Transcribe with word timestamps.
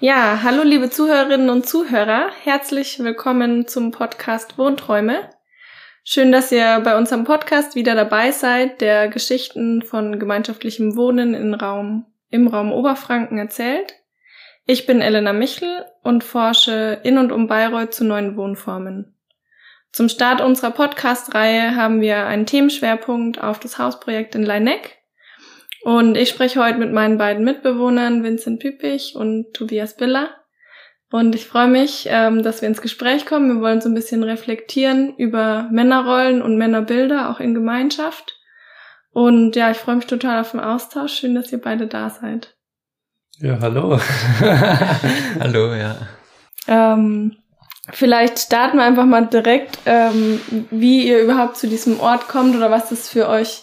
Ja, 0.00 0.42
hallo 0.44 0.62
liebe 0.62 0.90
Zuhörerinnen 0.90 1.50
und 1.50 1.66
Zuhörer, 1.66 2.30
herzlich 2.44 3.00
willkommen 3.00 3.66
zum 3.66 3.90
Podcast 3.90 4.56
Wohnträume. 4.56 5.28
Schön, 6.04 6.30
dass 6.30 6.52
ihr 6.52 6.78
bei 6.84 6.96
unserem 6.96 7.24
Podcast 7.24 7.74
wieder 7.74 7.96
dabei 7.96 8.30
seid, 8.30 8.80
der 8.80 9.08
Geschichten 9.08 9.82
von 9.82 10.20
gemeinschaftlichem 10.20 10.94
Wohnen 10.94 11.34
im 11.34 11.52
Raum, 11.52 12.06
im 12.30 12.46
Raum 12.46 12.70
Oberfranken 12.70 13.38
erzählt. 13.38 13.94
Ich 14.66 14.86
bin 14.86 15.00
Elena 15.00 15.32
Michel 15.32 15.84
und 16.04 16.22
forsche 16.22 17.00
in 17.02 17.18
und 17.18 17.32
um 17.32 17.48
Bayreuth 17.48 17.92
zu 17.92 18.04
neuen 18.04 18.36
Wohnformen. 18.36 19.16
Zum 19.90 20.08
Start 20.08 20.40
unserer 20.40 20.70
Podcast-Reihe 20.70 21.74
haben 21.74 22.00
wir 22.00 22.26
einen 22.26 22.46
Themenschwerpunkt 22.46 23.42
auf 23.42 23.58
das 23.58 23.78
Hausprojekt 23.78 24.36
in 24.36 24.44
Leineck 24.44 24.97
und 25.82 26.16
ich 26.16 26.28
spreche 26.28 26.62
heute 26.62 26.78
mit 26.78 26.92
meinen 26.92 27.18
beiden 27.18 27.44
Mitbewohnern 27.44 28.22
Vincent 28.24 28.60
Püppich 28.60 29.14
und 29.14 29.52
Tobias 29.54 29.96
Biller. 29.96 30.30
Und 31.10 31.34
ich 31.34 31.46
freue 31.46 31.68
mich, 31.68 32.06
ähm, 32.10 32.42
dass 32.42 32.60
wir 32.60 32.68
ins 32.68 32.82
Gespräch 32.82 33.24
kommen. 33.24 33.48
Wir 33.54 33.62
wollen 33.62 33.80
so 33.80 33.88
ein 33.88 33.94
bisschen 33.94 34.22
reflektieren 34.22 35.14
über 35.16 35.68
Männerrollen 35.70 36.42
und 36.42 36.58
Männerbilder, 36.58 37.30
auch 37.30 37.40
in 37.40 37.54
Gemeinschaft. 37.54 38.36
Und 39.10 39.56
ja, 39.56 39.70
ich 39.70 39.78
freue 39.78 39.96
mich 39.96 40.06
total 40.06 40.40
auf 40.40 40.50
den 40.50 40.60
Austausch. 40.60 41.14
Schön, 41.14 41.34
dass 41.34 41.50
ihr 41.50 41.60
beide 41.60 41.86
da 41.86 42.10
seid. 42.10 42.54
Ja, 43.38 43.58
hallo. 43.60 43.98
hallo, 45.40 45.74
ja. 45.74 45.96
Ähm, 46.66 47.36
vielleicht 47.90 48.38
starten 48.38 48.76
wir 48.76 48.84
einfach 48.84 49.06
mal 49.06 49.26
direkt, 49.26 49.78
ähm, 49.86 50.40
wie 50.70 51.08
ihr 51.08 51.22
überhaupt 51.22 51.56
zu 51.56 51.68
diesem 51.68 52.00
Ort 52.00 52.28
kommt 52.28 52.54
oder 52.54 52.70
was 52.70 52.90
das 52.90 53.08
für 53.08 53.28
euch 53.28 53.62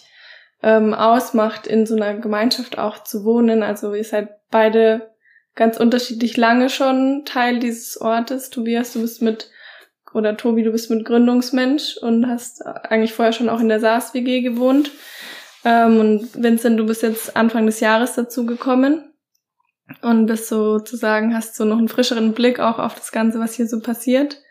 ähm, 0.65 0.95
ausmacht, 0.95 1.67
in 1.67 1.85
so 1.85 1.95
einer 1.95 2.15
Gemeinschaft 2.15 2.79
auch 2.79 3.03
zu 3.03 3.23
wohnen. 3.23 3.61
Also 3.61 3.93
ihr 3.93 4.03
seid 4.03 4.29
beide 4.49 5.11
ganz 5.53 5.77
unterschiedlich 5.77 6.37
lange 6.37 6.69
schon 6.69 7.21
Teil 7.23 7.59
dieses 7.59 8.01
Ortes. 8.01 8.49
Tobias, 8.49 8.91
du 8.91 9.01
bist 9.01 9.21
mit, 9.21 9.51
oder 10.11 10.35
Tobi, 10.37 10.63
du 10.63 10.71
bist 10.71 10.89
mit 10.89 11.05
Gründungsmensch 11.05 11.97
und 11.97 12.27
hast 12.27 12.65
eigentlich 12.65 13.13
vorher 13.13 13.31
schon 13.31 13.47
auch 13.47 13.59
in 13.59 13.69
der 13.69 13.79
SARS-WG 13.79 14.41
gewohnt. 14.41 14.89
Ähm, 15.63 15.99
und 15.99 16.43
Vincent, 16.43 16.79
du 16.79 16.87
bist 16.87 17.03
jetzt 17.03 17.37
Anfang 17.37 17.67
des 17.67 17.79
Jahres 17.79 18.15
dazu 18.15 18.47
gekommen 18.47 19.13
und 20.01 20.25
bist 20.25 20.47
sozusagen, 20.47 21.35
hast 21.35 21.55
so 21.55 21.63
noch 21.63 21.77
einen 21.77 21.89
frischeren 21.89 22.33
Blick 22.33 22.59
auch 22.59 22.79
auf 22.79 22.95
das 22.95 23.11
Ganze, 23.11 23.39
was 23.39 23.53
hier 23.53 23.67
so 23.67 23.81
passiert. 23.81 24.41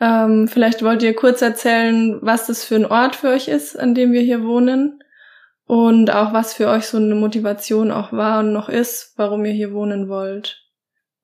Ähm, 0.00 0.48
vielleicht 0.48 0.82
wollt 0.82 1.02
ihr 1.02 1.14
kurz 1.14 1.42
erzählen, 1.42 2.18
was 2.22 2.46
das 2.46 2.64
für 2.64 2.76
ein 2.76 2.86
Ort 2.86 3.16
für 3.16 3.28
euch 3.28 3.48
ist, 3.48 3.78
an 3.78 3.94
dem 3.94 4.12
wir 4.12 4.22
hier 4.22 4.42
wohnen 4.42 5.02
und 5.66 6.10
auch 6.10 6.32
was 6.32 6.54
für 6.54 6.68
euch 6.68 6.86
so 6.86 6.96
eine 6.96 7.14
Motivation 7.14 7.90
auch 7.90 8.12
war 8.12 8.40
und 8.40 8.52
noch 8.52 8.68
ist, 8.68 9.12
warum 9.16 9.44
ihr 9.44 9.52
hier 9.52 9.72
wohnen 9.72 10.08
wollt. 10.08 10.62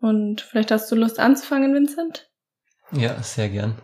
Und 0.01 0.41
vielleicht 0.41 0.73
hast 0.73 0.91
du 0.91 0.97
Lust 0.97 1.21
anzufangen, 1.21 1.75
Vincent? 1.75 2.29
Ja, 2.91 3.23
sehr 3.23 3.49
gern. 3.49 3.81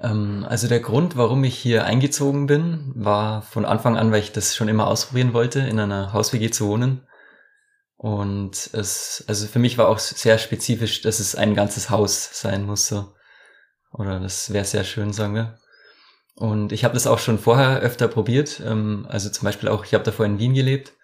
Ähm, 0.00 0.44
also 0.48 0.66
der 0.66 0.80
Grund, 0.80 1.16
warum 1.16 1.44
ich 1.44 1.56
hier 1.56 1.84
eingezogen 1.84 2.46
bin, 2.46 2.92
war 2.96 3.42
von 3.42 3.64
Anfang 3.64 3.96
an, 3.96 4.10
weil 4.10 4.20
ich 4.20 4.32
das 4.32 4.56
schon 4.56 4.68
immer 4.68 4.88
ausprobieren 4.88 5.32
wollte, 5.32 5.60
in 5.60 5.78
einer 5.78 6.12
Haus-WG 6.12 6.50
zu 6.50 6.66
wohnen. 6.66 7.06
Und 7.96 8.70
es, 8.72 9.24
also 9.28 9.46
für 9.46 9.60
mich 9.60 9.78
war 9.78 9.88
auch 9.88 9.98
sehr 10.00 10.38
spezifisch, 10.38 11.02
dass 11.02 11.20
es 11.20 11.36
ein 11.36 11.54
ganzes 11.54 11.90
Haus 11.90 12.30
sein 12.40 12.64
muss, 12.64 12.88
so. 12.88 13.12
Oder 13.92 14.18
das 14.18 14.52
wäre 14.52 14.64
sehr 14.64 14.84
schön, 14.84 15.12
sagen 15.12 15.34
wir. 15.34 15.59
Und 16.40 16.72
ich 16.72 16.84
habe 16.84 16.94
das 16.94 17.06
auch 17.06 17.18
schon 17.18 17.38
vorher 17.38 17.80
öfter 17.80 18.08
probiert. 18.08 18.62
Ähm, 18.64 19.04
also 19.10 19.28
zum 19.28 19.44
Beispiel 19.44 19.68
auch, 19.68 19.84
ich 19.84 19.92
habe 19.92 20.04
davor 20.04 20.24
in 20.24 20.38
Wien 20.38 20.54
gelebt 20.54 20.94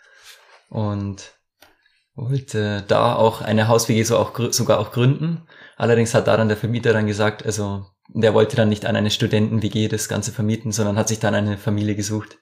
und 0.71 1.35
wollte 2.15 2.83
da 2.89 3.15
auch 3.15 3.43
eine 3.43 3.69
Haus-WG 3.69 4.03
so 4.03 4.17
auch, 4.17 4.33
sogar 4.51 4.79
auch 4.79 4.93
gründen. 4.93 5.47
Allerdings 5.77 6.15
hat 6.15 6.27
da 6.27 6.39
dann 6.39 6.49
der 6.49 6.57
Vermieter 6.57 6.95
dann 6.95 7.07
gesagt, 7.07 7.45
also 7.45 7.85
der 8.09 8.33
wollte 8.33 8.57
dann 8.57 8.71
nicht 8.71 8.87
an 8.87 8.97
eine 8.97 9.11
Studenten-WG 9.11 9.89
das 9.89 10.09
Ganze 10.09 10.33
vermieten, 10.33 10.73
sondern 10.73 10.97
hat 10.97 11.09
sich 11.09 11.19
dann 11.19 11.35
eine 11.35 11.59
Familie 11.59 11.97
gesucht. 11.97 12.39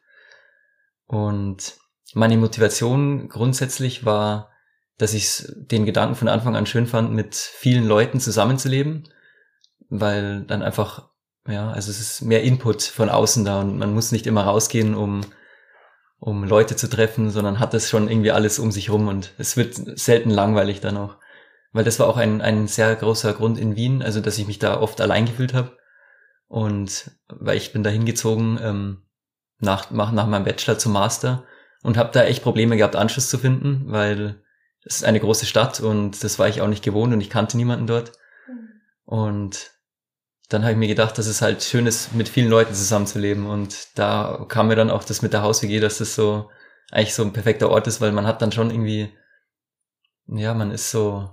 Und 1.06 1.74
meine 2.12 2.36
Motivation 2.36 3.28
grundsätzlich 3.28 4.04
war, 4.04 4.52
dass 4.98 5.14
ich 5.14 5.42
den 5.56 5.84
Gedanken 5.84 6.14
von 6.14 6.28
Anfang 6.28 6.54
an 6.54 6.66
schön 6.66 6.86
fand, 6.86 7.10
mit 7.10 7.34
vielen 7.34 7.88
Leuten 7.88 8.20
zusammenzuleben, 8.20 9.08
weil 9.88 10.44
dann 10.44 10.62
einfach 10.62 11.08
ja, 11.46 11.70
also 11.70 11.90
es 11.90 12.00
ist 12.00 12.22
mehr 12.22 12.42
Input 12.42 12.82
von 12.82 13.10
außen 13.10 13.44
da 13.44 13.60
und 13.60 13.78
man 13.78 13.92
muss 13.92 14.12
nicht 14.12 14.26
immer 14.26 14.44
rausgehen, 14.44 14.94
um, 14.94 15.22
um 16.18 16.44
Leute 16.44 16.76
zu 16.76 16.88
treffen, 16.88 17.30
sondern 17.30 17.58
hat 17.58 17.74
das 17.74 17.90
schon 17.90 18.08
irgendwie 18.08 18.30
alles 18.30 18.58
um 18.58 18.72
sich 18.72 18.90
rum 18.90 19.08
und 19.08 19.32
es 19.38 19.56
wird 19.56 19.74
selten 19.98 20.30
langweilig 20.30 20.80
dann 20.80 20.96
auch. 20.96 21.16
Weil 21.72 21.84
das 21.84 21.98
war 21.98 22.06
auch 22.06 22.16
ein, 22.16 22.40
ein 22.40 22.68
sehr 22.68 22.94
großer 22.94 23.34
Grund 23.34 23.58
in 23.58 23.76
Wien, 23.76 24.02
also 24.02 24.20
dass 24.20 24.38
ich 24.38 24.46
mich 24.46 24.58
da 24.58 24.80
oft 24.80 25.00
allein 25.00 25.26
gefühlt 25.26 25.54
habe. 25.54 25.76
Und 26.46 27.10
weil 27.28 27.56
ich 27.56 27.72
bin 27.72 27.82
da 27.82 27.90
hingezogen 27.90 28.58
ähm, 28.62 29.02
nach, 29.58 29.90
nach, 29.90 30.12
nach 30.12 30.26
meinem 30.26 30.44
Bachelor 30.44 30.78
zum 30.78 30.92
Master 30.92 31.44
und 31.82 31.96
habe 31.96 32.12
da 32.12 32.22
echt 32.24 32.42
Probleme 32.42 32.76
gehabt, 32.76 32.96
Anschluss 32.96 33.28
zu 33.28 33.38
finden, 33.38 33.84
weil 33.88 34.40
es 34.84 34.96
ist 34.96 35.04
eine 35.04 35.20
große 35.20 35.46
Stadt 35.46 35.80
und 35.80 36.22
das 36.22 36.38
war 36.38 36.48
ich 36.48 36.60
auch 36.60 36.68
nicht 36.68 36.84
gewohnt 36.84 37.12
und 37.12 37.20
ich 37.20 37.30
kannte 37.30 37.56
niemanden 37.56 37.86
dort. 37.86 38.12
Mhm. 38.46 38.70
Und 39.04 39.73
dann 40.48 40.62
habe 40.62 40.72
ich 40.72 40.78
mir 40.78 40.88
gedacht, 40.88 41.16
dass 41.18 41.26
es 41.26 41.42
halt 41.42 41.62
schön 41.62 41.86
ist, 41.86 42.14
mit 42.14 42.28
vielen 42.28 42.50
Leuten 42.50 42.74
zusammenzuleben. 42.74 43.46
Und 43.46 43.98
da 43.98 44.44
kam 44.48 44.68
mir 44.68 44.76
dann 44.76 44.90
auch 44.90 45.04
das 45.04 45.22
mit 45.22 45.32
der 45.32 45.42
Haus-WG, 45.42 45.80
dass 45.80 45.98
das 45.98 46.14
so 46.14 46.50
eigentlich 46.90 47.14
so 47.14 47.22
ein 47.22 47.32
perfekter 47.32 47.70
Ort 47.70 47.86
ist, 47.86 48.00
weil 48.00 48.12
man 48.12 48.26
hat 48.26 48.42
dann 48.42 48.52
schon 48.52 48.70
irgendwie, 48.70 49.10
ja, 50.26 50.54
man 50.54 50.70
ist 50.70 50.90
so, 50.90 51.30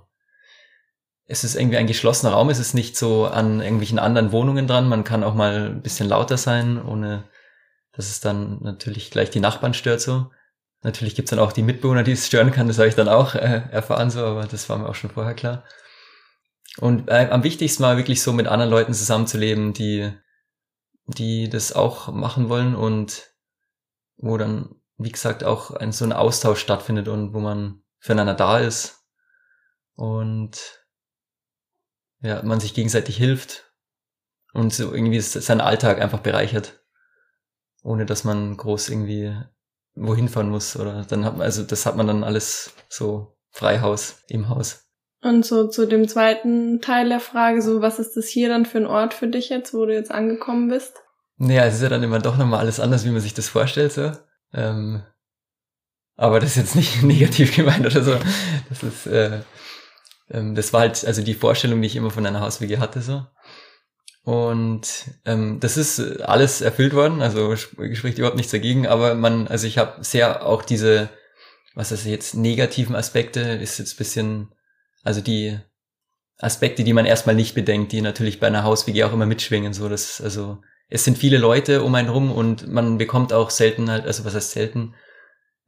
es 1.26 1.44
ist 1.44 1.56
irgendwie 1.56 1.78
ein 1.78 1.88
geschlossener 1.88 2.34
Raum, 2.34 2.50
es 2.50 2.60
ist 2.60 2.74
nicht 2.74 2.98
so 2.98 3.26
an 3.26 3.62
irgendwelchen 3.62 4.00
anderen 4.00 4.32
Wohnungen 4.32 4.68
dran. 4.68 4.88
Man 4.88 5.04
kann 5.04 5.24
auch 5.24 5.34
mal 5.34 5.68
ein 5.70 5.82
bisschen 5.82 6.08
lauter 6.08 6.38
sein, 6.38 6.84
ohne 6.84 7.26
dass 7.94 8.10
es 8.10 8.22
dann 8.22 8.60
natürlich 8.62 9.12
gleich 9.12 9.30
die 9.30 9.40
Nachbarn 9.42 9.74
stört 9.74 10.02
so. 10.02 10.32
Natürlich 10.84 11.16
gibt's 11.16 11.30
dann 11.30 11.40
auch 11.40 11.52
die 11.52 11.62
Mitbewohner, 11.62 12.04
die 12.04 12.14
es 12.14 12.28
stören 12.28 12.52
kann, 12.52 12.68
das 12.68 12.80
habe 12.80 12.88
ich 12.88 12.96
dann 12.96 13.10
auch 13.10 13.36
äh, 13.36 13.62
erfahren 13.72 14.10
so, 14.10 14.26
aber 14.26 14.46
das 14.46 14.68
war 14.70 14.78
mir 14.78 14.90
auch 14.90 14.96
schon 14.96 15.12
vorher 15.12 15.36
klar. 15.36 15.64
Und 16.78 17.10
äh, 17.10 17.28
am 17.30 17.44
wichtigsten 17.44 17.84
war 17.84 17.98
wirklich 17.98 18.22
so 18.22 18.32
mit 18.34 18.48
anderen 18.48 18.72
Leuten 18.72 18.94
zusammenzuleben, 18.94 19.74
die, 19.74 20.12
die 21.06 21.50
das 21.50 21.74
auch 21.74 22.12
machen 22.12 22.50
wollen 22.50 22.76
und 22.76 23.30
wo 24.18 24.38
dann, 24.38 24.76
wie 24.98 25.12
gesagt, 25.12 25.44
auch 25.44 25.72
ein, 25.72 25.92
so 25.92 26.06
ein 26.06 26.14
Austausch 26.14 26.60
stattfindet 26.60 27.08
und 27.08 27.34
wo 27.34 27.40
man 27.40 27.84
füreinander 28.00 28.34
da 28.34 28.60
ist 28.60 29.04
und 29.96 30.82
ja, 32.22 32.42
man 32.44 32.60
sich 32.60 32.74
gegenseitig 32.74 33.18
hilft 33.18 33.72
und 34.54 34.74
so 34.74 34.94
irgendwie 34.94 35.20
seinen 35.20 35.62
Alltag 35.62 36.00
einfach 36.00 36.20
bereichert, 36.20 36.84
ohne 37.84 38.06
dass 38.06 38.24
man 38.24 38.56
groß 38.58 38.90
irgendwie 38.90 39.36
wohin 39.96 40.30
fahren 40.30 40.50
muss 40.50 40.76
oder 40.76 41.04
dann 41.04 41.26
hat 41.26 41.34
man, 41.34 41.42
also 41.42 41.64
das 41.64 41.86
hat 41.86 41.98
man 41.98 42.08
dann 42.08 42.24
alles 42.24 42.74
so 42.90 43.38
Freihaus 43.50 44.24
im 44.28 44.50
Haus. 44.50 44.91
Und 45.22 45.46
so 45.46 45.68
zu 45.68 45.86
dem 45.86 46.08
zweiten 46.08 46.82
Teil 46.82 47.10
der 47.10 47.20
Frage, 47.20 47.62
so 47.62 47.82
was 47.82 48.00
ist 48.00 48.18
das 48.18 48.28
hier 48.28 48.50
dann 48.50 48.66
für 48.66 48.80
ein 48.80 48.88
Ort 48.88 49.14
für 49.14 49.28
dich 49.28 49.50
jetzt, 49.50 49.74
wo 49.74 49.86
du 49.86 49.94
jetzt 49.94 50.12
angekommen 50.12 50.70
bist? 50.70 50.96
Naja, 51.38 51.66
es 51.66 51.76
ist 51.76 51.84
ja 51.84 51.90
dann 51.90 52.04
immer 52.04 52.20
doch 52.20 52.38
nochmal 52.38 52.60
alles 52.60 52.80
anders, 52.80 53.06
wie 53.06 53.12
man 53.12 53.22
sich 53.22 53.34
das 53.34 53.48
vorstellt, 53.48 53.92
so. 53.92 54.12
Ähm, 54.54 55.04
aber 56.16 56.40
das 56.40 56.52
ist 56.52 56.58
jetzt 56.58 56.76
nicht 56.76 57.04
negativ 57.04 57.56
gemeint 57.56 57.86
oder 57.86 58.04
so. 58.04 58.18
Das 58.70 58.84
ist, 58.84 59.08
äh, 59.08 59.42
ähm, 60.32 60.56
das 60.56 60.74
war 60.74 60.82
halt, 60.82 61.06
also 61.06 61.22
die 61.22 61.34
Vorstellung, 61.36 61.82
die 61.82 61.88
ich 61.88 61.96
immer 61.96 62.12
von 62.12 62.26
einer 62.26 62.42
Hauswege 62.42 62.80
hatte, 62.80 63.02
so. 63.02 63.26
Und 64.24 64.88
ähm, 65.26 65.60
das 65.60 65.78
ist 65.78 66.00
alles 66.22 66.62
erfüllt 66.62 66.94
worden, 66.94 67.22
also 67.24 67.56
spricht 67.56 68.20
überhaupt 68.20 68.38
nichts 68.38 68.52
dagegen, 68.52 68.86
aber 68.86 69.16
man, 69.16 69.48
also 69.48 69.66
ich 69.66 69.80
habe 69.80 70.04
sehr 70.04 70.46
auch 70.46 70.62
diese, 70.62 71.10
was 71.74 71.92
ist 71.92 72.06
jetzt, 72.06 72.36
negativen 72.36 72.96
Aspekte, 72.96 73.40
ist 73.40 73.80
jetzt 73.80 73.98
bisschen 73.98 74.50
also 75.04 75.22
die 75.22 75.60
Aspekte, 76.38 76.84
die 76.84 76.94
man 76.94 77.06
erstmal 77.06 77.36
nicht 77.36 77.54
bedenkt, 77.54 77.92
die 77.92 78.02
natürlich 78.02 78.40
bei 78.40 78.48
einer 78.48 78.64
Haus-WG 78.64 79.04
auch 79.04 79.14
immer 79.14 79.26
mitschwingen, 79.26 79.74
so 79.74 79.90
dass, 79.90 80.22
also, 80.22 80.62
es 80.90 81.06
sind 81.06 81.18
viele 81.18 81.38
Leute 81.38 81.84
um 81.84 81.96
einen 81.96 82.10
rum 82.10 82.32
und 82.32 82.68
man 82.68 82.98
bekommt 82.98 83.32
auch 83.32 83.50
selten 83.50 83.90
halt, 83.90 84.06
also 84.06 84.26
was 84.26 84.36
heißt 84.36 84.52
selten, 84.52 84.94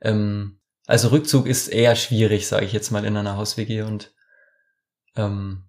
ähm, 0.02 0.60
also 0.86 1.10
Rückzug 1.10 1.48
ist 1.48 1.70
eher 1.70 1.96
schwierig, 1.96 2.48
sage 2.48 2.66
ich 2.66 2.74
jetzt 2.74 2.92
mal, 2.92 3.06
in 3.06 3.16
einer 3.16 3.38
Haus-WG 3.38 3.84
und 3.84 4.12
ähm, 5.16 5.64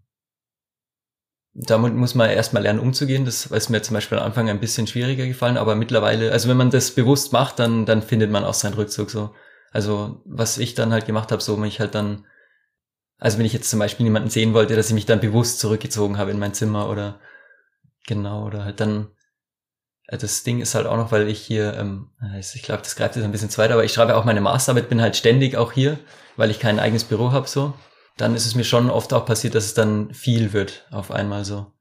damit 1.55 1.95
muss 1.95 2.17
man 2.17 2.31
erstmal 2.31 2.65
lernen 2.65 2.81
umzugehen. 2.81 3.25
Das 3.25 3.47
ist 3.47 3.69
mir 3.71 3.81
zum 3.81 3.95
Beispiel 3.95 4.19
am 4.19 4.25
Anfang 4.25 4.51
ein 4.51 4.59
bisschen 4.59 4.89
schwieriger 4.89 5.25
gefallen, 5.27 5.57
aber 5.57 5.77
mittlerweile, 5.77 6.33
also 6.33 6.49
wenn 6.49 6.57
man 6.57 6.71
das 6.71 6.91
bewusst 6.91 7.33
macht, 7.33 7.61
dann, 7.61 7.87
dann 7.87 8.03
findet 8.03 8.31
man 8.31 8.45
auch 8.45 8.55
seinen 8.55 8.75
Rückzug 8.75 9.11
so. 9.11 9.33
Also 9.71 10.21
was 10.25 10.59
ich 10.59 10.75
dann 10.75 10.93
halt 10.93 11.07
gemacht 11.07 11.31
habe, 11.31 11.43
so 11.43 11.57
mich 11.57 11.79
halt 11.79 11.95
dann 11.95 12.27
also 13.19 13.39
wenn 13.39 13.47
ich 13.47 13.53
jetzt 13.53 13.71
zum 13.71 13.79
Beispiel 13.79 14.05
niemanden 14.05 14.31
sehen 14.31 14.55
wollte, 14.55 14.77
dass 14.77 14.89
ich 14.89 14.95
mich 14.95 15.07
dann 15.07 15.21
bewusst 15.21 15.61
zurückgezogen 15.61 16.19
habe 16.19 16.31
in 16.31 16.39
mein 16.39 16.55
Zimmer 16.55 16.89
oder 16.89 17.21
genau, 18.07 18.45
oder 18.47 18.65
halt 18.65 18.81
dann, 18.81 19.09
äh, 20.07 20.19
das 20.19 20.43
Ding 20.43 20.61
ist 20.61 20.75
halt 20.75 20.87
auch 20.87 20.97
noch, 20.97 21.13
weil 21.13 21.29
ich 21.29 21.41
hier, 21.41 21.75
ähm, 21.75 22.11
ich 22.39 22.63
glaube, 22.63 22.83
das 22.83 22.97
greift 22.97 23.17
jetzt 23.17 23.25
ein 23.25 23.33
bisschen 23.33 23.51
zu 23.51 23.59
weit, 23.59 23.71
aber 23.71 23.85
ich 23.85 23.93
schreibe 23.93 24.17
auch 24.17 24.25
meine 24.25 24.41
Masterarbeit, 24.41 24.89
bin 24.89 25.01
halt 25.01 25.17
ständig 25.17 25.57
auch 25.57 25.73
hier, 25.73 25.99
weil 26.37 26.51
ich 26.51 26.59
kein 26.59 26.79
eigenes 26.79 27.05
Büro 27.05 27.33
habe 27.33 27.49
so. 27.49 27.75
dann 28.17 28.35
ist 28.37 28.47
es 28.47 28.55
mir 28.55 28.65
schon 28.65 28.91
oft 28.91 29.13
auch 29.13 29.27
passiert, 29.27 29.55
dass 29.55 29.65
es 29.65 29.75
dann 29.75 30.15
viel 30.15 30.53
wird 30.53 30.87
auf 30.91 31.11
einmal 31.11 31.45
so. 31.45 31.73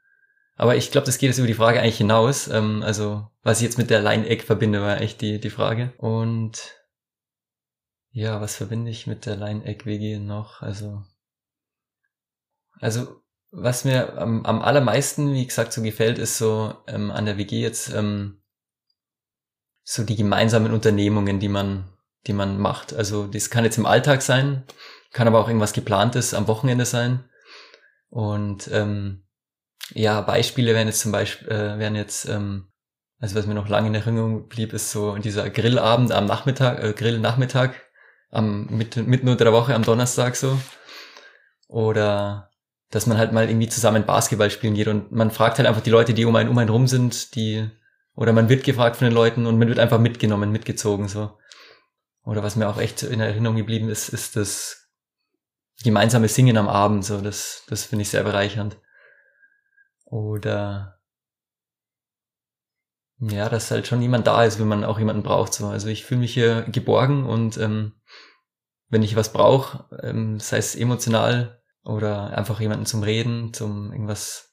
Aber 0.56 0.76
ich 0.76 0.92
glaube, 0.92 1.06
das 1.06 1.18
geht 1.18 1.30
jetzt 1.30 1.40
über 1.40 1.48
die 1.48 1.54
Frage 1.54 1.80
eigentlich 1.80 1.98
hinaus. 1.98 2.48
Ähm, 2.48 2.84
also, 2.84 3.28
was 3.42 3.60
ich 3.60 3.66
jetzt 3.66 3.78
mit 3.78 3.90
der 3.90 4.02
Line-Egg 4.02 4.44
verbinde, 4.46 4.82
war 4.82 5.02
echt 5.02 5.22
die, 5.22 5.40
die 5.40 5.50
Frage. 5.50 5.94
Und 5.98 6.60
ja, 8.12 8.40
was 8.42 8.56
verbinde 8.56 8.92
ich 8.92 9.08
mit 9.08 9.26
der 9.26 9.36
Line-Egg-WG 9.36 10.20
noch? 10.20 10.62
Also, 10.62 11.04
also 12.84 13.22
was 13.52 13.86
mir 13.86 14.18
am, 14.18 14.46
am 14.46 14.62
allermeisten, 14.62 15.34
wie 15.34 15.46
gesagt, 15.46 15.72
so 15.72 15.82
gefällt, 15.82 16.18
ist 16.18 16.38
so 16.38 16.76
ähm, 16.88 17.12
an 17.12 17.26
der 17.26 17.38
WG 17.38 17.62
jetzt 17.62 17.94
ähm, 17.94 18.42
so 19.84 20.04
die 20.04 20.18
gemeinsamen 20.18 20.74
Unternehmungen, 20.74 21.40
die 21.40 21.48
man, 21.48 21.86
die 22.28 22.34
man 22.34 22.60
macht. 22.60 22.94
Also 22.94 23.28
das 23.28 23.50
kann 23.50 23.64
jetzt 23.64 23.78
im 23.78 23.86
Alltag 23.86 24.22
sein, 24.22 24.64
kann 25.12 25.28
aber 25.28 25.40
auch 25.40 25.48
irgendwas 25.48 25.72
geplantes 25.72 26.34
am 26.34 26.48
Wochenende 26.48 26.86
sein. 26.86 27.24
Und 28.10 28.70
ähm, 28.72 29.24
ja, 29.92 30.20
Beispiele 30.22 30.74
wären 30.74 30.88
jetzt 30.88 31.02
zum 31.02 31.12
Beispiel, 31.12 31.48
äh, 31.48 31.80
wären 31.80 31.96
jetzt, 31.96 32.28
ähm, 32.28 32.72
also 33.20 33.36
was 33.36 33.46
mir 33.46 33.54
noch 33.54 33.70
lange 33.70 33.88
in 33.88 33.96
Erinnerung 33.96 34.50
blieb, 34.50 34.74
ist 34.74 34.92
so 34.92 35.16
dieser 35.18 35.50
Grillabend 35.50 36.12
am 36.12 36.26
Nachmittag, 36.26 36.84
äh, 36.84 36.92
Grillnachmittag, 36.92 37.76
am 38.30 38.66
mitten, 38.66 39.06
mitten 39.06 39.30
unter 39.30 39.46
der 39.46 39.54
Woche 39.54 39.74
am 39.74 39.84
Donnerstag 39.84 40.36
so. 40.36 40.60
Oder 41.68 42.50
dass 42.94 43.08
man 43.08 43.18
halt 43.18 43.32
mal 43.34 43.50
irgendwie 43.50 43.70
zusammen 43.70 44.06
Basketball 44.06 44.52
spielen 44.52 44.76
geht 44.76 44.88
und 44.88 45.12
man 45.12 45.32
fragt 45.32 45.58
halt 45.58 45.68
einfach 45.68 45.82
die 45.82 45.90
Leute, 45.90 46.14
die 46.14 46.26
um 46.26 46.36
einen 46.36 46.50
um 46.50 46.58
einen 46.60 46.70
rum 46.70 46.88
sind, 46.88 47.34
die 47.34 47.68
oder 48.14 48.34
man 48.34 48.50
wird 48.50 48.64
gefragt 48.64 48.98
von 48.98 49.06
den 49.06 49.16
Leuten 49.16 49.48
und 49.48 49.58
man 49.58 49.68
wird 49.68 49.80
einfach 49.80 49.98
mitgenommen, 49.98 50.52
mitgezogen 50.52 51.08
so. 51.08 51.36
Oder 52.24 52.44
was 52.44 52.56
mir 52.56 52.70
auch 52.70 52.78
echt 52.78 53.02
in 53.02 53.20
Erinnerung 53.20 53.58
geblieben 53.58 53.90
ist, 53.90 54.10
ist 54.10 54.36
das 54.36 54.92
gemeinsame 55.84 56.28
Singen 56.28 56.56
am 56.56 56.70
Abend 56.70 57.04
so, 57.04 57.20
das 57.20 57.64
das 57.68 57.84
finde 57.84 58.04
ich 58.04 58.10
sehr 58.10 58.24
bereichernd. 58.24 58.78
Oder 60.06 61.00
ja, 63.18 63.50
dass 63.50 63.72
halt 63.72 63.88
schon 63.88 64.04
jemand 64.04 64.28
da 64.28 64.44
ist, 64.44 64.60
wenn 64.60 64.68
man 64.68 64.84
auch 64.84 65.00
jemanden 65.00 65.24
braucht 65.24 65.56
so. 65.56 65.66
Also 65.66 65.88
ich 65.88 66.06
fühle 66.06 66.20
mich 66.22 66.34
hier 66.36 66.62
geborgen 66.64 67.26
und 67.26 67.58
ähm, 67.58 67.94
wenn 68.90 69.02
ich 69.02 69.16
was 69.16 69.34
brauche, 69.34 69.86
ähm, 70.04 70.40
sei 70.40 70.58
es 70.58 70.76
emotional 70.76 71.63
oder 71.84 72.38
einfach 72.38 72.60
jemanden 72.60 72.86
zum 72.86 73.04
Reden, 73.04 73.54
zum 73.54 73.92
irgendwas. 73.92 74.50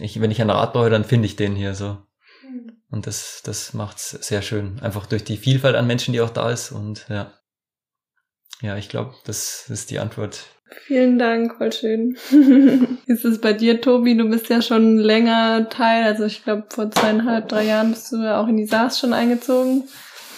Ich, 0.00 0.20
wenn 0.20 0.30
ich 0.30 0.40
einen 0.40 0.50
Rat 0.50 0.72
brauche, 0.72 0.90
dann 0.90 1.04
finde 1.04 1.26
ich 1.26 1.36
den 1.36 1.54
hier 1.54 1.74
so. 1.74 1.98
Mhm. 2.42 2.82
Und 2.90 3.06
das, 3.06 3.42
das 3.44 3.72
macht's 3.72 4.10
sehr 4.10 4.42
schön. 4.42 4.80
Einfach 4.80 5.06
durch 5.06 5.22
die 5.22 5.36
Vielfalt 5.36 5.76
an 5.76 5.86
Menschen, 5.86 6.12
die 6.12 6.20
auch 6.20 6.30
da 6.30 6.50
ist. 6.50 6.72
Und 6.72 7.06
ja. 7.08 7.32
Ja, 8.62 8.76
ich 8.76 8.88
glaube, 8.88 9.14
das 9.24 9.70
ist 9.70 9.90
die 9.90 10.00
Antwort. 10.00 10.44
Vielen 10.86 11.18
Dank, 11.18 11.56
voll 11.56 11.72
schön. 11.72 12.16
ist 13.06 13.24
es 13.24 13.40
bei 13.40 13.52
dir, 13.52 13.80
Tobi? 13.80 14.16
Du 14.16 14.28
bist 14.28 14.48
ja 14.48 14.62
schon 14.62 14.98
länger 14.98 15.68
Teil, 15.68 16.04
also 16.04 16.24
ich 16.24 16.44
glaube 16.44 16.66
vor 16.68 16.90
zweieinhalb, 16.90 17.48
drei 17.48 17.64
Jahren 17.64 17.90
bist 17.90 18.12
du 18.12 18.22
ja 18.22 18.40
auch 18.40 18.46
in 18.46 18.56
die 18.56 18.66
SARS 18.66 19.00
schon 19.00 19.12
eingezogen. 19.12 19.84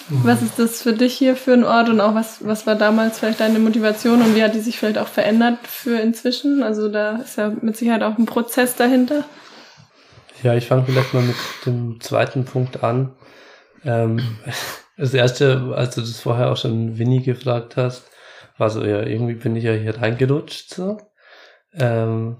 Was 0.08 0.42
ist 0.42 0.58
das 0.58 0.82
für 0.82 0.92
dich 0.92 1.14
hier 1.14 1.36
für 1.36 1.52
ein 1.52 1.64
Ort 1.64 1.88
und 1.88 2.00
auch 2.00 2.14
was, 2.14 2.44
was 2.44 2.66
war 2.66 2.74
damals 2.74 3.18
vielleicht 3.18 3.40
deine 3.40 3.58
Motivation 3.58 4.20
und 4.22 4.34
wie 4.34 4.42
hat 4.42 4.54
die 4.54 4.60
sich 4.60 4.78
vielleicht 4.78 4.98
auch 4.98 5.08
verändert 5.08 5.58
für 5.66 5.98
inzwischen? 5.98 6.62
Also 6.62 6.88
da 6.88 7.16
ist 7.16 7.38
ja 7.38 7.52
mit 7.60 7.76
Sicherheit 7.76 8.02
auch 8.02 8.18
ein 8.18 8.26
Prozess 8.26 8.76
dahinter. 8.76 9.24
Ja, 10.42 10.54
ich 10.54 10.66
fange 10.66 10.84
vielleicht 10.84 11.14
mal 11.14 11.22
mit 11.22 11.36
dem 11.66 12.00
zweiten 12.00 12.44
Punkt 12.44 12.82
an. 12.82 13.14
Ähm, 13.84 14.20
das 14.96 15.14
erste, 15.14 15.72
als 15.74 15.94
du 15.94 16.00
das 16.00 16.20
vorher 16.20 16.50
auch 16.50 16.56
schon 16.56 16.98
Winnie 16.98 17.22
gefragt 17.22 17.76
hast, 17.76 18.04
war 18.58 18.70
so, 18.70 18.84
ja, 18.84 19.02
irgendwie 19.02 19.34
bin 19.34 19.56
ich 19.56 19.64
ja 19.64 19.72
hier 19.72 20.00
reingerutscht, 20.00 20.74
so. 20.74 20.98
Ähm, 21.74 22.36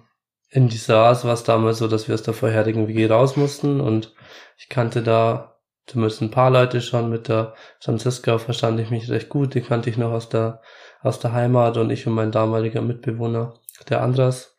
in 0.51 0.69
die 0.69 0.77
SARS 0.77 1.25
war 1.25 1.33
es 1.33 1.45
damals 1.45 1.79
so, 1.79 1.89
dass 1.89 2.09
wir 2.09 2.15
aus 2.15 2.23
der 2.23 2.35
vorherigen 2.35 2.87
WG 2.87 3.07
raus 3.07 3.37
mussten 3.37 3.81
und 3.81 4.15
ich 4.59 4.69
kannte 4.69 5.03
da 5.03 5.52
zumindest 5.87 6.23
ein 6.23 6.31
paar 6.31 6.51
Leute 6.51 6.81
schon. 6.81 7.11
Mit 7.11 7.29
der 7.29 7.55
Franziska 7.81 8.39
verstand 8.39 8.81
ich 8.81 8.91
mich 8.91 9.11
recht 9.11 9.29
gut. 9.29 9.55
Die 9.55 9.61
kannte 9.61 9.91
ich 9.91 9.97
noch 9.97 10.13
aus 10.13 10.29
der, 10.29 10.61
aus 11.01 11.21
der 11.21 11.33
Heimat 11.33 11.77
und 11.77 11.91
ich 11.91 12.07
und 12.07 12.15
mein 12.15 12.33
damaliger 12.33 12.83
Mitbewohner, 12.83 13.55
der 13.89 14.03
Andras, 14.03 14.57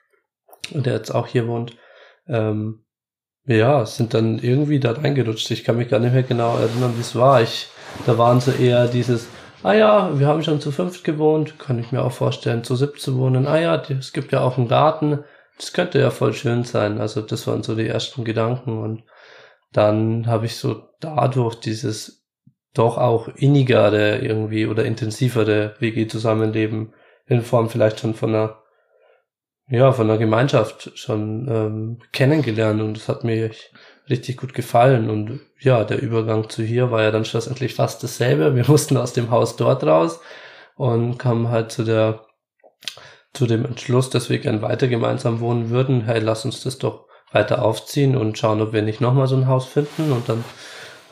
der 0.72 0.94
jetzt 0.94 1.12
auch 1.12 1.28
hier 1.28 1.48
wohnt, 1.48 1.78
ähm, 2.28 2.84
ja, 3.46 3.86
sind 3.86 4.14
dann 4.14 4.40
irgendwie 4.40 4.80
da 4.80 4.94
reingerutscht. 4.94 5.52
Ich 5.52 5.64
kann 5.64 5.78
mich 5.78 5.90
gar 5.90 6.00
nicht 6.00 6.14
mehr 6.14 6.24
genau 6.24 6.58
erinnern, 6.58 6.94
wie 6.96 7.02
es 7.02 7.16
war. 7.16 7.42
Ich, 7.42 7.68
da 8.06 8.18
waren 8.18 8.40
so 8.40 8.52
eher 8.52 8.88
dieses, 8.88 9.28
ah 9.64 9.74
ja, 9.74 10.18
wir 10.18 10.28
haben 10.28 10.44
schon 10.44 10.62
zu 10.62 10.72
fünft 10.72 11.04
gewohnt, 11.04 11.60
kann 11.60 11.80
ich 11.80 11.92
mir 11.92 12.04
auch 12.04 12.12
vorstellen, 12.12 12.64
zu 12.64 12.76
siebt 12.76 13.02
zu 13.02 13.18
wohnen. 13.18 13.48
Ah 13.48 13.60
ja, 13.60 13.76
es 13.90 14.14
gibt 14.14 14.32
ja 14.32 14.42
auch 14.42 14.58
einen 14.58 14.70
Garten. 14.70 15.24
Das 15.58 15.74
könnte 15.74 16.00
ja 16.00 16.10
voll 16.10 16.34
schön 16.34 16.64
sein. 16.64 17.00
Also 17.00 17.22
das 17.22 17.46
waren 17.48 17.64
so 17.64 17.76
die 17.76 17.88
ersten 17.88 18.24
Gedanken 18.24 18.82
und 18.82 19.04
dann 19.74 20.28
habe 20.28 20.46
ich 20.46 20.56
so 20.56 20.84
dadurch 21.00 21.56
dieses 21.56 22.24
doch 22.74 22.98
auch 22.98 23.28
innigere 23.28 24.20
irgendwie 24.20 24.66
oder 24.66 24.86
intensivere 24.86 25.76
WG-Zusammenleben 25.80 26.94
in 27.28 27.42
Form 27.42 27.70
vielleicht 27.70 28.00
schon 28.00 28.14
von 28.14 28.30
einer 28.34 28.64
ja 29.68 29.92
von 29.92 30.10
einer 30.10 30.20
Gemeinschaft 30.20 30.92
schon 30.98 31.48
ähm, 31.50 32.00
kennengelernt 32.12 32.82
und 32.82 32.98
das 32.98 33.08
hat 33.10 33.24
mir 33.24 33.52
richtig 34.10 34.38
gut 34.38 34.54
gefallen 34.54 35.10
und 35.10 35.40
ja 35.60 35.84
der 35.84 36.02
Übergang 36.02 36.50
zu 36.50 36.64
hier 36.64 36.92
war 36.92 37.04
ja 37.04 37.12
dann 37.12 37.26
schlussendlich 37.26 37.74
fast 37.76 38.04
dasselbe. 38.04 38.56
Wir 38.56 38.66
mussten 38.68 38.98
aus 38.98 39.14
dem 39.14 39.32
Haus 39.32 39.56
dort 39.56 39.84
raus 39.84 40.20
und 40.76 41.18
kamen 41.18 41.50
halt 41.50 41.72
zu 41.72 41.84
der 41.84 42.26
zu 43.34 43.48
dem 43.48 43.66
Entschluss 43.66 44.10
dass 44.10 44.30
wir 44.30 44.40
gern 44.40 44.62
weiter 44.62 44.88
gemeinsam 44.88 45.40
wohnen 45.40 45.70
würden. 45.70 46.02
Hey 46.06 46.20
lass 46.20 46.46
uns 46.46 46.62
das 46.64 46.78
doch 46.78 47.08
weiter 47.34 47.64
aufziehen 47.64 48.16
und 48.16 48.38
schauen, 48.38 48.62
ob 48.62 48.72
wir 48.72 48.82
nicht 48.82 49.02
nochmal 49.02 49.28
so 49.28 49.36
ein 49.36 49.48
Haus 49.48 49.66
finden. 49.66 50.12
Und 50.12 50.30
dann 50.30 50.46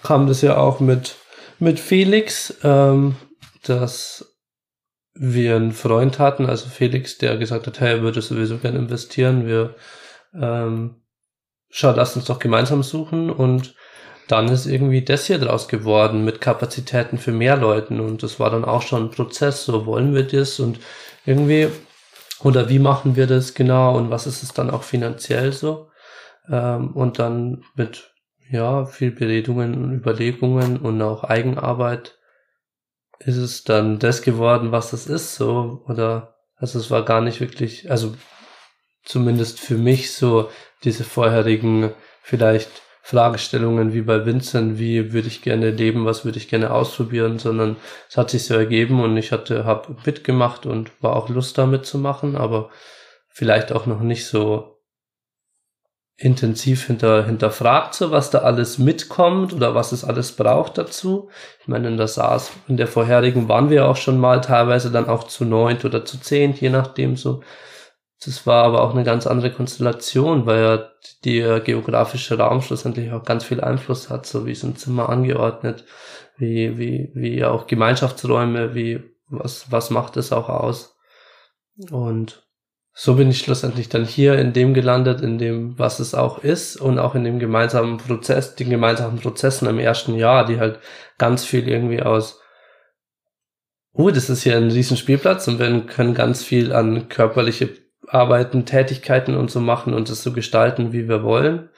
kam 0.04 0.28
das 0.28 0.42
ja 0.42 0.58
auch 0.58 0.80
mit, 0.80 1.16
mit 1.60 1.80
Felix, 1.80 2.58
ähm, 2.64 3.16
dass 3.64 4.38
wir 5.14 5.56
einen 5.58 5.74
Freund 5.74 6.20
hatten, 6.20 6.46
also 6.46 6.70
Felix, 6.70 7.18
der 7.18 7.38
gesagt 7.38 7.68
hat, 7.68 7.80
hey, 7.82 7.98
er 7.98 8.02
würde 8.02 8.22
sowieso 8.22 8.58
gerne 8.58 8.80
investieren. 8.80 9.46
Wir 9.46 9.76
ähm, 10.34 11.02
schau, 11.70 11.92
lass 11.92 12.16
uns 12.16 12.26
doch 12.26 12.40
gemeinsam 12.40 12.82
suchen. 12.84 13.30
Und 13.30 13.76
dann 14.28 14.48
ist 14.48 14.68
irgendwie 14.68 15.04
das 15.04 15.26
hier 15.26 15.40
draus 15.40 15.68
geworden 15.68 16.24
mit 16.24 16.40
Kapazitäten 16.40 17.18
für 17.18 17.34
mehr 17.34 17.58
Leuten. 17.58 18.00
Und 18.00 18.24
das 18.24 18.40
war 18.40 18.50
dann 18.50 18.64
auch 18.64 18.84
schon 18.84 19.06
ein 19.06 19.12
Prozess, 19.12 19.66
so 19.66 19.86
wollen 19.86 20.16
wir 20.16 20.24
das? 20.24 20.60
Und 20.60 20.80
irgendwie 21.26 21.68
oder 22.44 22.70
wie 22.70 22.80
machen 22.80 23.16
wir 23.16 23.28
das 23.28 23.54
genau? 23.54 23.96
Und 23.98 24.10
was 24.10 24.28
ist 24.28 24.44
es 24.44 24.54
dann 24.54 24.70
auch 24.70 24.84
finanziell 24.84 25.52
so 25.54 25.91
ähm, 26.52 26.92
und 26.92 27.18
dann 27.18 27.64
mit 27.76 28.14
ja 28.52 28.86
viel 28.86 29.12
Beredungen 29.12 29.84
und 29.84 29.94
Überlegungen 29.94 30.78
und 30.78 31.02
auch 31.02 31.24
Eigenarbeit 31.24 32.20
ist 33.20 33.38
es 33.38 33.64
dann 33.64 34.00
das 34.00 34.22
geworden, 34.22 34.72
was 34.72 34.94
es 34.94 35.08
ist, 35.08 35.36
so. 35.36 35.84
Oder 35.88 36.36
also 36.58 36.80
es 36.80 36.92
war 36.92 37.06
gar 37.06 37.22
nicht 37.22 37.40
wirklich, 37.40 37.90
also 37.90 38.16
zumindest 39.04 39.60
für 39.60 39.78
mich 39.78 40.14
so 40.14 40.50
diese 40.84 41.04
vorherigen 41.04 41.92
vielleicht 42.22 42.70
Fragestellungen 43.04 43.94
wie 43.94 44.02
bei 44.02 44.26
Vincent, 44.26 44.78
wie 44.78 45.12
würde 45.12 45.28
ich 45.28 45.42
gerne 45.42 45.72
leben, 45.72 46.06
was 46.06 46.24
würde 46.24 46.38
ich 46.38 46.50
gerne 46.50 46.72
ausprobieren, 46.72 47.40
sondern 47.40 47.78
es 48.10 48.18
hat 48.18 48.30
sich 48.30 48.46
so 48.46 48.54
ergeben 48.54 49.02
und 49.02 49.18
ich 49.18 49.32
hatte, 49.32 49.66
habe 49.66 49.96
mitgemacht 50.06 50.66
und 50.66 50.92
war 51.02 51.16
auch 51.16 51.30
Lust 51.30 51.58
damit 51.58 51.86
zu 51.86 51.98
machen, 51.98 52.36
aber 52.36 52.70
vielleicht 53.30 53.72
auch 53.72 53.88
noch 53.88 54.02
nicht 54.02 54.28
so 54.28 54.71
intensiv 56.22 56.86
hinter, 56.86 57.26
hinterfragt, 57.26 57.96
so 57.96 58.12
was 58.12 58.30
da 58.30 58.40
alles 58.40 58.78
mitkommt 58.78 59.54
oder 59.54 59.74
was 59.74 59.92
es 59.92 60.04
alles 60.04 60.34
braucht 60.34 60.78
dazu. 60.78 61.30
Ich 61.60 61.68
meine, 61.68 61.88
in 61.88 61.98
der 61.98 62.08
SARS, 62.08 62.52
in 62.68 62.78
der 62.78 62.88
vorherigen 62.88 63.50
waren 63.50 63.72
wir 63.72 63.88
auch 63.88 63.96
schon 63.96 64.20
mal 64.20 64.40
teilweise 64.40 64.92
dann 64.92 65.10
auch 65.10 65.24
zu 65.24 65.46
neunt 65.46 65.84
oder 65.84 66.06
zu 66.06 66.20
zehnt, 66.20 66.62
je 66.62 66.70
nachdem 66.70 67.18
so. 67.18 67.42
Das 68.24 68.46
war 68.46 68.66
aber 68.66 68.84
auch 68.84 68.94
eine 68.94 69.04
ganz 69.04 69.26
andere 69.26 69.52
Konstellation, 69.52 70.46
weil 70.46 70.62
ja 70.62 70.90
der 71.26 71.60
geografische 71.60 72.38
Raum 72.38 72.62
schlussendlich 72.62 73.12
auch 73.12 73.24
ganz 73.24 73.44
viel 73.44 73.60
Einfluss 73.60 74.12
hat, 74.12 74.28
so 74.28 74.46
wie 74.46 74.52
es 74.52 74.64
ein 74.64 74.76
Zimmer 74.76 75.10
angeordnet, 75.10 75.86
wie, 76.38 76.78
wie, 76.78 77.10
wie 77.16 77.44
auch 77.44 77.66
Gemeinschaftsräume, 77.66 78.76
wie, 78.76 79.04
was, 79.28 79.72
was 79.72 79.90
macht 79.90 80.18
es 80.18 80.32
auch 80.32 80.50
aus. 80.50 80.96
Und 81.90 82.44
so 82.94 83.16
bin 83.16 83.30
ich 83.30 83.40
schlussendlich 83.40 83.90
dann 83.90 84.06
hier 84.06 84.38
in 84.38 84.54
dem 84.54 84.74
gelandet, 84.74 85.22
in 85.22 85.38
dem, 85.38 85.80
was 85.80 86.00
es 86.00 86.14
auch 86.14 86.44
ist 86.44 86.76
und 86.76 87.00
auch 87.00 87.16
in 87.16 87.24
dem 87.24 87.40
gemeinsamen 87.40 87.98
Prozess, 87.98 88.56
den 88.56 88.70
gemeinsamen 88.70 89.20
Prozessen 89.20 89.68
im 89.68 89.80
ersten 89.80 90.16
Jahr, 90.16 90.46
die 90.46 90.60
halt 90.60 90.80
ganz 91.18 91.46
viel 91.46 91.68
irgendwie 91.68 92.02
aus, 92.02 92.42
oh, 93.94 94.10
das 94.10 94.30
ist 94.30 94.44
hier 94.44 94.58
ein 94.58 94.72
riesen 94.72 94.98
Spielplatz 94.98 95.48
und 95.48 95.60
wir 95.60 95.82
können 95.86 96.14
ganz 96.14 96.44
viel 96.44 96.74
an 96.74 97.08
körperliche 97.08 97.70
Arbeiten, 98.08 98.66
Tätigkeiten 98.66 99.36
und 99.36 99.50
so 99.50 99.62
machen 99.62 99.94
und 99.94 100.10
das 100.10 100.22
so 100.22 100.34
gestalten, 100.34 100.92
wie 100.92 101.08
wir 101.08 101.24
wollen. 101.24 101.70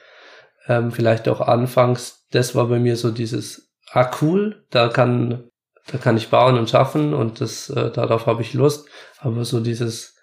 Ähm, 0.66 0.90
vielleicht 0.90 1.28
auch 1.28 1.40
anfangs, 1.40 2.26
das 2.32 2.54
war 2.54 2.66
bei 2.66 2.80
mir 2.80 2.96
so 2.96 3.10
dieses, 3.12 3.72
ah 3.92 4.10
cool, 4.20 4.64
da 4.70 4.88
kann 4.88 5.50
da 5.86 5.98
kann 5.98 6.16
ich 6.16 6.30
bauen 6.30 6.56
und 6.58 6.70
schaffen 6.70 7.12
und 7.12 7.40
das, 7.40 7.68
äh, 7.68 7.90
darauf 7.90 8.26
habe 8.26 8.42
ich 8.42 8.54
Lust. 8.54 8.88
Aber 9.18 9.44
so 9.44 9.60
dieses 9.60 10.13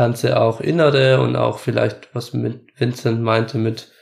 Ganze 0.00 0.40
auch 0.40 0.62
Innere 0.62 1.20
und 1.20 1.36
auch 1.36 1.58
vielleicht, 1.58 2.14
was 2.14 2.32
mit 2.32 2.72
Vincent 2.78 3.20
meinte, 3.20 3.58
mit, 3.58 3.92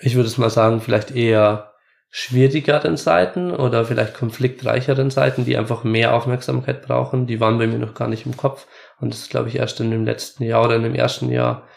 ich 0.00 0.16
würde 0.16 0.26
es 0.26 0.38
mal 0.38 0.50
sagen, 0.50 0.80
vielleicht 0.80 1.12
eher 1.12 1.72
schwierigeren 2.10 2.96
Seiten 2.96 3.52
oder 3.52 3.84
vielleicht 3.84 4.14
konfliktreicheren 4.14 5.12
Seiten, 5.12 5.44
die 5.44 5.56
einfach 5.56 5.84
mehr 5.84 6.14
Aufmerksamkeit 6.14 6.82
brauchen, 6.82 7.28
die 7.28 7.38
waren 7.38 7.58
bei 7.58 7.68
mir 7.68 7.78
noch 7.78 7.94
gar 7.94 8.08
nicht 8.08 8.26
im 8.26 8.36
Kopf. 8.36 8.66
Und 8.98 9.14
das 9.14 9.20
ist, 9.20 9.30
glaube 9.30 9.50
ich, 9.50 9.54
erst 9.54 9.78
in 9.78 9.92
dem 9.92 10.04
letzten 10.04 10.42
Jahr 10.42 10.64
oder 10.64 10.74
in 10.74 10.82
dem 10.82 10.96
ersten 10.96 11.30
Jahr 11.30 11.68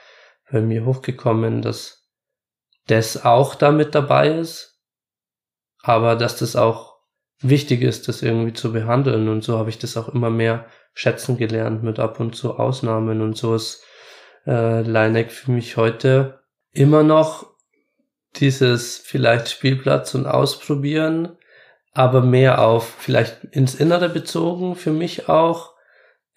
bei 0.52 0.60
mir 0.60 0.84
hochgekommen, 0.84 1.62
dass 1.62 2.10
das 2.88 3.24
auch 3.24 3.54
damit 3.54 3.94
dabei 3.94 4.30
ist, 4.30 4.82
aber 5.84 6.16
dass 6.16 6.38
das 6.38 6.56
auch 6.56 6.97
wichtig 7.40 7.82
ist, 7.82 8.08
das 8.08 8.22
irgendwie 8.22 8.54
zu 8.54 8.74
behandeln. 8.74 9.30
Und 9.30 9.44
so 9.44 9.58
habe 9.58 9.70
ich 9.70 9.78
das 9.78 9.98
auch 9.98 10.10
immer 10.10 10.30
mehr 10.30 10.66
schätzen 10.94 11.38
gelernt 11.38 11.84
mit 11.84 12.00
ab 12.00 12.20
und 12.20 12.36
zu 12.36 12.58
Ausnahmen. 12.58 13.22
Und 13.22 13.38
so 13.38 13.56
ist 13.56 13.84
äh, 14.46 14.82
Leineck 14.82 15.32
für 15.32 15.52
mich 15.52 15.78
heute 15.78 16.40
immer 16.72 17.04
noch 17.04 17.48
dieses 18.36 18.98
vielleicht 18.98 19.50
Spielplatz 19.50 20.16
und 20.16 20.26
Ausprobieren, 20.26 21.38
aber 21.94 22.22
mehr 22.22 22.64
auf 22.64 22.88
vielleicht 23.00 23.44
ins 23.46 23.76
Innere 23.76 24.10
bezogen 24.10 24.76
für 24.76 24.92
mich 24.92 25.30
auch 25.30 25.74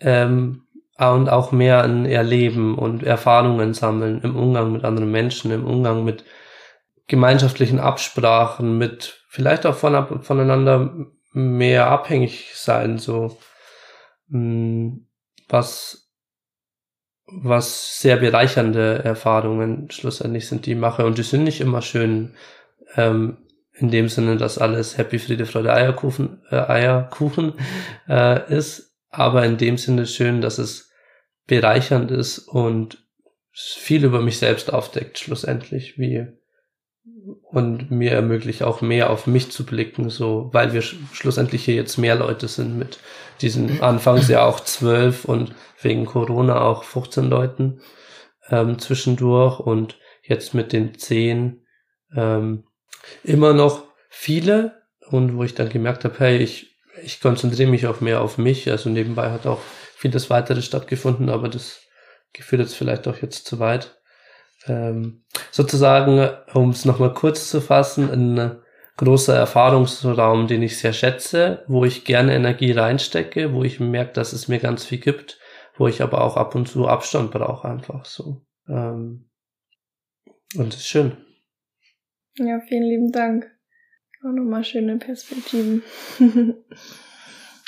ähm, 0.00 0.66
und 0.98 1.28
auch 1.30 1.52
mehr 1.52 1.82
ein 1.82 2.04
Erleben 2.04 2.76
und 2.76 3.02
Erfahrungen 3.02 3.72
sammeln 3.72 4.20
im 4.22 4.36
Umgang 4.36 4.72
mit 4.72 4.84
anderen 4.84 5.10
Menschen, 5.10 5.50
im 5.50 5.66
Umgang 5.66 6.04
mit 6.04 6.24
gemeinschaftlichen 7.10 7.80
Absprachen, 7.80 8.78
mit 8.78 9.24
vielleicht 9.28 9.66
auch 9.66 9.74
von, 9.74 10.22
voneinander 10.22 11.08
mehr 11.32 11.88
abhängig 11.88 12.52
sein, 12.54 12.98
so 12.98 13.36
hm, 14.30 15.08
was 15.48 16.06
was 17.32 18.00
sehr 18.00 18.16
bereichernde 18.16 19.04
Erfahrungen 19.04 19.88
schlussendlich 19.90 20.48
sind, 20.48 20.66
die 20.66 20.72
ich 20.72 20.78
mache. 20.78 21.06
Und 21.06 21.16
die 21.16 21.22
sind 21.22 21.44
nicht 21.44 21.60
immer 21.60 21.80
schön 21.80 22.34
ähm, 22.96 23.38
in 23.72 23.90
dem 23.90 24.08
Sinne, 24.08 24.36
dass 24.36 24.58
alles 24.58 24.98
Happy, 24.98 25.20
Friede, 25.20 25.46
Freude, 25.46 25.72
Eierkuchen, 25.72 26.42
äh, 26.50 26.56
Eierkuchen 26.56 27.54
äh, 28.08 28.52
ist, 28.52 28.96
aber 29.10 29.44
in 29.44 29.58
dem 29.58 29.78
Sinne 29.78 30.06
schön, 30.06 30.40
dass 30.40 30.58
es 30.58 30.90
bereichernd 31.46 32.10
ist 32.10 32.38
und 32.38 32.98
viel 33.52 34.04
über 34.04 34.20
mich 34.20 34.38
selbst 34.38 34.72
aufdeckt, 34.72 35.20
schlussendlich, 35.20 35.98
wie 35.98 36.39
und 37.42 37.90
mir 37.90 38.12
ermöglicht 38.12 38.62
auch 38.62 38.80
mehr 38.80 39.10
auf 39.10 39.26
mich 39.26 39.50
zu 39.50 39.64
blicken, 39.64 40.10
so, 40.10 40.50
weil 40.52 40.72
wir 40.72 40.82
sch 40.82 40.96
schlussendlich 41.12 41.64
hier 41.64 41.74
jetzt 41.74 41.96
mehr 41.96 42.14
Leute 42.14 42.48
sind 42.48 42.78
mit 42.78 42.98
diesen 43.40 43.80
anfangs 43.82 44.28
ja 44.28 44.44
auch 44.44 44.60
zwölf 44.60 45.24
und 45.24 45.54
wegen 45.82 46.04
Corona 46.04 46.60
auch 46.60 46.84
15 46.84 47.28
Leuten 47.28 47.80
ähm, 48.50 48.78
zwischendurch 48.78 49.60
und 49.60 49.98
jetzt 50.22 50.54
mit 50.54 50.72
den 50.72 50.98
zehn 50.98 51.66
ähm, 52.14 52.64
immer 53.24 53.54
noch 53.54 53.84
viele 54.08 54.82
und 55.08 55.36
wo 55.36 55.44
ich 55.44 55.54
dann 55.54 55.70
gemerkt 55.70 56.04
habe, 56.04 56.18
hey, 56.18 56.36
ich, 56.38 56.76
ich 57.02 57.20
konzentriere 57.20 57.70
mich 57.70 57.86
auch 57.86 58.00
mehr 58.00 58.20
auf 58.20 58.38
mich, 58.38 58.70
also 58.70 58.90
nebenbei 58.90 59.30
hat 59.30 59.46
auch 59.46 59.60
vieles 59.96 60.30
weitere 60.30 60.62
stattgefunden, 60.62 61.28
aber 61.28 61.48
das 61.48 61.80
geführt 62.32 62.62
jetzt 62.62 62.76
vielleicht 62.76 63.08
auch 63.08 63.16
jetzt 63.18 63.46
zu 63.46 63.58
weit 63.58 63.99
ähm, 64.66 65.24
sozusagen, 65.50 66.28
um 66.54 66.70
es 66.70 66.84
nochmal 66.84 67.14
kurz 67.14 67.50
zu 67.50 67.60
fassen, 67.60 68.10
ein 68.10 68.58
großer 68.96 69.34
Erfahrungsraum, 69.34 70.46
den 70.46 70.62
ich 70.62 70.78
sehr 70.78 70.92
schätze, 70.92 71.64
wo 71.66 71.84
ich 71.84 72.04
gerne 72.04 72.34
Energie 72.34 72.72
reinstecke, 72.72 73.54
wo 73.54 73.64
ich 73.64 73.80
merke, 73.80 74.12
dass 74.12 74.32
es 74.32 74.48
mir 74.48 74.58
ganz 74.58 74.84
viel 74.84 74.98
gibt, 74.98 75.38
wo 75.76 75.88
ich 75.88 76.02
aber 76.02 76.22
auch 76.22 76.36
ab 76.36 76.54
und 76.54 76.68
zu 76.68 76.86
Abstand 76.86 77.30
brauche, 77.30 77.68
einfach 77.68 78.04
so. 78.04 78.42
Ähm, 78.68 79.30
und 80.56 80.74
es 80.74 80.80
ist 80.80 80.88
schön. 80.88 81.16
Ja, 82.36 82.60
vielen 82.60 82.82
lieben 82.82 83.12
Dank. 83.12 83.50
Auch 84.22 84.32
nochmal 84.32 84.64
schöne 84.64 84.98
Perspektiven. 84.98 85.82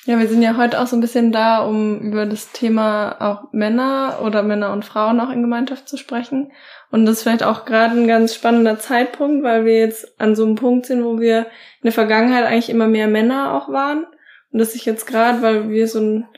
Ja, 0.04 0.18
wir 0.18 0.26
sind 0.26 0.42
ja 0.42 0.56
heute 0.56 0.80
auch 0.80 0.88
so 0.88 0.96
ein 0.96 1.00
bisschen 1.00 1.30
da, 1.30 1.64
um 1.64 2.00
über 2.00 2.26
das 2.26 2.50
Thema 2.50 3.20
auch 3.20 3.52
Männer 3.52 4.18
oder 4.24 4.42
Männer 4.42 4.72
und 4.72 4.84
Frauen 4.84 5.20
auch 5.20 5.30
in 5.30 5.42
Gemeinschaft 5.42 5.88
zu 5.88 5.96
sprechen. 5.96 6.50
Und 6.92 7.06
das 7.06 7.16
ist 7.16 7.22
vielleicht 7.22 7.42
auch 7.42 7.64
gerade 7.64 7.98
ein 7.98 8.06
ganz 8.06 8.34
spannender 8.34 8.78
Zeitpunkt, 8.78 9.42
weil 9.42 9.64
wir 9.64 9.78
jetzt 9.78 10.20
an 10.20 10.36
so 10.36 10.44
einem 10.44 10.56
Punkt 10.56 10.84
sind, 10.84 11.02
wo 11.04 11.18
wir 11.18 11.38
in 11.38 11.84
der 11.84 11.92
Vergangenheit 11.92 12.44
eigentlich 12.44 12.68
immer 12.68 12.86
mehr 12.86 13.08
Männer 13.08 13.54
auch 13.54 13.70
waren. 13.70 14.04
Und 14.52 14.58
dass 14.58 14.74
sich 14.74 14.84
jetzt 14.84 15.06
gerade, 15.06 15.40
weil 15.40 15.70
wir 15.70 15.88
so 15.88 15.98
einen 16.00 16.28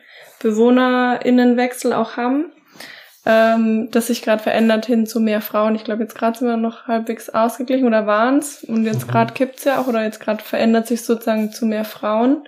Bewohnerinnenwechsel 0.41 1.93
auch 1.93 2.17
haben, 2.17 2.53
ähm, 3.27 3.91
das 3.91 4.07
sich 4.07 4.23
gerade 4.23 4.45
verändert 4.45 4.87
hin 4.87 5.09
zu 5.09 5.19
mehr 5.19 5.41
Frauen. 5.41 5.75
Ich 5.75 5.83
glaube, 5.83 6.05
jetzt 6.05 6.15
gerade 6.15 6.39
sind 6.39 6.47
wir 6.47 6.57
noch 6.57 6.87
halbwegs 6.87 7.31
ausgeglichen 7.31 7.89
oder 7.89 8.07
waren's 8.07 8.63
Und 8.63 8.85
jetzt 8.85 9.09
mhm. 9.09 9.11
gerade 9.11 9.35
kippt's 9.35 9.65
ja 9.65 9.81
auch 9.81 9.89
oder 9.89 10.05
jetzt 10.05 10.21
gerade 10.21 10.45
verändert 10.45 10.87
sich 10.87 11.03
sozusagen 11.03 11.51
zu 11.51 11.67
mehr 11.67 11.85
Frauen. 11.85 12.45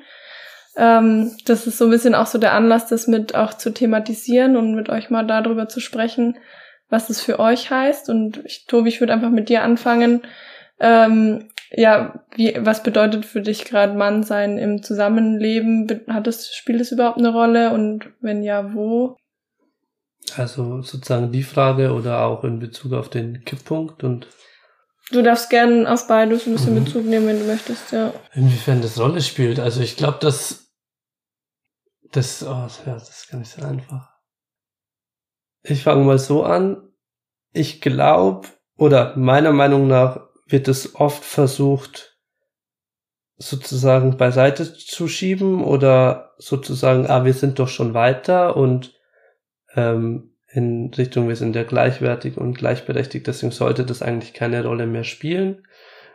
Ähm, 0.77 1.33
das 1.45 1.67
ist 1.67 1.79
so 1.79 1.87
ein 1.87 1.91
bisschen 1.91 2.15
auch 2.15 2.27
so 2.27 2.39
der 2.39 2.53
Anlass, 2.53 2.87
das 2.87 3.09
mit 3.09 3.35
auch 3.35 3.55
zu 3.55 3.75
thematisieren 3.75 4.57
und 4.57 4.77
mit 4.77 4.91
euch 4.91 5.11
mal 5.11 5.27
darüber 5.27 5.69
zu 5.69 5.81
sprechen, 5.81 6.39
was 6.89 7.11
es 7.11 7.21
für 7.21 7.39
euch 7.39 7.71
heißt. 7.71 8.09
Und 8.09 8.45
ich, 8.45 8.67
Tobi, 8.67 8.89
ich 8.89 9.01
würde 9.01 9.13
einfach 9.13 9.31
mit 9.31 9.49
dir 9.49 9.63
anfangen. 9.63 10.23
Ähm, 10.79 11.49
ja, 11.71 12.25
wie, 12.35 12.57
was 12.61 12.83
bedeutet 12.83 13.25
für 13.25 13.41
dich 13.41 13.65
gerade 13.65 13.95
Mann 13.95 14.23
sein 14.23 14.59
im 14.59 14.83
Zusammenleben? 14.83 16.05
Hat 16.09 16.27
es, 16.27 16.55
spielt 16.55 16.81
es 16.81 16.93
überhaupt 16.93 17.19
eine 17.19 17.33
Rolle? 17.33 17.73
Und 17.73 18.11
wenn 18.21 18.43
ja, 18.43 18.75
wo? 18.75 19.17
Also 20.37 20.83
sozusagen 20.83 21.33
die 21.33 21.43
Frage 21.43 21.93
oder 21.93 22.25
auch 22.25 22.45
in 22.45 22.59
Bezug 22.59 22.93
auf 22.93 23.09
den 23.09 23.45
Kipppunkt 23.45 24.03
und 24.05 24.27
Du 25.13 25.23
darfst 25.23 25.51
gerne 25.51 25.91
auf 25.91 26.09
beides 26.09 26.47
ein 26.47 26.55
bisschen 26.55 26.75
mhm. 26.75 26.85
Bezug 26.85 27.05
nehmen, 27.05 27.29
wenn 27.29 27.39
du 27.39 27.45
möchtest, 27.45 27.93
ja. 27.93 28.13
Inwiefern 28.35 28.83
das 28.83 28.99
Rolle 28.99 29.23
spielt. 29.23 29.61
Also 29.61 29.81
ich 29.81 29.97
glaube, 29.97 30.19
dass 30.21 30.73
das, 32.11 32.43
oh, 32.43 32.69
ja, 32.87 32.95
das 32.95 33.11
ist 33.11 33.31
gar 33.31 33.39
nicht 33.39 33.51
so 33.51 33.63
einfach. 33.65 34.16
Ich 35.63 35.83
fange 35.83 36.05
mal 36.05 36.19
so 36.19 36.45
an. 36.45 36.89
Ich 37.53 37.81
glaube, 37.81 38.49
oder 38.77 39.17
meiner 39.17 39.53
Meinung 39.53 39.87
nach 39.87 40.21
wird 40.47 40.69
es 40.69 40.95
oft 40.95 41.25
versucht, 41.25 42.17
sozusagen 43.39 44.17
beiseite 44.17 44.73
zu 44.75 45.09
schieben 45.09 45.63
oder 45.63 46.35
sozusagen, 46.39 47.07
ah, 47.07 47.25
wir 47.25 47.35
sind 47.35 47.59
doch 47.59 47.69
schon 47.69 47.95
weiter 47.95 48.57
und 48.57 48.95
ähm, 49.75 50.33
in 50.49 50.93
Richtung, 50.95 51.29
wir 51.29 51.37
sind 51.37 51.55
ja 51.55 51.65
gleichwertig 51.65 52.39
und 52.39 52.57
gleichberechtigt, 52.57 53.27
deswegen 53.27 53.53
sollte 53.53 53.85
das 53.85 54.01
eigentlich 54.01 54.33
keine 54.33 54.65
Rolle 54.65 54.87
mehr 54.87 55.05
spielen. 55.05 55.67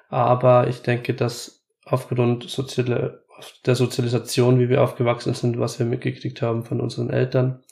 Aber 0.10 0.68
ich 0.68 0.82
denke, 0.82 1.14
dass 1.14 1.64
aufgrund 1.86 2.50
soziale, 2.50 3.24
der 3.66 3.76
Sozialisation, 3.76 4.60
wie 4.60 4.70
wir 4.70 4.82
aufgewachsen 4.82 5.34
sind, 5.36 5.60
was 5.60 5.78
wir 5.78 5.86
mitgekriegt 5.86 6.42
haben 6.42 6.64
von 6.66 6.82
unseren 6.82 7.12
Eltern 7.12 7.64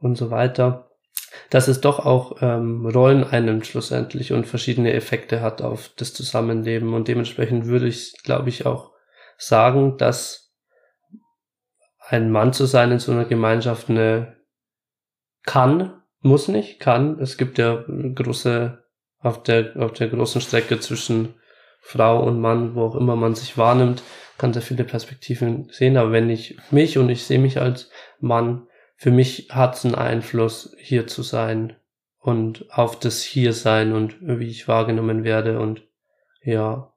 und 0.00 0.16
so 0.16 0.30
weiter, 0.30 0.90
dass 1.50 1.68
es 1.68 1.80
doch 1.80 2.04
auch 2.04 2.36
ähm, 2.40 2.86
Rollen 2.86 3.24
einnimmt 3.24 3.66
schlussendlich 3.66 4.32
und 4.32 4.46
verschiedene 4.46 4.92
Effekte 4.92 5.40
hat 5.40 5.62
auf 5.62 5.90
das 5.96 6.14
Zusammenleben. 6.14 6.94
Und 6.94 7.08
dementsprechend 7.08 7.66
würde 7.66 7.88
ich, 7.88 8.14
glaube 8.22 8.48
ich, 8.48 8.66
auch 8.66 8.92
sagen, 9.36 9.96
dass 9.98 10.52
ein 11.98 12.30
Mann 12.30 12.52
zu 12.52 12.66
sein 12.66 12.92
in 12.92 12.98
so 12.98 13.12
einer 13.12 13.24
Gemeinschaft 13.24 13.88
eine 13.88 14.36
kann, 15.44 16.02
muss 16.20 16.48
nicht, 16.48 16.80
kann. 16.80 17.18
Es 17.20 17.36
gibt 17.36 17.58
ja 17.58 17.84
große, 17.86 18.82
auf 19.20 19.42
der, 19.42 19.76
auf 19.76 19.92
der 19.92 20.08
großen 20.08 20.40
Strecke 20.40 20.80
zwischen 20.80 21.34
Frau 21.80 22.22
und 22.22 22.40
Mann, 22.40 22.74
wo 22.74 22.82
auch 22.84 22.96
immer 22.96 23.14
man 23.14 23.34
sich 23.34 23.58
wahrnimmt, 23.58 24.02
kann 24.38 24.52
sehr 24.52 24.62
viele 24.62 24.84
Perspektiven 24.84 25.68
sehen, 25.70 25.96
aber 25.96 26.12
wenn 26.12 26.30
ich 26.30 26.56
mich 26.70 26.98
und 26.98 27.08
ich 27.08 27.24
sehe 27.24 27.38
mich 27.38 27.60
als 27.60 27.90
Mann, 28.20 28.66
für 28.96 29.10
mich 29.10 29.48
hat 29.50 29.76
es 29.76 29.84
einen 29.84 29.94
Einfluss, 29.94 30.74
hier 30.78 31.06
zu 31.06 31.22
sein 31.22 31.76
und 32.18 32.70
auf 32.70 32.98
das 32.98 33.22
Hiersein 33.22 33.92
und 33.92 34.16
wie 34.20 34.48
ich 34.48 34.68
wahrgenommen 34.68 35.24
werde 35.24 35.60
und 35.60 35.86
ja. 36.42 36.92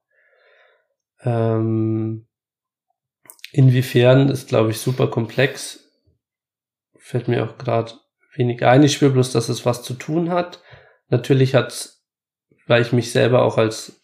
Ähm, 1.21 2.27
inwiefern 3.51 4.29
ist, 4.29 4.49
glaube 4.49 4.71
ich, 4.71 4.79
super 4.79 5.07
komplex. 5.07 5.91
Fällt 6.97 7.27
mir 7.27 7.43
auch 7.43 7.57
gerade 7.57 7.93
wenig 8.35 8.63
ein. 8.65 8.83
Ich 8.83 8.93
spüre 8.93 9.11
bloß, 9.11 9.31
dass 9.31 9.49
es 9.49 9.65
was 9.65 9.83
zu 9.83 9.93
tun 9.93 10.29
hat. 10.29 10.61
Natürlich 11.09 11.55
hat 11.55 11.97
weil 12.67 12.81
ich 12.81 12.91
mich 12.91 13.11
selber 13.11 13.43
auch 13.43 13.57
als 13.57 14.01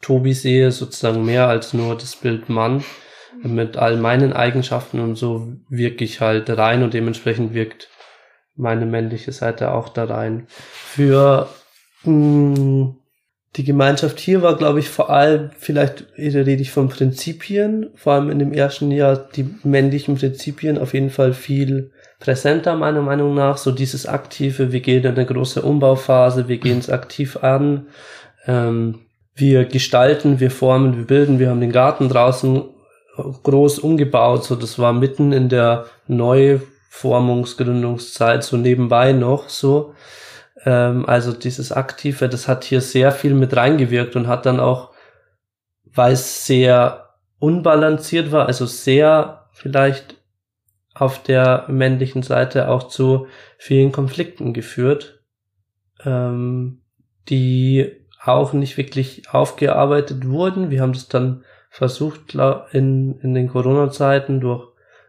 Tobi 0.00 0.34
sehe, 0.34 0.70
sozusagen 0.70 1.24
mehr 1.24 1.48
als 1.48 1.72
nur 1.72 1.96
das 1.96 2.14
Bild 2.14 2.48
Mann. 2.48 2.84
Mit 3.42 3.76
all 3.76 3.96
meinen 3.96 4.32
Eigenschaften 4.32 5.00
und 5.00 5.16
so 5.16 5.52
wirke 5.68 6.04
ich 6.04 6.20
halt 6.20 6.50
rein 6.50 6.82
und 6.82 6.94
dementsprechend 6.94 7.54
wirkt 7.54 7.88
meine 8.54 8.86
männliche 8.86 9.32
Seite 9.32 9.72
auch 9.72 9.88
da 9.88 10.04
rein. 10.04 10.46
Für 10.48 11.48
mh, 12.04 12.56
hm, 12.56 12.96
die 13.56 13.64
Gemeinschaft 13.64 14.18
hier 14.18 14.40
war, 14.40 14.56
glaube 14.56 14.80
ich, 14.80 14.88
vor 14.88 15.10
allem, 15.10 15.50
vielleicht 15.58 16.06
rede 16.16 16.52
ich 16.52 16.70
von 16.70 16.88
Prinzipien, 16.88 17.90
vor 17.94 18.14
allem 18.14 18.30
in 18.30 18.38
dem 18.38 18.52
ersten 18.54 18.90
Jahr 18.90 19.16
die 19.16 19.46
männlichen 19.62 20.16
Prinzipien 20.16 20.78
auf 20.78 20.94
jeden 20.94 21.10
Fall 21.10 21.34
viel 21.34 21.90
präsenter, 22.18 22.76
meiner 22.76 23.02
Meinung 23.02 23.34
nach. 23.34 23.58
So 23.58 23.70
dieses 23.70 24.06
aktive, 24.06 24.72
wir 24.72 24.80
gehen 24.80 25.04
in 25.04 25.10
eine 25.10 25.26
große 25.26 25.60
Umbauphase, 25.60 26.48
wir 26.48 26.56
gehen 26.56 26.78
es 26.78 26.88
aktiv 26.88 27.36
an, 27.42 27.88
ähm, 28.46 29.00
wir 29.34 29.66
gestalten, 29.66 30.40
wir 30.40 30.50
formen, 30.50 30.96
wir 30.96 31.04
bilden, 31.04 31.38
wir 31.38 31.50
haben 31.50 31.60
den 31.60 31.72
Garten 31.72 32.08
draußen 32.08 32.62
groß 33.16 33.78
umgebaut, 33.80 34.44
so 34.44 34.54
das 34.56 34.78
war 34.78 34.92
mitten 34.92 35.32
in 35.32 35.48
der 35.48 35.86
Neuformungsgründungszeit, 36.06 38.44
so 38.44 38.56
nebenbei 38.56 39.12
noch 39.12 39.48
so. 39.48 39.94
Ähm, 40.64 41.04
also 41.06 41.32
dieses 41.32 41.72
Aktive, 41.72 42.28
das 42.28 42.46
hat 42.48 42.64
hier 42.64 42.80
sehr 42.80 43.12
viel 43.12 43.34
mit 43.34 43.56
reingewirkt 43.56 44.16
und 44.16 44.26
hat 44.28 44.46
dann 44.46 44.60
auch, 44.60 44.90
weil 45.84 46.14
es 46.14 46.46
sehr 46.46 47.10
unbalanciert 47.38 48.32
war, 48.32 48.46
also 48.46 48.66
sehr 48.66 49.46
vielleicht 49.52 50.16
auf 50.94 51.22
der 51.22 51.66
männlichen 51.68 52.22
Seite 52.22 52.68
auch 52.68 52.84
zu 52.84 53.26
vielen 53.58 53.92
Konflikten 53.92 54.52
geführt, 54.52 55.22
ähm, 56.04 56.82
die 57.28 57.92
auch 58.24 58.52
nicht 58.52 58.76
wirklich 58.76 59.30
aufgearbeitet 59.30 60.28
wurden. 60.28 60.70
Wir 60.70 60.80
haben 60.80 60.92
das 60.92 61.08
dann 61.08 61.44
versucht 61.72 62.34
in, 62.72 63.18
in 63.20 63.32
den 63.32 63.48
Corona-Zeiten 63.48 64.40
durch, 64.40 64.68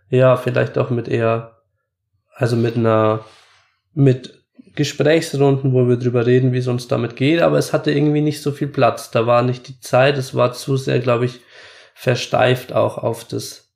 ja, 0.10 0.38
vielleicht 0.38 0.78
auch 0.78 0.90
mit 0.90 1.10
eher, 1.10 1.58
also 2.34 2.56
mit 2.56 2.78
einer, 2.78 3.26
mit 3.94 4.42
Gesprächsrunden, 4.74 5.74
wo 5.74 5.90
wir 5.90 5.98
drüber 5.98 6.26
reden, 6.26 6.54
wie 6.54 6.60
es 6.60 6.68
uns 6.68 6.88
damit 6.88 7.18
geht, 7.18 7.42
aber 7.42 7.58
es 7.58 7.74
hatte 7.74 7.92
irgendwie 7.92 8.22
nicht 8.22 8.42
so 8.42 8.54
viel 8.54 8.70
Platz. 8.70 9.12
Da 9.12 9.28
war 9.28 9.42
nicht 9.42 9.68
die 9.68 9.80
Zeit, 9.82 10.18
es 10.18 10.36
war 10.36 10.54
zu 10.54 10.78
sehr, 10.78 11.00
glaube 11.00 11.26
ich, 11.26 11.42
versteift 11.96 12.72
auch 12.72 12.98
auf 12.98 13.26
das. 13.26 13.74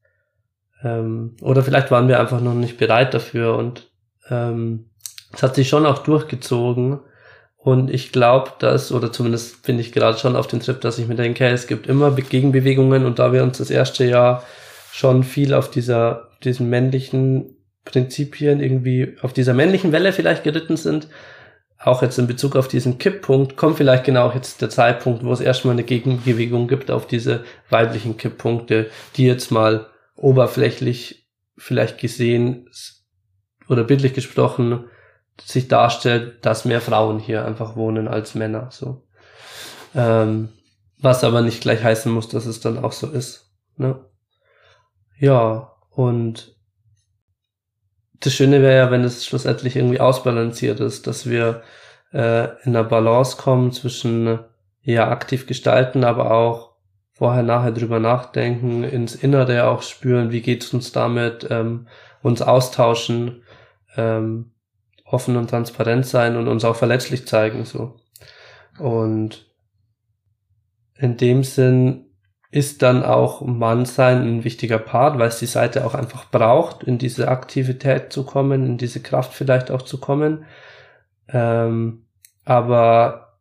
Ähm, 0.82 1.36
oder 1.42 1.64
vielleicht 1.64 1.92
waren 1.92 2.08
wir 2.08 2.22
einfach 2.22 2.40
noch 2.40 2.54
nicht 2.54 2.78
bereit 2.78 3.14
dafür 3.14 3.58
und 3.58 3.92
ähm, 4.30 4.92
es 5.34 5.44
hat 5.44 5.56
sich 5.56 5.68
schon 5.68 5.86
auch 5.86 6.00
durchgezogen. 6.00 7.02
Und 7.68 7.92
ich 7.92 8.14
glaube, 8.14 8.54
dass, 8.60 8.94
oder 8.94 9.12
zumindest 9.12 9.64
bin 9.64 9.78
ich 9.78 9.92
gerade 9.92 10.18
schon 10.18 10.38
auf 10.38 10.48
dem 10.48 10.62
Trip, 10.62 10.80
dass 10.80 11.00
ich 11.00 11.08
mir 11.10 11.16
denke, 11.16 11.46
es 11.50 11.68
gibt 11.68 11.88
immer 11.88 12.12
Gegenbewegungen. 12.12 13.06
Und 13.06 13.20
da 13.20 13.34
wir 13.34 13.44
uns 13.44 13.58
das 13.58 13.70
erste 13.70 14.06
Jahr 14.06 14.46
schon 14.94 15.26
viel 15.26 15.54
auf 15.54 15.70
dieser, 15.70 16.30
diesen 16.46 16.70
männlichen 16.70 17.58
Prinzipien 17.84 18.62
irgendwie 18.62 19.18
auf 19.22 19.34
dieser 19.34 19.54
männlichen 19.54 19.92
Welle 19.92 20.14
vielleicht 20.14 20.46
geritten 20.46 20.78
sind, 20.78 21.10
auch 21.78 22.02
jetzt 22.02 22.18
in 22.18 22.28
Bezug 22.28 22.56
auf 22.56 22.70
diesen 22.70 23.00
Kipppunkt, 23.00 23.58
kommt 23.58 23.76
vielleicht 23.76 24.06
genau 24.06 24.32
jetzt 24.32 24.62
der 24.62 24.70
Zeitpunkt, 24.70 25.26
wo 25.26 25.34
es 25.34 25.42
erstmal 25.42 25.74
eine 25.74 25.84
Gegenbewegung 25.84 26.70
gibt 26.70 26.90
auf 26.90 27.06
diese 27.06 27.44
weiblichen 27.70 28.16
Kipppunkte, 28.16 28.90
die 29.18 29.26
jetzt 29.26 29.52
mal 29.52 29.88
oberflächlich 30.16 31.28
vielleicht 31.58 31.98
gesehen 31.98 32.70
oder 33.68 33.84
bildlich 33.84 34.14
gesprochen 34.14 34.86
sich 35.42 35.68
darstellt, 35.68 36.46
dass 36.46 36.66
mehr 36.66 36.82
Frauen 36.82 37.20
hier 37.20 37.46
einfach 37.46 37.76
wohnen 37.76 38.08
als 38.08 38.36
Männer, 38.36 38.70
so. 38.72 39.04
Ähm, 39.96 40.50
was 41.00 41.24
aber 41.24 41.42
nicht 41.42 41.62
gleich 41.62 41.84
heißen 41.84 42.12
muss, 42.12 42.28
dass 42.28 42.46
es 42.46 42.60
dann 42.60 42.84
auch 42.84 42.92
so 42.92 43.08
ist, 43.08 43.52
ne? 43.76 44.00
Ja, 45.20 45.74
und 45.92 46.56
das 48.20 48.34
Schöne 48.34 48.62
wäre 48.62 48.78
ja, 48.78 48.92
wenn 48.92 49.04
es 49.04 49.26
schlussendlich 49.26 49.76
irgendwie 49.76 50.00
ausbalanciert 50.00 50.80
ist, 50.80 51.08
dass 51.08 51.30
wir 51.30 51.62
äh, 52.14 52.46
in 52.64 52.76
einer 52.76 52.84
Balance 52.84 53.38
kommen 53.38 53.72
zwischen 53.72 54.40
ja 54.82 55.10
aktiv 55.10 55.48
gestalten, 55.48 56.04
aber 56.04 56.32
auch 56.32 56.76
vorher 57.12 57.44
nachher 57.44 57.72
drüber 57.72 58.00
nachdenken, 58.00 58.84
ins 58.84 59.16
Innere 59.16 59.66
auch 59.66 59.82
spüren, 59.82 60.32
wie 60.32 60.42
geht's 60.42 60.74
uns 60.74 60.92
damit, 60.92 61.48
ähm, 61.50 61.88
uns 62.22 62.42
austauschen, 62.42 63.44
ähm, 63.96 64.52
offen 65.10 65.38
und 65.38 65.50
transparent 65.50 66.06
sein 66.06 66.36
und 66.36 66.48
uns 66.48 66.66
auch 66.66 66.76
verletzlich 66.76 67.28
zeigen 67.28 67.66
so. 67.66 68.00
Und 68.78 69.46
in 70.96 71.18
dem 71.18 71.44
Sinn 71.44 72.06
ist 72.50 72.82
dann 72.82 73.04
auch 73.04 73.42
Mannsein 73.42 74.22
ein 74.24 74.44
wichtiger 74.44 74.80
Part, 74.80 75.20
weil 75.20 75.30
es 75.30 75.40
die 75.40 75.46
Seite 75.46 75.86
auch 75.86 75.96
einfach 75.96 76.30
braucht, 76.30 76.84
in 76.84 76.98
diese 76.98 77.28
Aktivität 77.28 78.12
zu 78.14 78.26
kommen, 78.26 78.66
in 78.66 78.78
diese 78.78 79.02
Kraft 79.02 79.34
vielleicht 79.34 79.70
auch 79.70 79.82
zu 79.82 80.00
kommen. 80.00 80.46
Ähm, 81.28 82.06
aber 82.46 83.40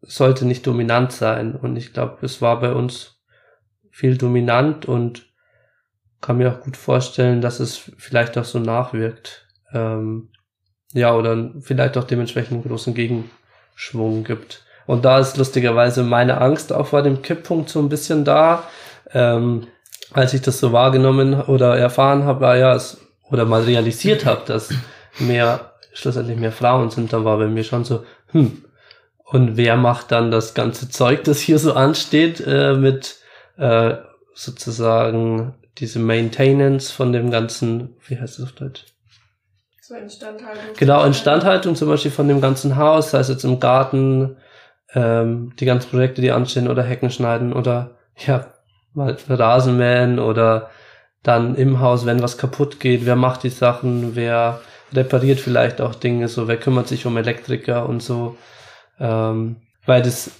sollte 0.00 0.46
nicht 0.46 0.66
dominant 0.66 1.12
sein. 1.12 1.54
Und 1.54 1.76
ich 1.76 1.92
glaube, 1.92 2.24
es 2.24 2.40
war 2.40 2.60
bei 2.60 2.72
uns 2.72 3.22
viel 3.90 4.16
dominant 4.16 4.86
und 4.86 5.26
kann 6.20 6.38
mir 6.38 6.52
auch 6.52 6.60
gut 6.60 6.76
vorstellen, 6.76 7.40
dass 7.40 7.60
es 7.60 7.76
vielleicht 7.76 8.38
auch 8.38 8.44
so 8.44 8.58
nachwirkt. 8.58 9.45
Ähm, 9.76 10.28
ja, 10.92 11.14
oder 11.14 11.50
vielleicht 11.60 11.96
auch 11.98 12.04
dementsprechend 12.04 12.52
einen 12.52 12.64
großen 12.64 12.94
Gegenschwung 12.94 14.24
gibt. 14.24 14.64
Und 14.86 15.04
da 15.04 15.18
ist 15.18 15.36
lustigerweise 15.36 16.02
meine 16.02 16.40
Angst 16.40 16.72
auch 16.72 16.86
vor 16.86 17.02
dem 17.02 17.22
Kipppunkt 17.22 17.68
so 17.68 17.80
ein 17.80 17.88
bisschen 17.88 18.24
da. 18.24 18.64
Ähm, 19.12 19.66
als 20.12 20.32
ich 20.32 20.42
das 20.42 20.58
so 20.58 20.72
wahrgenommen 20.72 21.40
oder 21.42 21.76
erfahren 21.76 22.24
habe, 22.24 22.40
war 22.40 22.56
ja, 22.56 22.74
es, 22.74 22.98
oder 23.30 23.44
mal 23.44 23.62
realisiert 23.62 24.24
habe, 24.24 24.42
dass 24.46 24.72
mehr, 25.18 25.72
schlussendlich 25.92 26.38
mehr 26.38 26.52
Frauen 26.52 26.90
sind, 26.90 27.12
dann 27.12 27.24
war 27.24 27.38
bei 27.38 27.48
mir 27.48 27.64
schon 27.64 27.84
so, 27.84 28.04
hm, 28.28 28.64
und 29.24 29.56
wer 29.56 29.76
macht 29.76 30.12
dann 30.12 30.30
das 30.30 30.54
ganze 30.54 30.88
Zeug, 30.88 31.24
das 31.24 31.40
hier 31.40 31.58
so 31.58 31.74
ansteht, 31.74 32.40
äh, 32.46 32.74
mit 32.74 33.16
äh, 33.58 33.96
sozusagen 34.34 35.54
diese 35.78 35.98
Maintenance 35.98 36.92
von 36.92 37.12
dem 37.12 37.30
ganzen, 37.30 37.96
wie 38.06 38.18
heißt 38.18 38.38
das 38.38 38.46
auf 38.46 38.52
Deutsch? 38.52 38.84
So 39.86 39.94
Instandhaltung. 39.94 40.74
Genau, 40.76 41.04
Instandhaltung 41.04 41.76
zum 41.76 41.88
Beispiel 41.88 42.10
von 42.10 42.26
dem 42.26 42.40
ganzen 42.40 42.76
Haus, 42.76 43.12
sei 43.12 43.20
es 43.20 43.28
jetzt 43.28 43.44
im 43.44 43.60
Garten, 43.60 44.36
ähm, 44.94 45.52
die 45.60 45.64
ganzen 45.64 45.90
Projekte, 45.90 46.20
die 46.20 46.32
anstehen 46.32 46.66
oder 46.66 46.82
Hecken 46.82 47.08
schneiden 47.08 47.52
oder 47.52 47.92
ja, 48.16 48.46
mal 48.94 49.16
Rasenmähen 49.28 50.18
oder 50.18 50.70
dann 51.22 51.54
im 51.54 51.78
Haus, 51.78 52.04
wenn 52.04 52.20
was 52.20 52.36
kaputt 52.36 52.80
geht, 52.80 53.06
wer 53.06 53.14
macht 53.14 53.44
die 53.44 53.50
Sachen, 53.50 54.16
wer 54.16 54.60
repariert 54.92 55.38
vielleicht 55.38 55.80
auch 55.80 55.94
Dinge, 55.94 56.26
so 56.26 56.48
wer 56.48 56.56
kümmert 56.56 56.88
sich 56.88 57.06
um 57.06 57.16
Elektriker 57.16 57.88
und 57.88 58.02
so, 58.02 58.36
ähm, 58.98 59.56
weil 59.84 60.02
das 60.02 60.32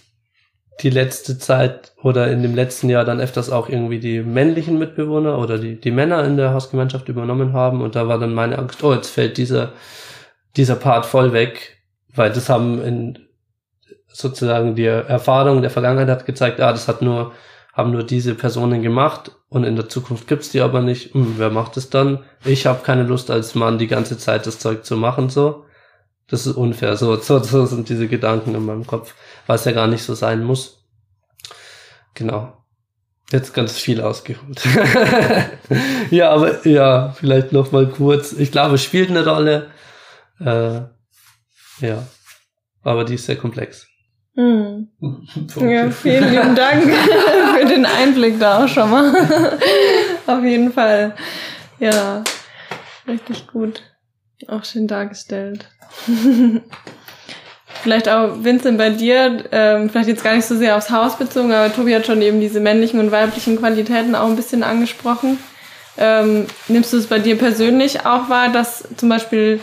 die 0.83 0.91
letzte 0.91 1.39
Zeit 1.39 1.93
oder 2.03 2.31
in 2.31 2.43
dem 2.43 2.55
letzten 2.55 2.91
Jahr 2.91 3.05
dann 3.05 3.21
öfters 3.21 3.51
auch 3.51 3.69
irgendwie 3.69 3.99
die 3.99 4.21
männlichen 4.21 4.79
Mitbewohner 4.79 5.39
oder 5.39 5.59
die, 5.59 5.81
die 5.81 5.91
Männer 5.91 6.25
in 6.25 6.37
der 6.37 6.53
Hausgemeinschaft 6.53 7.09
übernommen 7.09 7.53
haben 7.55 7.81
und 7.81 7.97
da 7.97 8.09
war 8.09 8.19
dann 8.19 8.35
meine 8.35 8.59
Angst, 8.59 8.85
oh, 8.85 8.93
jetzt 8.93 9.11
fällt 9.11 9.39
dieser, 9.39 9.73
dieser 10.57 10.77
Part 10.77 11.07
voll 11.07 11.33
weg, 11.33 11.79
weil 12.15 12.31
das 12.31 12.49
haben 12.49 12.83
in 12.83 13.19
sozusagen 14.17 14.75
die 14.75 14.87
Erfahrung 14.87 15.61
der 15.61 15.71
Vergangenheit 15.71 16.09
hat 16.09 16.27
gezeigt, 16.27 16.61
ah, 16.61 16.73
das 16.73 16.89
hat 16.89 17.03
nur, 17.03 17.33
haben 17.75 17.91
nur 17.91 18.03
diese 18.03 18.35
Personen 18.35 18.83
gemacht 18.83 19.33
und 19.51 19.65
in 19.65 19.77
der 19.77 19.91
Zukunft 19.91 20.27
gibt's 20.27 20.51
die 20.51 20.63
aber 20.63 20.81
nicht. 20.81 21.13
Hm, 21.13 21.35
wer 21.37 21.51
macht 21.51 21.77
es 21.77 21.91
dann? 21.91 22.25
Ich 22.45 22.67
habe 22.67 22.83
keine 22.83 23.03
Lust 23.03 23.31
als 23.31 23.55
Mann 23.55 23.77
die 23.77 23.87
ganze 23.87 24.17
Zeit 24.17 24.47
das 24.47 24.59
Zeug 24.59 24.87
zu 24.87 24.97
machen, 24.97 25.29
so. 25.29 25.66
Das 26.29 26.47
ist 26.47 26.57
unfair. 26.57 26.97
So, 26.97 27.17
so, 27.17 27.39
so 27.39 27.67
sind 27.67 27.89
diese 27.89 28.09
Gedanken 28.09 28.55
in 28.55 28.65
meinem 28.65 28.87
Kopf, 28.87 29.15
was 29.47 29.65
ja 29.65 29.73
gar 29.73 29.87
nicht 29.87 30.03
so 30.03 30.15
sein 30.15 30.43
muss. 30.43 30.85
Genau. 32.15 32.53
Jetzt 33.31 33.55
ganz 33.55 33.79
viel 33.79 34.01
ausgeholt. 34.01 34.63
ja, 36.11 36.31
aber 36.31 36.67
ja, 36.67 37.11
vielleicht 37.11 37.53
noch 37.53 37.73
mal 37.73 37.89
kurz. 37.89 38.33
Ich 38.33 38.53
glaube, 38.53 38.77
es 38.77 38.85
spielt 38.85 39.11
eine 39.11 39.27
Rolle. 39.27 39.71
Äh, 40.39 40.83
ja, 41.85 42.07
aber 42.83 43.05
die 43.05 43.15
ist 43.15 43.27
sehr 43.27 43.37
komplex. 43.37 43.87
Hm. 44.37 44.89
Ja, 45.57 45.91
vielen 45.91 46.31
lieben 46.31 46.55
Dank 46.55 46.85
für 47.59 47.67
den 47.67 47.87
Einblick 47.87 48.39
da 48.39 48.65
auch 48.65 48.69
schon 48.69 48.91
mal. 48.91 49.59
Auf 50.27 50.45
jeden 50.45 50.73
Fall. 50.73 51.15
Ja, 51.81 52.23
richtig 53.09 53.47
gut. 53.49 53.83
Auch 54.47 54.65
schön 54.65 54.87
dargestellt. 54.87 55.69
vielleicht 57.83 58.09
auch, 58.09 58.43
Vincent, 58.43 58.79
bei 58.79 58.91
dir, 58.91 59.45
ähm, 59.53 59.91
vielleicht 59.91 60.09
jetzt 60.09 60.25
gar 60.25 60.35
nicht 60.35 60.47
so 60.47 60.57
sehr 60.57 60.77
aufs 60.77 60.91
Haus 60.91 61.17
bezogen, 61.17 61.53
aber 61.53 61.73
Tobi 61.73 61.95
hat 61.95 62.07
schon 62.07 62.23
eben 62.23 62.41
diese 62.41 62.61
männlichen 62.61 63.01
und 63.01 63.13
weiblichen 63.13 63.57
Qualitäten 63.57 64.15
auch 64.15 64.27
ein 64.27 64.37
bisschen 64.37 64.63
angesprochen. 64.63 65.39
Ähm, 65.99 66.47
nimmst 66.69 66.93
du 66.93 66.99
es 66.99 67.07
bei 67.07 67.19
dir 67.19 67.39
persönlich 67.39 68.05
auch 68.05 68.29
wahr, 68.29 68.51
dass 68.51 68.87
zum 68.97 69.09
Beispiel 69.09 69.61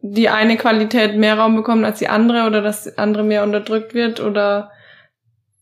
die 0.00 0.28
eine 0.28 0.56
Qualität 0.56 1.16
mehr 1.16 1.38
Raum 1.38 1.56
bekommt 1.56 1.84
als 1.84 1.98
die 1.98 2.08
andere 2.08 2.46
oder 2.46 2.62
dass 2.62 2.84
die 2.84 2.98
andere 2.98 3.24
mehr 3.24 3.42
unterdrückt 3.42 3.94
wird 3.94 4.20
oder 4.20 4.70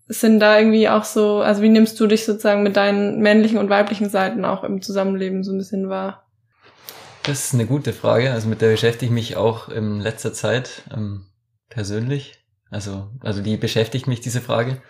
sind 0.07 0.41
da 0.41 0.59
irgendwie 0.59 0.89
auch 0.89 1.05
so, 1.05 1.39
also 1.39 1.63
wie 1.63 1.71
nimmst 1.71 1.99
du 1.99 2.07
dich 2.07 2.25
sozusagen 2.25 2.63
mit 2.63 2.77
deinen 2.77 3.21
männlichen 3.21 3.59
und 3.59 3.71
weiblichen 3.71 4.11
Seiten 4.11 4.45
auch 4.45 4.65
im 4.65 4.83
Zusammenleben 4.83 5.43
so 5.45 5.53
ein 5.53 5.59
bisschen 5.59 5.89
wahr? 5.89 6.24
Das 7.27 7.47
ist 7.47 7.55
eine 7.55 7.65
gute 7.65 7.95
Frage. 7.95 8.33
Also 8.33 8.49
mit 8.49 8.61
der 8.61 8.71
beschäftige 8.71 9.07
ich 9.07 9.11
mich 9.11 9.37
auch 9.37 9.71
in 9.71 9.99
letzter 9.99 10.35
Zeit 10.35 10.83
ähm, 10.95 11.27
persönlich. 11.71 12.45
Also, 12.71 13.09
also 13.21 13.43
die 13.43 13.57
beschäftigt 13.57 14.07
mich, 14.07 14.21
diese 14.21 14.43
Frage. 14.43 14.83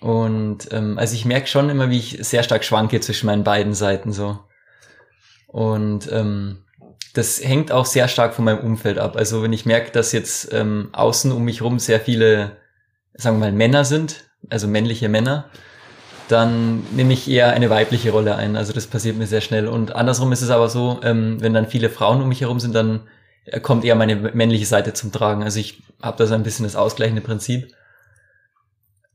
Und 0.00 0.72
ähm, 0.72 0.98
also 0.98 1.14
ich 1.14 1.26
merke 1.26 1.48
schon 1.48 1.68
immer, 1.68 1.90
wie 1.90 1.98
ich 1.98 2.18
sehr 2.22 2.42
stark 2.42 2.64
schwanke 2.64 2.98
zwischen 3.00 3.26
meinen 3.26 3.44
beiden 3.44 3.74
Seiten 3.74 4.10
so. 4.10 4.38
Und 5.48 6.10
ähm, 6.10 6.64
das 7.12 7.44
hängt 7.44 7.72
auch 7.72 7.84
sehr 7.84 8.08
stark 8.08 8.32
von 8.32 8.46
meinem 8.46 8.60
Umfeld 8.60 8.98
ab. 8.98 9.14
Also 9.16 9.42
wenn 9.42 9.52
ich 9.52 9.66
merke, 9.66 9.92
dass 9.92 10.12
jetzt 10.12 10.50
ähm, 10.54 10.88
außen 10.92 11.30
um 11.30 11.44
mich 11.44 11.60
rum 11.60 11.78
sehr 11.78 12.00
viele, 12.00 12.56
sagen 13.12 13.36
wir 13.36 13.50
mal, 13.50 13.52
Männer 13.52 13.84
sind, 13.84 14.30
also 14.48 14.66
männliche 14.66 15.10
Männer, 15.10 15.50
dann 16.32 16.82
nehme 16.92 17.12
ich 17.12 17.30
eher 17.30 17.52
eine 17.52 17.70
weibliche 17.70 18.10
Rolle 18.10 18.34
ein. 18.36 18.56
Also 18.56 18.72
das 18.72 18.86
passiert 18.86 19.16
mir 19.16 19.26
sehr 19.26 19.40
schnell. 19.40 19.68
Und 19.68 19.94
andersrum 19.94 20.32
ist 20.32 20.42
es 20.42 20.50
aber 20.50 20.68
so, 20.68 21.00
ähm, 21.04 21.40
wenn 21.40 21.54
dann 21.54 21.68
viele 21.68 21.90
Frauen 21.90 22.20
um 22.22 22.28
mich 22.28 22.40
herum 22.40 22.58
sind, 22.58 22.74
dann 22.74 23.02
kommt 23.62 23.84
eher 23.84 23.94
meine 23.94 24.16
männliche 24.16 24.66
Seite 24.66 24.92
zum 24.92 25.12
Tragen. 25.12 25.42
Also 25.42 25.60
ich 25.60 25.82
habe 26.00 26.16
da 26.16 26.26
so 26.26 26.34
ein 26.34 26.42
bisschen 26.42 26.64
das 26.64 26.76
ausgleichende 26.76 27.22
Prinzip, 27.22 27.74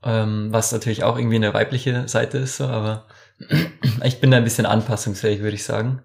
ähm, 0.03 0.49
was 0.51 0.71
natürlich 0.71 1.03
auch 1.03 1.17
irgendwie 1.17 1.38
eine 1.38 1.53
weibliche 1.53 2.08
Seite 2.08 2.38
ist, 2.38 2.58
so, 2.58 2.65
aber 2.65 3.08
ich 4.03 4.19
bin 4.19 4.32
da 4.32 4.38
ein 4.38 4.43
bisschen 4.43 4.65
anpassungsfähig, 4.65 5.41
würde 5.41 5.56
ich 5.56 5.63
sagen. 5.63 6.01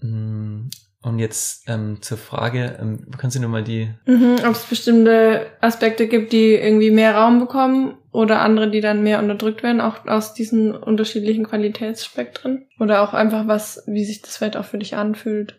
Mm, 0.00 0.70
und 1.02 1.18
jetzt 1.18 1.68
ähm, 1.68 2.00
zur 2.00 2.16
Frage, 2.16 2.78
ähm, 2.80 3.06
kannst 3.18 3.36
du 3.36 3.40
nochmal 3.40 3.64
die... 3.64 3.92
Mhm, 4.06 4.36
Ob 4.46 4.52
es 4.54 4.64
bestimmte 4.64 5.46
Aspekte 5.60 6.08
gibt, 6.08 6.32
die 6.32 6.54
irgendwie 6.54 6.90
mehr 6.90 7.16
Raum 7.16 7.38
bekommen 7.38 7.96
oder 8.12 8.40
andere, 8.40 8.70
die 8.70 8.80
dann 8.80 9.02
mehr 9.02 9.18
unterdrückt 9.18 9.62
werden, 9.62 9.80
auch 9.80 10.06
aus 10.06 10.34
diesen 10.34 10.74
unterschiedlichen 10.74 11.46
Qualitätsspektren? 11.46 12.66
Oder 12.78 13.02
auch 13.02 13.14
einfach 13.14 13.48
was, 13.48 13.82
wie 13.86 14.04
sich 14.04 14.20
das 14.20 14.36
vielleicht 14.36 14.56
auch 14.56 14.66
für 14.66 14.78
dich 14.78 14.96
anfühlt? 14.96 15.58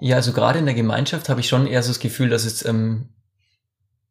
Ja, 0.00 0.16
also 0.16 0.32
gerade 0.32 0.58
in 0.58 0.66
der 0.66 0.74
Gemeinschaft 0.74 1.28
habe 1.28 1.40
ich 1.40 1.48
schon 1.48 1.66
eher 1.66 1.82
so 1.82 1.90
das 1.90 2.00
Gefühl, 2.00 2.28
dass 2.28 2.44
es 2.44 2.64
ähm, 2.64 3.08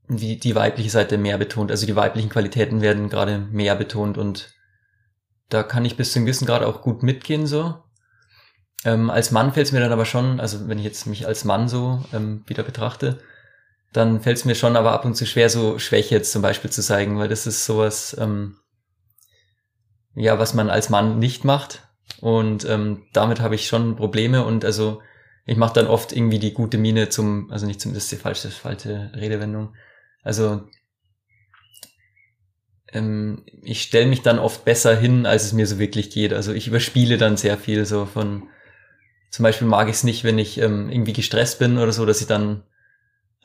die, 0.07 0.39
die 0.39 0.55
weibliche 0.55 0.89
Seite 0.89 1.17
mehr 1.17 1.37
betont. 1.37 1.69
Also 1.69 1.85
die 1.85 1.95
weiblichen 1.95 2.29
Qualitäten 2.29 2.81
werden 2.81 3.09
gerade 3.09 3.39
mehr 3.39 3.75
betont 3.75 4.17
und 4.17 4.53
da 5.49 5.63
kann 5.63 5.85
ich 5.85 5.97
bis 5.97 6.11
zu 6.11 6.19
einem 6.19 6.25
gewissen 6.25 6.47
Grad 6.47 6.63
auch 6.63 6.81
gut 6.81 7.03
mitgehen 7.03 7.45
so. 7.45 7.75
Ähm, 8.83 9.09
als 9.09 9.31
Mann 9.31 9.53
fällt 9.53 9.67
es 9.67 9.71
mir 9.73 9.79
dann 9.79 9.91
aber 9.91 10.05
schon, 10.05 10.39
also 10.39 10.67
wenn 10.67 10.79
ich 10.79 10.85
jetzt 10.85 11.07
mich 11.07 11.27
als 11.27 11.43
Mann 11.43 11.67
so 11.67 12.03
ähm, 12.13 12.43
wieder 12.47 12.63
betrachte, 12.63 13.19
dann 13.95 14.21
fällt 14.21 14.37
es 14.37 14.45
mir 14.45 14.55
schon 14.55 14.75
aber 14.75 14.91
ab 14.91 15.05
und 15.05 15.15
zu 15.15 15.25
schwer, 15.25 15.49
so 15.49 15.79
Schwäche 15.79 16.15
jetzt 16.15 16.31
zum 16.31 16.41
Beispiel 16.41 16.71
zu 16.71 16.81
zeigen, 16.81 17.17
weil 17.17 17.29
das 17.29 17.47
ist 17.47 17.65
sowas, 17.65 18.15
ähm, 18.19 18.57
ja, 20.15 20.37
was 20.39 20.53
man 20.53 20.69
als 20.69 20.89
Mann 20.89 21.19
nicht 21.19 21.43
macht. 21.43 21.87
Und 22.21 22.65
ähm, 22.65 23.03
damit 23.13 23.39
habe 23.39 23.55
ich 23.55 23.67
schon 23.67 23.95
Probleme 23.95 24.45
und 24.45 24.65
also 24.65 25.01
ich 25.45 25.57
mache 25.57 25.73
dann 25.73 25.87
oft 25.87 26.11
irgendwie 26.11 26.39
die 26.39 26.53
gute 26.53 26.77
Miene 26.77 27.09
zum, 27.09 27.51
also 27.51 27.65
nicht 27.67 27.79
zum, 27.79 27.93
das 27.93 28.03
ist 28.03 28.11
die 28.11 28.17
falsche, 28.17 28.49
falsche 28.49 29.11
Redewendung. 29.15 29.75
Also 30.23 30.63
ähm, 32.91 33.43
ich 33.61 33.83
stelle 33.83 34.07
mich 34.07 34.21
dann 34.21 34.39
oft 34.39 34.65
besser 34.65 34.95
hin, 34.95 35.25
als 35.25 35.43
es 35.43 35.53
mir 35.53 35.67
so 35.67 35.79
wirklich 35.79 36.09
geht. 36.09 36.33
Also 36.33 36.53
ich 36.53 36.67
überspiele 36.67 37.17
dann 37.17 37.37
sehr 37.37 37.57
viel 37.57 37.85
so 37.85 38.05
von, 38.05 38.49
zum 39.29 39.43
Beispiel 39.43 39.67
mag 39.67 39.87
ich 39.87 39.95
es 39.95 40.03
nicht, 40.03 40.23
wenn 40.23 40.39
ich 40.39 40.57
ähm, 40.57 40.89
irgendwie 40.89 41.13
gestresst 41.13 41.59
bin 41.59 41.77
oder 41.77 41.91
so, 41.91 42.05
dass 42.05 42.21
ich 42.21 42.27
dann, 42.27 42.63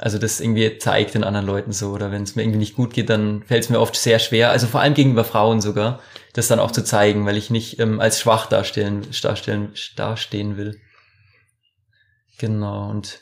also 0.01 0.17
das 0.17 0.41
irgendwie 0.41 0.79
zeigt 0.79 1.15
den 1.15 1.25
anderen 1.25 1.47
Leuten 1.47 1.73
so, 1.73 1.91
oder 1.91 2.11
wenn 2.11 2.23
es 2.23 2.35
mir 2.35 2.43
irgendwie 2.43 2.59
nicht 2.59 2.75
gut 2.75 2.95
geht, 2.95 3.11
dann 3.11 3.43
fällt 3.43 3.65
es 3.65 3.69
mir 3.69 3.79
oft 3.79 3.95
sehr 3.95 4.19
schwer, 4.19 4.51
also 4.51 4.67
vor 4.67 4.81
allem 4.81 4.95
gegenüber 4.95 5.25
Frauen 5.25 5.61
sogar, 5.61 6.01
das 6.33 6.49
dann 6.49 6.59
auch 6.59 6.71
zu 6.71 6.83
zeigen, 6.83 7.27
weil 7.27 7.37
ich 7.37 7.51
nicht 7.51 7.79
ähm, 7.79 8.01
als 8.01 8.19
schwach 8.19 8.47
darstellen, 8.47 9.07
darstellen, 9.23 9.75
dastehen 9.97 10.57
will. 10.57 10.81
Genau, 12.39 12.89
und 12.89 13.21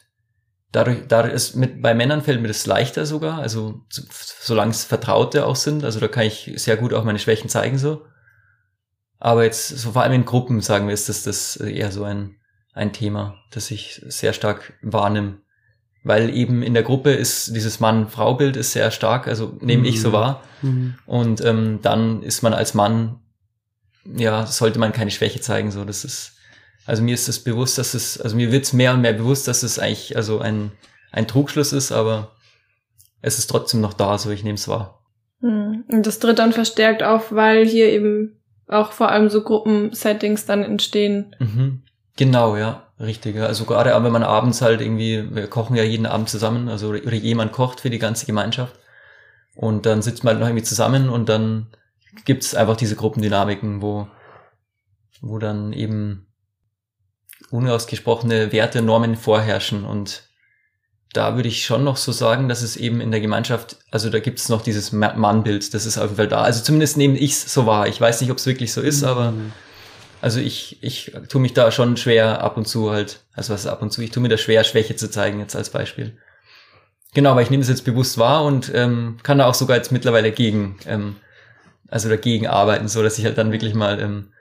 dadurch, 0.71 0.99
dadurch 1.09 1.35
ist 1.35 1.57
mit, 1.57 1.83
bei 1.83 1.95
Männern 1.95 2.23
fällt 2.23 2.41
mir 2.41 2.47
das 2.47 2.65
leichter 2.65 3.07
sogar, 3.07 3.39
also 3.39 3.81
solange 3.89 4.71
es 4.71 4.85
Vertraute 4.85 5.47
auch 5.47 5.57
sind, 5.57 5.83
also 5.83 5.99
da 5.99 6.07
kann 6.07 6.27
ich 6.27 6.53
sehr 6.57 6.77
gut 6.77 6.95
auch 6.95 7.03
meine 7.03 7.19
Schwächen 7.19 7.49
zeigen 7.49 7.79
so. 7.79 8.07
Aber 9.19 9.43
jetzt, 9.43 9.67
so 9.67 9.91
vor 9.91 10.03
allem 10.03 10.13
in 10.13 10.25
Gruppen, 10.25 10.61
sagen 10.61 10.87
wir, 10.87 10.95
ist 10.95 11.09
das, 11.09 11.25
das 11.25 11.57
eher 11.57 11.91
so 11.91 12.05
ein, 12.05 12.37
ein 12.73 12.93
Thema, 12.93 13.35
das 13.51 13.73
ich 13.73 14.01
sehr 14.07 14.33
stark 14.33 14.75
wahrnehme. 14.81 15.41
Weil 16.09 16.35
eben 16.35 16.63
in 16.63 16.73
der 16.73 16.85
Gruppe 16.85 17.13
ist 17.13 17.55
dieses 17.55 17.81
Mann-Frau-Bild 17.81 18.57
ist 18.57 18.73
sehr 18.73 18.91
stark, 18.91 19.29
also 19.29 19.59
nehme 19.61 19.83
mhm. 19.83 19.89
ich 19.91 20.01
so 20.01 20.09
mhm. 20.09 20.13
wahr. 20.15 20.43
Mhm. 20.63 20.95
Und 21.05 21.45
ähm, 21.45 21.81
dann 21.83 22.23
ist 22.23 22.41
man 22.41 22.55
als 22.55 22.73
Mann, 22.73 23.21
ja, 24.17 24.47
sollte 24.47 24.79
man 24.79 24.93
keine 24.93 25.11
Schwäche 25.11 25.43
zeigen, 25.43 25.71
so, 25.71 25.85
das 25.85 26.07
ist, 26.07 26.33
also 26.87 27.03
mir 27.03 27.13
ist 27.13 27.29
es 27.29 27.45
bewusst, 27.45 27.77
dass 27.77 27.93
es, 27.93 28.19
also 28.19 28.37
mir 28.37 28.51
wird 28.51 28.65
es 28.65 28.73
mehr 28.73 28.95
und 28.95 29.03
mehr 29.03 29.13
bewusst, 29.13 29.49
dass 29.49 29.63
es 29.63 29.79
eigentlich 29.79 30.17
also 30.17 30.39
ein, 30.39 30.73
ein 31.13 31.29
Trugschluss 31.29 31.75
ist, 31.75 31.93
aber 31.93 32.33
es 33.21 33.39
ist 33.39 33.49
trotzdem 33.49 33.83
noch 33.83 33.93
da, 33.93 34.17
so 34.17 34.31
ich 34.31 34.43
nehme 34.43 34.55
es 34.55 34.67
wahr. 34.67 35.05
Hm. 35.43 35.85
Und 35.89 36.07
das 36.07 36.21
tritt 36.21 36.39
dann 36.39 36.55
verstärkt 36.55 37.03
auf, 37.03 37.33
weil 37.33 37.67
hier 37.67 37.91
eben 37.91 38.41
auch 38.67 38.93
vor 38.93 39.11
allem 39.11 39.29
so 39.29 39.43
Gruppensettings 39.43 40.47
dann 40.47 40.63
entstehen. 40.63 41.37
Mhm. 41.39 41.83
Genau, 42.17 42.57
ja, 42.57 42.88
richtig. 43.01 43.39
Also 43.41 43.65
gerade 43.65 43.91
wenn 43.91 44.13
man 44.13 44.23
abends 44.23 44.63
halt 44.63 44.81
irgendwie, 44.81 45.35
wir 45.35 45.47
kochen 45.49 45.77
ja 45.77 45.83
jeden 45.83 46.07
Abend 46.07 46.29
zusammen, 46.29 46.69
also 46.69 46.89
oder 46.89 47.15
jemand 47.15 47.53
kocht 47.53 47.81
für 47.81 47.91
die 47.91 47.99
ganze 47.99 48.27
Gemeinschaft 48.27 48.77
und 49.55 49.87
dann 49.87 50.03
sitzt 50.03 50.25
man 50.25 50.35
halt 50.35 50.41
noch 50.41 50.49
irgendwie 50.49 50.65
zusammen 50.65 51.09
und 51.09 51.29
dann 51.29 51.67
gibt's 52.25 52.55
einfach 52.55 52.77
diese 52.77 52.97
Gruppendynamiken, 52.97 53.83
wo, 53.83 54.09
wo 55.21 55.39
dann 55.39 55.73
eben 55.73 56.27
unausgesprochene 57.51 58.53
Werte, 58.53 58.83
Normen 58.83 59.17
vorherrschen. 59.17 59.85
Und 59.85 60.29
da 61.13 61.37
würde 61.37 61.49
ich 61.49 61.65
schon 61.65 61.85
noch 61.85 61.97
so 61.97 62.13
sagen, 62.13 62.49
dass 62.49 62.63
es 62.63 62.77
eben 62.77 63.01
in 63.01 63.11
der 63.11 63.21
Gemeinschaft, 63.21 63.77
also 63.91 64.11
da 64.11 64.21
gibt 64.21 64.39
es 64.39 64.49
noch 64.49 64.63
dieses 64.63 64.93
Mannbild, 64.93 65.73
das 65.75 65.87
ist 65.87 65.99
auf 65.99 66.05
jeden 66.05 66.17
Fall 66.17 66.29
da. 66.29 66.43
Also 66.43 66.63
zumindest 66.63 66.97
nehme 66.97 67.19
ich 67.19 67.33
es 67.33 67.53
so 67.53 67.67
wahr. 67.67 67.89
Ich 67.89 68.01
weiß 68.01 68.21
nicht, 68.21 68.31
ob 68.31 68.39
es 68.39 68.47
wirklich 68.47 68.73
so 68.73 68.81
ist, 68.81 69.03
mhm. 69.03 69.53
Also 70.21 70.41
ich, 70.41 70.83
ich 70.83 71.13
tue 71.29 71.41
mich 71.41 71.55
da 71.55 71.71
schon 71.71 71.97
schwer 71.97 72.43
ab 72.43 72.57
und 72.57 72.67
zu 72.67 72.91
halt, 72.91 73.25
also 73.33 73.55
was 73.55 73.67
ab 73.67 73.83
und 73.83 73.93
zu, 73.93 74.03
ich 74.03 74.11
tue 74.11 74.23
mir 74.23 74.29
da 74.29 74.37
schwer, 74.37 74.65
Schwäche 74.65 74.97
zu 74.97 75.11
zeigen, 75.11 75.41
jetzt 75.41 75.57
als 75.57 75.71
Beispiel. 75.71 76.19
Genau, 77.15 77.31
aber 77.31 77.43
ich 77.43 77.51
nehme 77.51 77.63
es 77.63 77.69
jetzt 77.69 77.85
bewusst 77.85 78.19
wahr 78.19 78.45
und 78.45 78.71
ähm, 78.75 79.19
kann 79.23 79.39
da 79.39 79.47
auch 79.47 79.55
sogar 79.55 79.77
jetzt 79.77 79.93
mittlerweile 79.93 80.31
gegen, 80.31 80.79
ähm, 80.87 81.17
also 81.89 82.09
dagegen 82.09 82.47
arbeiten, 82.47 82.89
so 82.89 83.03
dass 83.03 83.19
ich 83.19 83.25
halt 83.25 83.39
dann 83.39 83.53
wirklich 83.53 83.75
mal 83.75 84.01
ähm, 84.01 84.33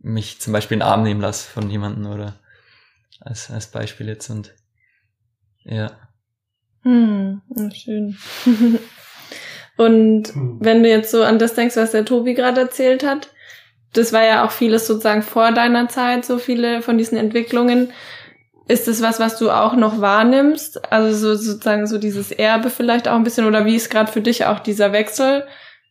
mich 0.00 0.40
zum 0.40 0.52
Beispiel 0.52 0.76
in 0.76 0.80
den 0.80 0.88
Arm 0.88 1.02
nehmen 1.02 1.20
lasse 1.20 1.48
von 1.48 1.70
jemandem 1.70 2.06
oder 2.06 2.40
als, 3.20 3.50
als 3.50 3.68
Beispiel 3.68 4.08
jetzt 4.08 4.30
und 4.30 4.54
ja. 5.64 5.92
Hm, 6.82 7.42
schön. 7.74 8.16
und 9.76 10.28
hm. 10.28 10.58
wenn 10.60 10.82
du 10.82 10.88
jetzt 10.88 11.10
so 11.10 11.22
an 11.22 11.38
das 11.38 11.54
denkst, 11.54 11.76
was 11.76 11.92
der 11.92 12.06
Tobi 12.06 12.34
gerade 12.34 12.62
erzählt 12.62 13.04
hat, 13.04 13.30
das 13.92 14.12
war 14.12 14.24
ja 14.24 14.44
auch 14.44 14.50
vieles 14.50 14.86
sozusagen 14.86 15.22
vor 15.22 15.52
deiner 15.52 15.88
Zeit, 15.88 16.24
so 16.24 16.38
viele 16.38 16.82
von 16.82 16.98
diesen 16.98 17.18
Entwicklungen. 17.18 17.92
Ist 18.68 18.86
das 18.86 19.02
was, 19.02 19.18
was 19.18 19.36
du 19.36 19.50
auch 19.50 19.74
noch 19.74 20.00
wahrnimmst? 20.00 20.92
Also 20.92 21.16
so, 21.16 21.34
sozusagen 21.34 21.88
so 21.88 21.98
dieses 21.98 22.30
Erbe 22.30 22.70
vielleicht 22.70 23.08
auch 23.08 23.16
ein 23.16 23.24
bisschen 23.24 23.46
oder 23.46 23.64
wie 23.64 23.74
ist 23.74 23.90
gerade 23.90 24.12
für 24.12 24.20
dich 24.20 24.44
auch 24.44 24.60
dieser 24.60 24.92
Wechsel? 24.92 25.44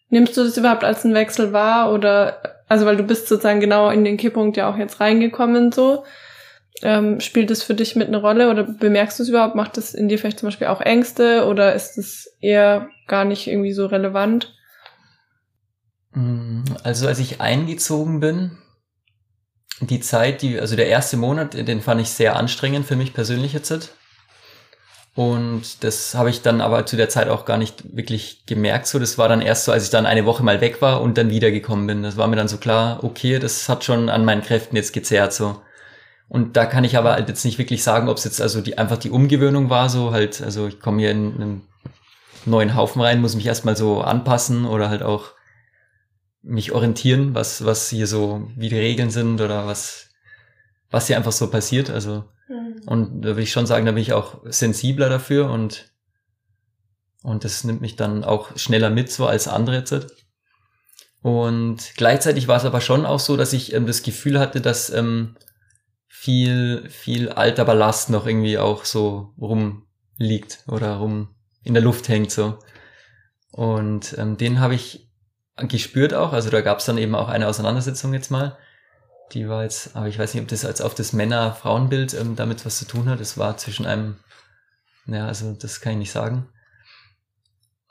Nimmst 0.10 0.38
du 0.38 0.44
das 0.44 0.58
überhaupt 0.58 0.86
als 0.86 1.04
einen 1.04 1.14
Wechsel 1.14 1.52
wahr 1.52 1.92
oder 1.92 2.42
also 2.70 2.86
weil 2.86 2.96
du 2.96 3.04
bist 3.04 3.28
sozusagen 3.28 3.60
genau 3.60 3.90
in 3.90 4.06
den 4.06 4.16
Kipppunkt 4.16 4.56
ja 4.56 4.72
auch 4.72 4.78
jetzt 4.78 5.02
reingekommen 5.02 5.72
so. 5.72 6.06
Ähm, 6.82 7.20
spielt 7.20 7.52
es 7.52 7.64
für 7.64 7.74
dich 7.74 7.98
mit 7.98 8.08
eine 8.08 8.22
Rolle 8.22 8.50
oder 8.50 8.64
bemerkst 8.64 9.20
du 9.20 9.24
es 9.24 9.30
überhaupt? 9.30 9.56
Macht 9.56 9.78
es 9.78 9.94
in 9.94 10.08
dir 10.08 10.18
vielleicht 10.18 10.40
zum 10.40 10.48
Beispiel 10.48 10.68
auch 10.68 10.80
Ängste 10.80 11.46
oder 11.48 11.74
ist 11.74 11.98
es 11.98 12.38
eher 12.40 12.88
gar 13.08 13.26
nicht 13.26 13.48
irgendwie 13.48 13.74
so 13.74 13.88
relevant? 13.88 14.54
Mm, 16.14 16.64
also 16.84 17.08
als 17.08 17.20
ich 17.20 17.42
eingezogen 17.42 18.20
bin, 18.20 18.58
die 19.82 20.00
Zeit, 20.00 20.42
die, 20.42 20.60
also 20.60 20.76
der 20.76 20.88
erste 20.88 21.18
Monat, 21.18 21.54
den 21.54 21.82
fand 21.82 22.02
ich 22.02 22.10
sehr 22.10 22.36
anstrengend 22.36 22.86
für 22.86 22.96
mich 22.96 23.14
persönlich 23.14 23.54
jetzt. 23.54 23.94
Und 25.16 25.84
das 25.84 26.16
habe 26.16 26.30
ich 26.30 26.42
dann 26.42 26.62
aber 26.62 26.86
zu 26.86 26.96
der 26.96 27.10
Zeit 27.10 27.28
auch 27.28 27.46
gar 27.46 27.58
nicht 27.58 27.96
wirklich 27.96 28.46
gemerkt. 28.46 28.88
So, 28.88 29.00
das 29.00 29.18
war 29.18 29.28
dann 29.28 29.42
erst 29.42 29.66
so, 29.66 29.72
als 29.72 29.84
ich 29.84 29.90
dann 29.90 30.06
eine 30.06 30.26
Woche 30.26 30.44
mal 30.44 30.62
weg 30.62 30.82
war 30.82 31.02
und 31.02 31.18
dann 31.18 31.30
wiedergekommen 31.30 31.88
bin. 31.88 32.04
Das 32.04 32.16
war 32.16 32.28
mir 32.28 32.36
dann 32.36 32.48
so 32.48 32.58
klar, 32.58 33.04
okay, 33.04 33.40
das 33.40 33.68
hat 33.68 33.84
schon 33.84 34.10
an 34.10 34.24
meinen 34.24 34.44
Kräften 34.44 34.76
jetzt 34.76 34.94
gezerrt. 34.94 35.34
So. 35.34 35.62
Und 36.30 36.56
da 36.56 36.66
kann 36.66 36.84
ich 36.84 36.96
aber 36.96 37.14
halt 37.14 37.28
jetzt 37.28 37.44
nicht 37.44 37.58
wirklich 37.58 37.84
sagen, 37.84 38.08
ob 38.08 38.18
es 38.18 38.24
jetzt 38.24 38.42
also 38.42 38.62
die 38.62 38.78
einfach 38.78 38.98
die 38.98 39.10
Umgewöhnung 39.10 39.70
war, 39.70 39.90
so 39.90 40.12
halt, 40.12 40.42
also 40.42 40.68
ich 40.68 40.80
komme 40.80 41.00
hier 41.00 41.12
in 41.12 41.34
einen 41.34 41.68
neuen 42.46 42.76
Haufen 42.76 43.02
rein, 43.02 43.20
muss 43.20 43.36
mich 43.36 43.48
erstmal 43.48 43.76
so 43.76 44.02
anpassen 44.02 44.66
oder 44.66 44.90
halt 44.90 45.04
auch 45.04 45.32
mich 46.42 46.72
orientieren, 46.72 47.36
was, 47.36 47.66
was 47.66 47.90
hier 47.90 48.08
so, 48.08 48.50
wie 48.56 48.70
die 48.70 48.78
Regeln 48.78 49.10
sind 49.10 49.42
oder 49.42 49.68
was, 49.68 50.10
was 50.90 51.08
hier 51.08 51.18
einfach 51.18 51.32
so 51.32 51.50
passiert. 51.50 51.90
Also, 51.90 52.26
mhm. 52.48 52.82
und 52.86 53.22
da 53.22 53.30
würde 53.30 53.42
ich 53.42 53.52
schon 53.52 53.66
sagen, 53.68 53.86
da 53.86 53.92
bin 53.92 54.02
ich 54.02 54.14
auch 54.14 54.42
sensibler 54.46 55.10
dafür 55.10 55.50
und, 55.50 55.92
und 57.24 57.44
das 57.44 57.64
nimmt 57.64 57.82
mich 57.82 57.96
dann 57.96 58.24
auch 58.24 58.58
schneller 58.58 58.90
mit, 58.90 59.12
so 59.12 59.28
als 59.28 59.48
andere 59.48 59.78
jetzt. 59.78 60.08
Und 61.22 61.96
gleichzeitig 61.98 62.48
war 62.48 62.58
es 62.58 62.66
aber 62.66 62.80
schon 62.80 63.06
auch 63.06 63.20
so, 63.20 63.36
dass 63.36 63.52
ich 63.52 63.74
ähm, 63.74 63.86
das 63.86 64.04
Gefühl 64.04 64.40
hatte, 64.40 64.62
dass 64.62 64.90
ähm, 64.90 65.36
viel, 66.08 66.88
viel 66.90 67.30
alter 67.30 67.66
Ballast 67.66 68.10
noch 68.10 68.26
irgendwie 68.26 68.58
auch 68.58 68.86
so 68.86 69.34
rum, 69.38 69.86
liegt 70.18 70.64
oder 70.68 70.98
rum 70.98 71.36
in 71.64 71.74
der 71.74 71.84
Luft 71.84 72.08
hängt 72.10 72.32
so. 72.32 72.60
Und 73.52 74.16
ähm, 74.18 74.38
den 74.38 74.60
habe 74.60 74.76
ich 74.76 75.09
gespürt 75.68 76.14
auch. 76.14 76.34
Also 76.34 76.50
da 76.50 76.62
gab 76.62 76.80
es 76.80 76.86
dann 76.86 76.98
eben 76.98 77.16
auch 77.16 77.30
eine 77.30 77.48
Auseinandersetzung 77.48 78.14
jetzt 78.14 78.32
mal. 78.32 78.58
Die 79.34 79.48
war 79.48 79.64
jetzt, 79.64 79.96
aber 79.96 80.08
ich 80.08 80.18
weiß 80.18 80.34
nicht, 80.34 80.42
ob 80.42 80.50
das 80.50 80.66
als 80.66 80.82
auf 80.82 80.96
das 80.96 81.14
Männer-Frauenbild 81.14 82.14
ähm, 82.16 82.36
damit 82.36 82.66
was 82.66 82.78
zu 82.78 82.86
tun 82.86 83.10
hat. 83.10 83.20
Es 83.20 83.38
war 83.38 83.58
zwischen 83.58 83.86
einem, 83.86 84.18
ja, 85.06 85.28
also 85.28 85.54
das 85.54 85.82
kann 85.82 85.94
ich 85.94 86.00
nicht 86.00 86.12
sagen. 86.12 86.48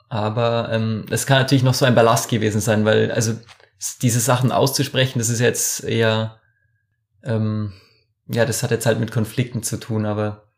Aber 0.09 0.69
ähm, 0.71 1.05
es 1.11 1.25
kann 1.25 1.37
natürlich 1.37 1.63
noch 1.63 1.75
so 1.75 1.85
ein 1.85 1.95
Ballast 1.95 2.29
gewesen 2.29 2.61
sein, 2.61 2.83
weil 2.83 3.11
also 3.11 3.35
diese 4.01 4.19
Sachen 4.19 4.51
auszusprechen, 4.51 5.19
das 5.19 5.29
ist 5.29 5.39
jetzt 5.39 5.83
eher, 5.83 6.39
ähm, 7.23 7.73
ja, 8.27 8.45
das 8.45 8.63
hat 8.63 8.71
jetzt 8.71 8.85
halt 8.85 8.99
mit 8.99 9.11
Konflikten 9.11 9.63
zu 9.63 9.77
tun, 9.77 10.05
aber 10.05 10.49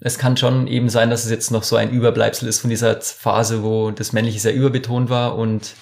es 0.00 0.18
kann 0.18 0.36
schon 0.36 0.66
eben 0.66 0.88
sein, 0.88 1.10
dass 1.10 1.24
es 1.24 1.30
jetzt 1.30 1.50
noch 1.50 1.62
so 1.62 1.76
ein 1.76 1.90
Überbleibsel 1.90 2.48
ist 2.48 2.60
von 2.60 2.70
dieser 2.70 3.00
Phase, 3.00 3.62
wo 3.62 3.90
das 3.90 4.12
Männliche 4.12 4.40
sehr 4.40 4.54
überbetont 4.54 5.10
war 5.10 5.36
und 5.36 5.74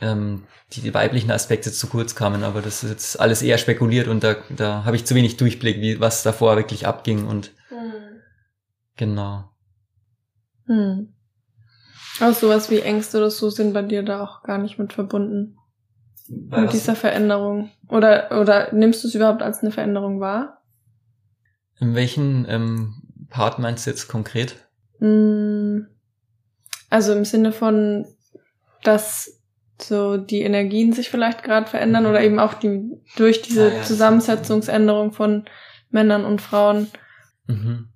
ähm, 0.00 0.44
die, 0.72 0.80
die 0.80 0.94
weiblichen 0.94 1.30
Aspekte 1.30 1.72
zu 1.72 1.86
kurz 1.86 2.14
kamen, 2.14 2.42
aber 2.42 2.62
das 2.62 2.82
ist 2.82 2.90
jetzt 2.90 3.20
alles 3.20 3.42
eher 3.42 3.58
spekuliert 3.58 4.08
und 4.08 4.24
da, 4.24 4.36
da 4.50 4.84
habe 4.84 4.96
ich 4.96 5.04
zu 5.04 5.14
wenig 5.14 5.36
Durchblick, 5.36 5.80
wie 5.80 6.00
was 6.00 6.22
davor 6.22 6.56
wirklich 6.56 6.86
abging 6.86 7.26
und 7.26 7.52
mhm. 7.70 8.20
genau. 8.96 9.50
Hm. 10.66 11.14
Auch 12.20 12.32
sowas 12.32 12.70
wie 12.70 12.80
Ängste 12.80 13.18
oder 13.18 13.30
so 13.30 13.50
sind 13.50 13.72
bei 13.72 13.82
dir 13.82 14.02
da 14.02 14.22
auch 14.22 14.42
gar 14.42 14.58
nicht 14.58 14.78
mit 14.78 14.92
verbunden. 14.92 15.58
Bei 16.28 16.62
mit 16.62 16.72
dieser 16.72 16.96
Veränderung. 16.96 17.70
Oder, 17.88 18.40
oder 18.40 18.72
nimmst 18.72 19.02
du 19.04 19.08
es 19.08 19.14
überhaupt 19.14 19.42
als 19.42 19.60
eine 19.60 19.72
Veränderung 19.72 20.20
wahr? 20.20 20.62
In 21.80 21.94
welchen 21.94 22.46
ähm, 22.48 23.02
Part 23.30 23.58
meinst 23.58 23.86
du 23.86 23.90
jetzt 23.90 24.08
konkret? 24.08 24.56
Hm. 25.00 25.88
Also 26.88 27.12
im 27.12 27.24
Sinne 27.24 27.52
von, 27.52 28.06
dass 28.84 29.33
so 29.80 30.16
die 30.16 30.42
Energien 30.42 30.92
sich 30.92 31.10
vielleicht 31.10 31.42
gerade 31.42 31.68
verändern 31.68 32.04
mhm. 32.04 32.10
oder 32.10 32.22
eben 32.22 32.38
auch 32.38 32.54
die 32.54 32.92
durch 33.16 33.42
diese 33.42 33.70
ah, 33.70 33.74
ja, 33.76 33.82
Zusammensetzungsänderung 33.82 35.12
von 35.12 35.44
Männern 35.90 36.24
und 36.24 36.40
Frauen. 36.40 36.88
Mhm 37.46 37.88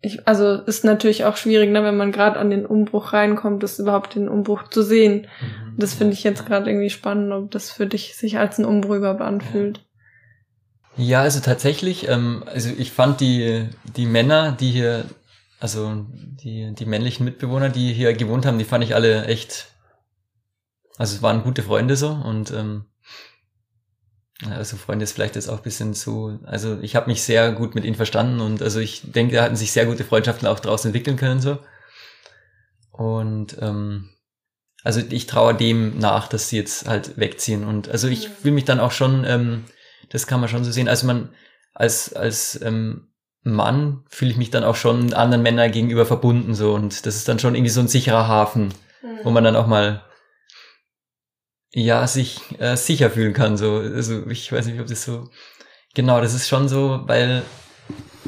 ich, 0.00 0.26
also 0.28 0.54
ist 0.54 0.84
natürlich 0.84 1.24
auch 1.24 1.36
schwierig, 1.36 1.70
ne, 1.70 1.82
wenn 1.82 1.96
man 1.96 2.12
gerade 2.12 2.38
an 2.38 2.50
den 2.50 2.66
Umbruch 2.66 3.12
reinkommt, 3.12 3.62
das 3.62 3.78
überhaupt 3.78 4.14
den 4.14 4.28
Umbruch 4.28 4.68
zu 4.68 4.82
sehen. 4.82 5.26
Mhm. 5.40 5.74
Das 5.76 5.94
finde 5.94 6.12
ich 6.12 6.22
jetzt 6.22 6.46
gerade 6.46 6.70
irgendwie 6.70 6.90
spannend, 6.90 7.32
ob 7.32 7.50
das 7.50 7.70
für 7.70 7.86
dich 7.86 8.16
sich 8.16 8.38
als 8.38 8.58
ein 8.58 8.64
Umbruch 8.64 8.96
überhaupt 8.96 9.20
anfühlt. 9.20 9.84
Ja, 10.96 11.22
also 11.22 11.40
tatsächlich, 11.40 12.08
ähm, 12.08 12.44
also 12.46 12.70
ich 12.76 12.92
fand 12.92 13.20
die, 13.20 13.66
die 13.96 14.06
Männer, 14.06 14.52
die 14.52 14.70
hier, 14.70 15.04
also 15.60 16.06
die, 16.10 16.74
die 16.74 16.86
männlichen 16.86 17.24
Mitbewohner, 17.24 17.68
die 17.68 17.92
hier 17.92 18.12
gewohnt 18.14 18.46
haben, 18.46 18.58
die 18.58 18.64
fand 18.64 18.84
ich 18.84 18.94
alle 18.94 19.24
echt, 19.26 19.68
also 20.98 21.16
es 21.16 21.22
waren 21.22 21.44
gute 21.44 21.62
Freunde 21.62 21.96
so 21.96 22.10
und 22.10 22.50
ähm, 22.50 22.84
also 24.50 24.76
Freunde 24.76 25.04
ist 25.04 25.12
vielleicht 25.12 25.36
jetzt 25.36 25.48
auch 25.48 25.58
ein 25.58 25.62
bisschen 25.62 25.94
zu, 25.94 26.38
also 26.44 26.78
ich 26.80 26.94
habe 26.94 27.08
mich 27.08 27.22
sehr 27.22 27.50
gut 27.52 27.74
mit 27.74 27.84
ihnen 27.84 27.96
verstanden 27.96 28.40
und 28.40 28.62
also 28.62 28.78
ich 28.78 29.02
denke, 29.10 29.34
da 29.34 29.42
hatten 29.42 29.56
sich 29.56 29.72
sehr 29.72 29.86
gute 29.86 30.04
Freundschaften 30.04 30.46
auch 30.46 30.60
daraus 30.60 30.84
entwickeln 30.84 31.16
können 31.16 31.40
so. 31.40 31.58
Und 32.92 33.56
ähm, 33.60 34.10
also 34.84 35.00
ich 35.08 35.26
traue 35.26 35.54
dem 35.54 35.98
nach, 35.98 36.28
dass 36.28 36.48
sie 36.48 36.56
jetzt 36.56 36.88
halt 36.88 37.16
wegziehen 37.16 37.64
und 37.64 37.88
also 37.88 38.06
ich 38.08 38.28
fühle 38.28 38.54
mich 38.54 38.64
dann 38.64 38.80
auch 38.80 38.92
schon, 38.92 39.24
ähm, 39.24 39.64
das 40.08 40.26
kann 40.26 40.40
man 40.40 40.48
schon 40.48 40.64
so 40.64 40.70
sehen, 40.70 40.88
also 40.88 41.06
man 41.06 41.30
als 41.74 42.12
als 42.12 42.60
ähm, 42.62 43.08
Mann 43.42 44.04
fühle 44.08 44.32
ich 44.32 44.36
mich 44.36 44.50
dann 44.50 44.64
auch 44.64 44.76
schon 44.76 45.14
anderen 45.14 45.42
Männern 45.42 45.70
gegenüber 45.70 46.06
verbunden 46.06 46.54
so 46.54 46.74
und 46.74 47.06
das 47.06 47.16
ist 47.16 47.28
dann 47.28 47.38
schon 47.38 47.54
irgendwie 47.54 47.70
so 47.70 47.80
ein 47.80 47.88
sicherer 47.88 48.26
Hafen, 48.28 48.74
mhm. 49.02 49.18
wo 49.24 49.30
man 49.30 49.44
dann 49.44 49.56
auch 49.56 49.66
mal 49.66 50.02
ja, 51.72 52.06
sich 52.06 52.40
äh, 52.58 52.76
sicher 52.76 53.10
fühlen 53.10 53.32
kann. 53.32 53.56
So, 53.56 53.76
also 53.76 54.26
ich 54.28 54.50
weiß 54.50 54.66
nicht, 54.66 54.80
ob 54.80 54.86
das 54.86 55.04
so. 55.04 55.30
Genau, 55.94 56.20
das 56.20 56.34
ist 56.34 56.48
schon 56.48 56.68
so, 56.68 57.02
weil 57.06 57.42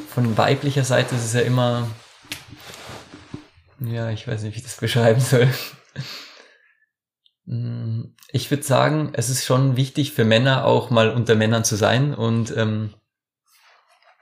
von 0.08 0.36
weiblicher 0.36 0.84
Seite 0.84 1.14
ist 1.14 1.24
es 1.24 1.32
ja 1.34 1.40
immer. 1.40 1.88
Ja, 3.80 4.10
ich 4.10 4.26
weiß 4.26 4.42
nicht, 4.42 4.54
wie 4.54 4.58
ich 4.58 4.64
das 4.64 4.76
beschreiben 4.80 5.20
soll. 5.20 5.48
Hm, 7.46 8.14
ich 8.30 8.50
würde 8.50 8.62
sagen, 8.62 9.10
es 9.14 9.30
ist 9.30 9.44
schon 9.44 9.76
wichtig 9.76 10.12
für 10.12 10.24
Männer 10.24 10.64
auch 10.64 10.90
mal 10.90 11.10
unter 11.10 11.34
Männern 11.34 11.64
zu 11.64 11.76
sein 11.76 12.14
und 12.14 12.56
ähm, 12.56 12.94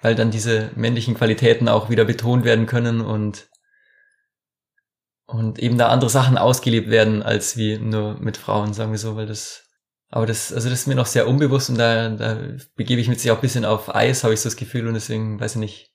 weil 0.01 0.15
dann 0.15 0.31
diese 0.31 0.71
männlichen 0.77 1.15
Qualitäten 1.15 1.69
auch 1.69 1.91
wieder 1.91 2.05
betont 2.05 2.45
werden 2.45 2.67
können 2.67 3.01
und 3.01 3.49
und 5.29 5.59
eben 5.59 5.77
da 5.77 5.89
andere 5.89 6.09
Sachen 6.09 6.39
ausgelebt 6.39 6.89
werden 6.89 7.23
als 7.23 7.59
wie 7.59 7.79
nur 7.79 8.19
mit 8.19 8.39
Frauen, 8.39 8.73
sagen 8.73 8.93
wir 8.93 8.99
so, 8.99 9.15
weil 9.15 9.27
das, 9.27 9.67
aber 10.09 10.25
das, 10.25 10.55
also 10.55 10.71
das 10.71 10.81
ist 10.81 10.87
mir 10.87 10.95
noch 10.95 11.07
sehr 11.07 11.29
unbewusst 11.29 11.69
und 11.69 11.77
da, 11.77 12.09
da 12.09 12.39
begebe 12.77 13.01
ich 13.01 13.09
mich 13.09 13.21
sich 13.21 13.31
auch 13.31 13.37
ein 13.37 13.43
bisschen 13.43 13.67
auf 13.67 13.95
Eis, 13.95 14.25
habe 14.25 14.33
ich 14.33 14.41
so 14.41 14.49
das 14.49 14.57
Gefühl 14.57 14.89
und 14.89 14.95
deswegen 14.95 15.39
weiß 15.39 15.57
ich 15.57 15.61
nicht, 15.61 15.93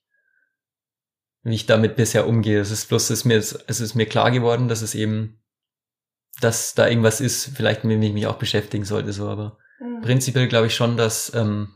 wie 1.42 1.56
ich 1.56 1.66
damit 1.66 1.96
bisher 1.96 2.28
umgehe. 2.28 2.60
Es 2.60 2.70
ist 2.70 2.88
bloß, 2.88 3.10
es 3.10 3.10
ist 3.10 3.24
mir, 3.24 3.38
es 3.38 3.80
ist 3.80 3.96
mir 3.96 4.06
klar 4.06 4.30
geworden, 4.30 4.68
dass 4.68 4.82
es 4.82 4.94
eben, 4.94 5.42
dass 6.40 6.74
da 6.74 6.86
irgendwas 6.86 7.20
ist, 7.20 7.50
vielleicht 7.56 7.82
mit 7.82 7.94
dem 7.96 8.02
ich 8.02 8.12
mich 8.12 8.28
auch 8.28 8.38
beschäftigen 8.38 8.84
sollte, 8.84 9.12
so, 9.12 9.28
aber 9.28 9.58
mhm. 9.80 10.00
prinzipiell 10.02 10.46
glaube 10.46 10.68
ich 10.68 10.76
schon, 10.76 10.96
dass, 10.96 11.34
ähm, 11.34 11.74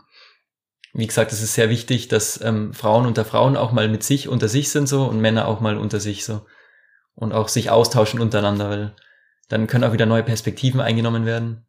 wie 0.93 1.09
gesagt, 1.09 1.33
es 1.33 1.43
ist 1.43 1.55
sehr 1.55 1.71
wichtig, 1.71 2.07
dass 2.07 2.41
ähm, 2.41 2.73
Frauen 2.73 3.05
unter 3.05 3.25
Frauen 3.25 3.57
auch 3.57 3.73
mal 3.73 3.89
mit 3.89 4.05
sich 4.05 4.29
unter 4.29 4.49
sich 4.49 4.71
sind 4.71 4.87
so 4.87 5.07
und 5.07 5.21
Männer 5.21 5.49
auch 5.49 5.59
mal 5.59 5.77
unter 5.77 5.99
sich 5.99 6.25
so 6.25 6.47
und 7.19 7.33
auch 7.33 7.49
sich 7.49 7.71
austauschen 7.71 8.21
untereinander, 8.21 8.71
weil 8.71 8.95
dann 9.49 9.67
können 9.67 9.85
auch 9.85 9.93
wieder 9.93 10.07
neue 10.07 10.23
Perspektiven 10.23 10.81
eingenommen 10.81 11.27
werden. 11.27 11.67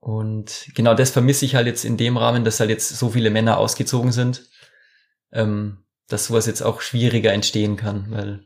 Und 0.00 0.70
genau 0.74 0.94
das 0.94 1.10
vermisse 1.10 1.44
ich 1.44 1.54
halt 1.54 1.66
jetzt 1.66 1.84
in 1.84 1.96
dem 1.96 2.16
Rahmen, 2.16 2.44
dass 2.44 2.58
halt 2.58 2.70
jetzt 2.70 2.88
so 2.88 3.10
viele 3.10 3.30
Männer 3.30 3.58
ausgezogen 3.58 4.10
sind, 4.12 4.48
ähm, 5.30 5.84
dass 6.08 6.26
sowas 6.26 6.46
jetzt 6.46 6.62
auch 6.62 6.80
schwieriger 6.80 7.32
entstehen 7.32 7.76
kann, 7.76 8.10
weil 8.10 8.44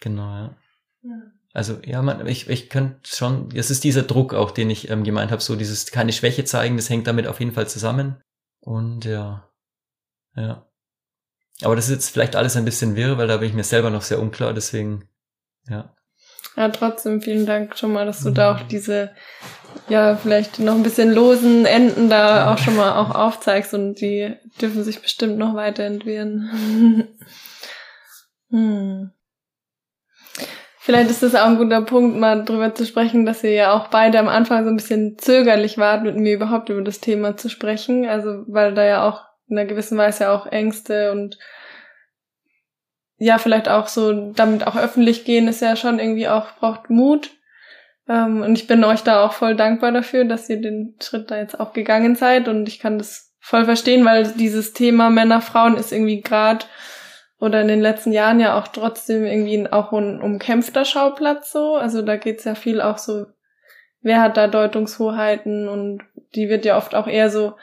genau, 0.00 0.22
ja. 0.22 0.56
ja. 1.02 1.22
Also 1.52 1.78
ja, 1.84 2.00
man, 2.00 2.26
ich, 2.26 2.48
ich 2.48 2.70
könnte 2.70 3.00
schon, 3.04 3.50
es 3.54 3.70
ist 3.70 3.84
dieser 3.84 4.04
Druck 4.04 4.32
auch, 4.32 4.52
den 4.52 4.70
ich 4.70 4.88
ähm, 4.88 5.04
gemeint 5.04 5.32
habe, 5.32 5.42
so 5.42 5.54
dieses 5.54 5.90
keine 5.90 6.14
Schwäche 6.14 6.44
zeigen, 6.44 6.76
das 6.76 6.88
hängt 6.88 7.06
damit 7.06 7.26
auf 7.26 7.40
jeden 7.40 7.52
Fall 7.52 7.68
zusammen. 7.68 8.22
Und 8.60 9.04
ja, 9.04 9.50
ja. 10.34 10.66
Aber 11.64 11.76
das 11.76 11.86
ist 11.86 11.92
jetzt 11.92 12.10
vielleicht 12.10 12.36
alles 12.36 12.56
ein 12.56 12.64
bisschen 12.64 12.96
wirr, 12.96 13.18
weil 13.18 13.28
da 13.28 13.36
bin 13.36 13.48
ich 13.48 13.54
mir 13.54 13.64
selber 13.64 13.90
noch 13.90 14.02
sehr 14.02 14.20
unklar, 14.20 14.52
deswegen, 14.52 15.08
ja. 15.68 15.94
Ja, 16.56 16.68
trotzdem 16.68 17.22
vielen 17.22 17.46
Dank 17.46 17.78
schon 17.78 17.92
mal, 17.92 18.04
dass 18.04 18.22
du 18.22 18.30
da 18.30 18.54
auch 18.54 18.60
diese, 18.60 19.12
ja, 19.88 20.16
vielleicht 20.16 20.58
noch 20.58 20.74
ein 20.74 20.82
bisschen 20.82 21.10
losen 21.10 21.64
Enden 21.64 22.10
da 22.10 22.52
auch 22.52 22.58
schon 22.58 22.76
mal 22.76 22.92
auch 22.92 23.14
aufzeigst 23.14 23.72
und 23.72 23.94
die 23.94 24.34
dürfen 24.60 24.84
sich 24.84 25.00
bestimmt 25.00 25.38
noch 25.38 25.54
weiterentwickeln. 25.54 27.08
hm. 28.50 29.12
Vielleicht 30.84 31.10
ist 31.10 31.22
das 31.22 31.36
auch 31.36 31.46
ein 31.46 31.58
guter 31.58 31.80
Punkt, 31.82 32.18
mal 32.18 32.44
drüber 32.44 32.74
zu 32.74 32.84
sprechen, 32.84 33.24
dass 33.24 33.44
ihr 33.44 33.52
ja 33.52 33.72
auch 33.72 33.86
beide 33.86 34.18
am 34.18 34.28
Anfang 34.28 34.64
so 34.64 34.70
ein 34.70 34.76
bisschen 34.76 35.16
zögerlich 35.16 35.78
wart, 35.78 36.02
mit 36.02 36.16
mir 36.16 36.34
überhaupt 36.34 36.68
über 36.70 36.82
das 36.82 36.98
Thema 36.98 37.36
zu 37.36 37.48
sprechen. 37.48 38.04
Also, 38.04 38.42
weil 38.48 38.74
da 38.74 38.84
ja 38.84 39.08
auch 39.08 39.22
in 39.52 39.58
einer 39.58 39.68
gewissen 39.68 39.98
Weise 39.98 40.30
auch 40.30 40.46
Ängste 40.46 41.12
und 41.12 41.38
ja, 43.18 43.38
vielleicht 43.38 43.68
auch 43.68 43.86
so 43.86 44.32
damit 44.32 44.66
auch 44.66 44.76
öffentlich 44.76 45.24
gehen 45.24 45.46
ist 45.46 45.60
ja 45.60 45.76
schon 45.76 46.00
irgendwie 46.00 46.26
auch, 46.26 46.56
braucht 46.58 46.90
Mut. 46.90 47.30
Ähm, 48.08 48.42
und 48.42 48.58
ich 48.58 48.66
bin 48.66 48.82
euch 48.82 49.02
da 49.02 49.24
auch 49.24 49.32
voll 49.32 49.54
dankbar 49.54 49.92
dafür, 49.92 50.24
dass 50.24 50.48
ihr 50.48 50.60
den 50.60 50.96
Schritt 51.00 51.30
da 51.30 51.36
jetzt 51.36 51.60
auch 51.60 51.72
gegangen 51.72 52.16
seid 52.16 52.48
und 52.48 52.66
ich 52.66 52.80
kann 52.80 52.98
das 52.98 53.32
voll 53.38 53.64
verstehen, 53.64 54.04
weil 54.04 54.26
dieses 54.32 54.72
Thema 54.72 55.10
Männer, 55.10 55.40
Frauen 55.40 55.76
ist 55.76 55.92
irgendwie 55.92 56.20
gerade 56.20 56.64
oder 57.38 57.60
in 57.60 57.68
den 57.68 57.80
letzten 57.80 58.12
Jahren 58.12 58.40
ja 58.40 58.58
auch 58.58 58.68
trotzdem 58.68 59.24
irgendwie 59.24 59.70
auch 59.70 59.92
ein 59.92 60.20
umkämpfter 60.20 60.84
Schauplatz 60.84 61.52
so. 61.52 61.76
Also 61.76 62.02
da 62.02 62.16
geht's 62.16 62.44
ja 62.44 62.54
viel 62.54 62.80
auch 62.80 62.98
so, 62.98 63.26
wer 64.00 64.20
hat 64.20 64.36
da 64.36 64.46
Deutungshoheiten 64.46 65.68
und 65.68 66.02
die 66.34 66.48
wird 66.48 66.64
ja 66.64 66.76
oft 66.76 66.94
auch 66.94 67.06
eher 67.06 67.30
so 67.30 67.54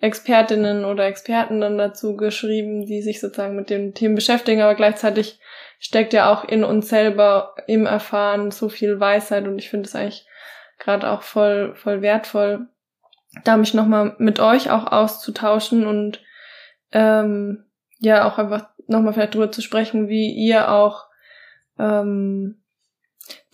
Expertinnen 0.00 0.84
oder 0.84 1.04
Experten 1.04 1.60
dann 1.60 1.76
dazu 1.76 2.16
geschrieben, 2.16 2.86
die 2.86 3.02
sich 3.02 3.20
sozusagen 3.20 3.56
mit 3.56 3.68
den 3.68 3.94
Themen 3.94 4.14
beschäftigen, 4.14 4.62
aber 4.62 4.74
gleichzeitig 4.74 5.38
steckt 5.78 6.12
ja 6.12 6.32
auch 6.32 6.44
in 6.44 6.64
uns 6.64 6.88
selber 6.88 7.54
im 7.66 7.86
Erfahren 7.86 8.50
so 8.50 8.68
viel 8.68 8.98
Weisheit 8.98 9.46
und 9.46 9.58
ich 9.58 9.68
finde 9.68 9.88
es 9.88 9.94
eigentlich 9.94 10.26
gerade 10.78 11.10
auch 11.10 11.22
voll, 11.22 11.74
voll 11.76 12.00
wertvoll, 12.00 12.68
da 13.44 13.56
mich 13.56 13.74
nochmal 13.74 14.14
mit 14.18 14.40
euch 14.40 14.70
auch 14.70 14.90
auszutauschen 14.90 15.86
und 15.86 16.22
ähm, 16.92 17.66
ja 17.98 18.26
auch 18.26 18.38
einfach 18.38 18.70
nochmal 18.86 19.12
vielleicht 19.12 19.34
drüber 19.34 19.52
zu 19.52 19.60
sprechen, 19.60 20.08
wie 20.08 20.32
ihr 20.32 20.70
auch 20.70 21.06
ähm, 21.78 22.62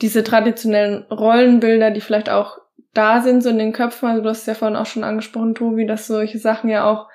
diese 0.01 0.23
traditionellen 0.25 1.03
Rollenbilder, 1.11 1.91
die 1.91 2.01
vielleicht 2.01 2.31
auch 2.31 2.59
da 2.93 3.21
sind, 3.21 3.43
so 3.43 3.51
in 3.51 3.59
den 3.59 3.73
Köpfen, 3.73 4.09
also 4.09 4.23
du 4.23 4.29
hast 4.29 4.47
ja 4.47 4.55
vorhin 4.55 4.77
auch 4.77 4.87
schon 4.87 5.05
angesprochen, 5.05 5.55
Tobi, 5.55 5.87
dass 5.87 6.07
solche 6.07 6.39
Sachen 6.39 6.71
ja 6.71 6.85
auch 6.85 7.09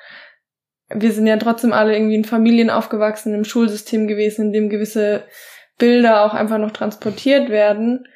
wir 0.93 1.11
sind 1.11 1.27
ja 1.27 1.37
trotzdem 1.37 1.73
alle 1.73 1.95
irgendwie 1.95 2.15
in 2.15 2.25
Familien 2.25 2.69
aufgewachsen, 2.69 3.33
im 3.33 3.43
Schulsystem 3.43 4.07
gewesen, 4.07 4.47
in 4.47 4.53
dem 4.53 4.69
gewisse 4.69 5.23
Bilder 5.77 6.25
auch 6.25 6.33
einfach 6.33 6.57
noch 6.57 6.71
transportiert 6.71 7.49
werden, 7.49 8.07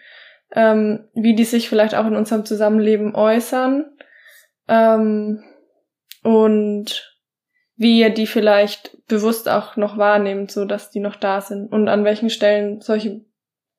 ähm, 0.53 1.07
wie 1.13 1.35
die 1.35 1.45
sich 1.45 1.69
vielleicht 1.69 1.95
auch 1.95 2.05
in 2.05 2.15
unserem 2.15 2.45
Zusammenleben 2.45 3.15
äußern 3.15 3.85
ähm, 4.67 5.43
und 6.23 7.11
wie 7.77 7.99
ihr 7.99 8.09
die 8.09 8.27
vielleicht 8.27 8.97
bewusst 9.07 9.49
auch 9.49 9.75
noch 9.75 9.97
wahrnehmt, 9.97 10.51
so 10.51 10.65
dass 10.65 10.91
die 10.91 10.99
noch 10.99 11.15
da 11.15 11.41
sind 11.41 11.71
und 11.71 11.87
an 11.89 12.05
welchen 12.05 12.29
Stellen 12.29 12.81
solche 12.81 13.21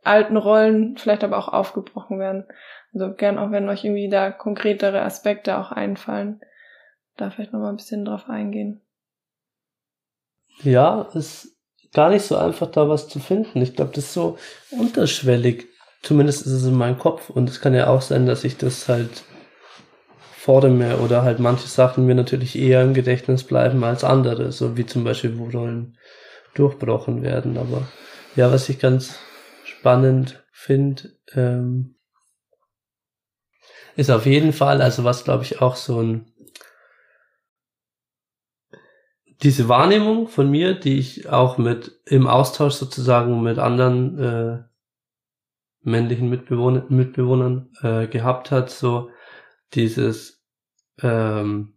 alten 0.02 0.37
Rollen 0.37 0.96
vielleicht 0.96 1.24
aber 1.24 1.38
auch 1.38 1.48
aufgebrochen 1.48 2.18
werden. 2.18 2.44
Also 2.92 3.12
gern 3.14 3.38
auch, 3.38 3.51
wenn 3.51 3.68
euch 3.68 3.85
irgendwie 3.85 4.09
da 4.09 4.31
konkretere 4.31 5.03
Aspekte 5.03 5.59
auch 5.59 5.72
einfallen, 5.72 6.40
da 7.16 7.31
vielleicht 7.31 7.53
noch 7.53 7.61
mal 7.61 7.70
ein 7.70 7.77
bisschen 7.77 8.05
drauf 8.05 8.29
eingehen. 8.29 8.81
Ja, 10.62 11.03
ist 11.14 11.57
gar 11.92 12.11
nicht 12.11 12.22
so 12.22 12.37
einfach, 12.37 12.70
da 12.70 12.88
was 12.88 13.09
zu 13.09 13.20
finden. 13.20 13.61
Ich 13.62 13.75
glaube, 13.75 13.92
das 13.94 14.05
ist 14.05 14.14
so 14.14 14.38
unterschwellig. 14.70 15.66
Zumindest 16.03 16.46
ist 16.46 16.53
es 16.53 16.66
in 16.66 16.77
meinem 16.77 16.99
Kopf. 16.99 17.31
Und 17.31 17.49
es 17.49 17.61
kann 17.61 17.75
ja 17.75 17.88
auch 17.88 18.03
sein, 18.03 18.27
dass 18.27 18.44
ich 18.44 18.57
das 18.57 18.88
halt 18.88 19.25
fordere 20.37 21.01
oder 21.01 21.22
halt 21.22 21.40
manche 21.40 21.66
Sachen 21.66 22.07
mir 22.07 22.14
natürlich 22.14 22.57
eher 22.57 22.83
im 22.83 22.94
Gedächtnis 22.94 23.42
bleiben 23.42 23.83
als 23.83 24.05
andere, 24.05 24.53
so 24.53 24.77
wie 24.77 24.87
zum 24.87 25.03
Beispiel, 25.03 25.38
wo 25.38 25.49
Rollen 25.49 25.99
durchbrochen 26.55 27.22
werden. 27.22 27.59
Aber 27.59 27.88
ja, 28.37 28.53
was 28.53 28.68
ich 28.68 28.79
ganz 28.79 29.18
spannend 29.64 30.44
finde, 30.53 31.11
ähm, 31.35 31.96
ist 33.97 34.11
auf 34.11 34.27
jeden 34.27 34.53
Fall, 34.53 34.83
also 34.83 35.05
was 35.05 35.25
glaube 35.25 35.45
ich 35.45 35.61
auch 35.61 35.77
so 35.77 36.01
ein 36.01 36.33
diese 39.43 39.69
Wahrnehmung 39.69 40.29
von 40.29 40.51
mir, 40.51 40.79
die 40.79 40.99
ich 40.99 41.29
auch 41.29 41.59
mit 41.59 42.01
im 42.07 42.27
Austausch 42.27 42.75
sozusagen 42.75 43.43
mit 43.43 43.59
anderen 43.59 44.19
äh, 44.19 44.65
männlichen 45.83 46.31
Mitbewohner, 46.31 46.87
Mitbewohnern 46.89 47.71
äh, 47.83 48.07
gehabt 48.07 48.51
hat, 48.51 48.71
so 48.71 49.11
dieses 49.75 50.43
ähm, 51.03 51.75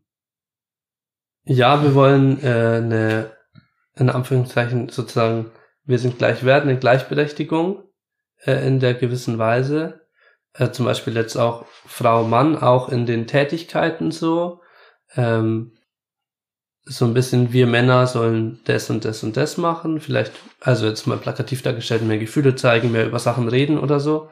ja, 1.44 1.84
wir 1.84 1.96
wollen 1.96 2.42
äh, 2.44 2.82
eine 2.84 3.32
in 3.96 4.10
Anführungszeichen 4.10 4.90
sozusagen, 4.90 5.52
wir 5.84 6.00
sind 6.00 6.18
gleich 6.18 6.44
werden, 6.44 6.70
eine 6.70 6.80
Gleichberechtigung 6.80 7.84
äh, 8.46 8.66
in 8.66 8.80
der 8.80 8.94
gewissen 8.94 9.38
Weise. 9.38 10.08
Äh, 10.54 10.72
zum 10.72 10.86
Beispiel 10.86 11.16
jetzt 11.16 11.36
auch 11.36 11.66
Frau, 11.86 12.24
Mann, 12.24 12.58
auch 12.58 12.90
in 12.90 13.06
den 13.06 13.28
Tätigkeiten 13.28 14.12
so. 14.12 14.62
Ähm, 15.16 15.74
so 16.86 17.06
ein 17.06 17.14
bisschen, 17.14 17.54
wir 17.54 17.68
Männer 17.68 18.08
sollen 18.08 18.62
das 18.66 18.90
und 18.90 19.06
das 19.06 19.24
und 19.24 19.38
das 19.38 19.58
machen. 19.58 20.00
Vielleicht, 20.00 20.34
also 20.60 20.88
jetzt 20.88 21.06
mal 21.06 21.18
plakativ 21.18 21.62
dargestellt, 21.62 22.02
mehr 22.02 22.18
Gefühle 22.18 22.56
zeigen, 22.56 22.92
mehr 22.92 23.06
über 23.06 23.20
Sachen 23.20 23.48
reden 23.48 23.78
oder 23.78 24.00
so. 24.00 24.30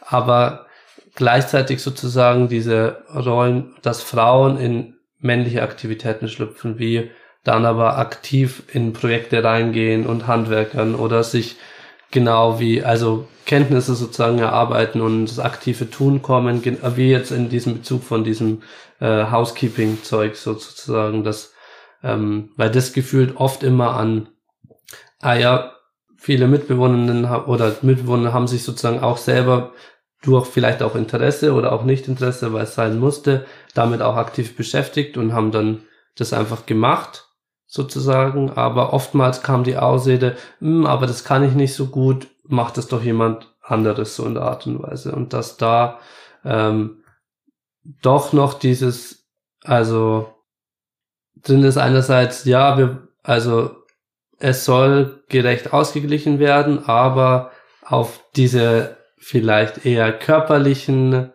Aber 0.00 0.66
gleichzeitig 1.14 1.82
sozusagen 1.82 2.48
diese 2.48 3.04
Rollen, 3.14 3.76
dass 3.82 4.02
Frauen 4.02 4.58
in 4.58 4.96
männliche 5.18 5.62
Aktivitäten 5.62 6.28
schlüpfen, 6.28 6.78
wie 6.78 7.10
dann 7.44 7.64
aber 7.64 7.98
aktiv 7.98 8.64
in 8.72 8.92
Projekte 8.92 9.42
reingehen 9.44 10.06
und 10.06 10.26
Handwerkern 10.26 10.94
oder 10.94 11.22
sich 11.22 11.56
genau 12.10 12.58
wie, 12.60 12.82
also 12.82 13.28
Kenntnisse 13.46 13.94
sozusagen 13.94 14.38
erarbeiten 14.38 15.00
und 15.00 15.26
das 15.26 15.38
aktive 15.38 15.90
Tun 15.90 16.22
kommen, 16.22 16.62
wie 16.96 17.10
jetzt 17.10 17.30
in 17.30 17.48
diesem 17.48 17.74
Bezug 17.74 18.04
von 18.04 18.24
diesem 18.24 18.62
äh, 19.00 19.30
Housekeeping-Zeug 19.30 20.36
sozusagen, 20.36 21.24
das 21.24 21.52
ähm, 22.02 22.50
weil 22.56 22.70
das 22.70 22.92
gefühlt 22.92 23.36
oft 23.36 23.62
immer 23.62 23.94
an, 23.96 24.28
ah 25.20 25.34
ja, 25.34 25.72
viele 26.16 26.48
Mitbewohnerinnen 26.48 27.24
oder 27.24 27.76
Mitbewohner 27.82 28.32
haben 28.32 28.46
sich 28.46 28.62
sozusagen 28.62 29.00
auch 29.00 29.16
selber 29.16 29.72
durch 30.22 30.46
vielleicht 30.46 30.82
auch 30.82 30.94
Interesse 30.94 31.54
oder 31.54 31.72
auch 31.72 31.84
nicht 31.84 32.08
Interesse, 32.08 32.52
weil 32.52 32.64
es 32.64 32.74
sein 32.74 32.98
musste, 32.98 33.46
damit 33.74 34.02
auch 34.02 34.16
aktiv 34.16 34.54
beschäftigt 34.56 35.16
und 35.16 35.32
haben 35.32 35.50
dann 35.50 35.82
das 36.16 36.32
einfach 36.32 36.66
gemacht, 36.66 37.29
sozusagen. 37.70 38.50
Aber 38.50 38.92
oftmals 38.92 39.42
kam 39.42 39.64
die 39.64 39.78
Ausrede, 39.78 40.36
hm, 40.58 40.84
aber 40.86 41.06
das 41.06 41.24
kann 41.24 41.44
ich 41.44 41.54
nicht 41.54 41.74
so 41.74 41.86
gut, 41.86 42.26
macht 42.46 42.76
es 42.76 42.88
doch 42.88 43.02
jemand 43.02 43.54
anderes 43.62 44.16
so 44.16 44.26
in 44.26 44.34
der 44.34 44.42
Art 44.42 44.66
und 44.66 44.82
Weise. 44.82 45.12
Und 45.12 45.32
dass 45.32 45.56
da 45.56 46.00
ähm, 46.44 47.04
doch 48.02 48.32
noch 48.32 48.54
dieses, 48.54 49.24
also 49.62 50.34
drin 51.42 51.62
ist 51.62 51.78
einerseits, 51.78 52.44
ja, 52.44 52.76
wir, 52.76 53.08
also 53.22 53.70
es 54.38 54.64
soll 54.64 55.22
gerecht 55.28 55.72
ausgeglichen 55.72 56.40
werden, 56.40 56.84
aber 56.86 57.52
auf 57.84 58.20
diese 58.34 58.96
vielleicht 59.18 59.86
eher 59.86 60.12
körperlichen 60.12 61.32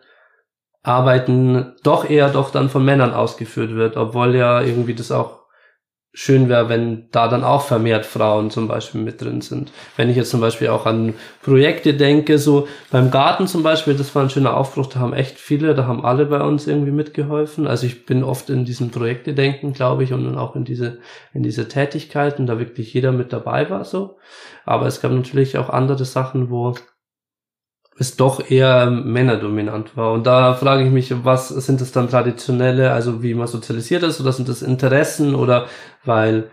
Arbeiten 0.82 1.74
doch 1.82 2.08
eher 2.08 2.28
doch 2.28 2.50
dann 2.50 2.68
von 2.68 2.84
Männern 2.84 3.14
ausgeführt 3.14 3.74
wird, 3.74 3.96
obwohl 3.96 4.36
ja 4.36 4.60
irgendwie 4.60 4.94
das 4.94 5.10
auch 5.10 5.45
schön 6.18 6.48
wäre, 6.48 6.70
wenn 6.70 7.10
da 7.12 7.28
dann 7.28 7.44
auch 7.44 7.60
vermehrt 7.60 8.06
Frauen 8.06 8.50
zum 8.50 8.68
Beispiel 8.68 9.02
mit 9.02 9.20
drin 9.20 9.42
sind. 9.42 9.70
Wenn 9.98 10.08
ich 10.08 10.16
jetzt 10.16 10.30
zum 10.30 10.40
Beispiel 10.40 10.68
auch 10.68 10.86
an 10.86 11.12
Projekte 11.42 11.92
denke, 11.92 12.38
so 12.38 12.68
beim 12.90 13.10
Garten 13.10 13.46
zum 13.46 13.62
Beispiel, 13.62 13.92
das 13.92 14.14
war 14.14 14.22
ein 14.22 14.30
schöner 14.30 14.56
Aufbruch, 14.56 14.86
da 14.86 14.98
haben 14.98 15.12
echt 15.12 15.38
viele, 15.38 15.74
da 15.74 15.86
haben 15.86 16.06
alle 16.06 16.24
bei 16.24 16.40
uns 16.40 16.66
irgendwie 16.66 16.90
mitgeholfen. 16.90 17.66
Also 17.66 17.84
ich 17.84 18.06
bin 18.06 18.24
oft 18.24 18.48
in 18.48 18.64
diesen 18.64 18.90
Projekte 18.90 19.34
denken, 19.34 19.74
glaube 19.74 20.04
ich, 20.04 20.14
und 20.14 20.24
dann 20.24 20.38
auch 20.38 20.56
in 20.56 20.64
diese, 20.64 21.00
in 21.34 21.42
diese 21.42 21.68
Tätigkeiten, 21.68 22.46
da 22.46 22.58
wirklich 22.58 22.94
jeder 22.94 23.12
mit 23.12 23.34
dabei 23.34 23.68
war 23.68 23.84
so. 23.84 24.16
Aber 24.64 24.86
es 24.86 25.02
gab 25.02 25.12
natürlich 25.12 25.58
auch 25.58 25.68
andere 25.68 26.06
Sachen, 26.06 26.48
wo 26.48 26.74
es 27.98 28.16
doch 28.16 28.50
eher 28.50 28.90
männerdominant 28.90 29.96
war. 29.96 30.12
Und 30.12 30.26
da 30.26 30.54
frage 30.54 30.84
ich 30.84 30.90
mich, 30.90 31.24
was 31.24 31.48
sind 31.48 31.80
das 31.80 31.92
dann 31.92 32.10
traditionelle, 32.10 32.92
also 32.92 33.22
wie 33.22 33.34
man 33.34 33.46
sozialisiert 33.46 34.02
ist, 34.02 34.20
oder 34.20 34.32
sind 34.32 34.48
das 34.48 34.62
Interessen 34.62 35.34
oder 35.34 35.66
weil 36.04 36.50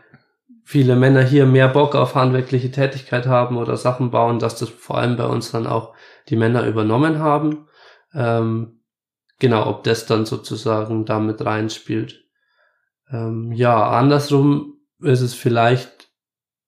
viele 0.64 0.96
Männer 0.96 1.22
hier 1.22 1.46
mehr 1.46 1.68
Bock 1.68 1.96
auf 1.96 2.16
handwerkliche 2.16 2.72
Tätigkeit 2.72 3.28
haben 3.28 3.58
oder 3.58 3.76
Sachen 3.76 4.12
bauen, 4.12 4.40
dass 4.40 4.56
das 4.56 4.70
vor 4.70 4.98
allem 4.98 5.18
bei 5.18 5.26
uns 5.26 5.52
dann 5.52 5.68
auch 5.68 5.94
die 6.30 6.38
Männer 6.38 6.66
übernommen 6.66 7.20
haben. 7.20 7.68
Ähm, 8.14 8.80
genau, 9.40 9.68
ob 9.68 9.84
das 9.84 10.06
dann 10.06 10.26
sozusagen 10.26 11.04
damit 11.06 11.46
reinspielt. 11.46 12.24
Ähm, 13.12 13.52
ja, 13.52 13.90
andersrum 13.90 14.78
ist 15.02 15.22
es 15.22 15.34
vielleicht 15.34 16.10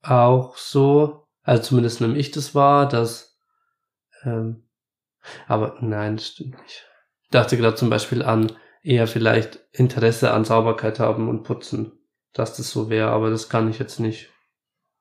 auch 0.01 0.57
so, 0.57 1.27
also 1.43 1.63
zumindest 1.63 2.01
nehme 2.01 2.17
ich 2.17 2.31
das 2.31 2.53
wahr, 2.53 2.87
dass 2.89 3.39
ähm, 4.23 4.64
aber 5.47 5.77
nein, 5.81 6.17
das 6.17 6.27
stimmt 6.27 6.61
nicht. 6.61 6.85
Ich 7.23 7.29
dachte 7.31 7.57
gerade 7.57 7.75
zum 7.75 7.89
Beispiel 7.89 8.21
an 8.21 8.51
eher 8.83 9.07
vielleicht 9.07 9.59
Interesse 9.71 10.31
an 10.31 10.45
Sauberkeit 10.45 10.99
haben 10.99 11.27
und 11.27 11.43
Putzen, 11.43 11.93
dass 12.33 12.55
das 12.55 12.69
so 12.69 12.89
wäre, 12.89 13.09
aber 13.09 13.29
das 13.29 13.49
kann 13.49 13.69
ich 13.69 13.79
jetzt 13.79 13.99
nicht. 13.99 14.29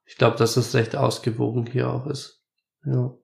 Ich 0.06 0.16
glaube, 0.16 0.36
dass 0.36 0.56
es 0.56 0.74
recht 0.74 0.96
ausgewogen 0.96 1.66
hier 1.66 1.90
auch 1.90 2.06
ist. 2.06 2.42
Ja. 2.84 3.14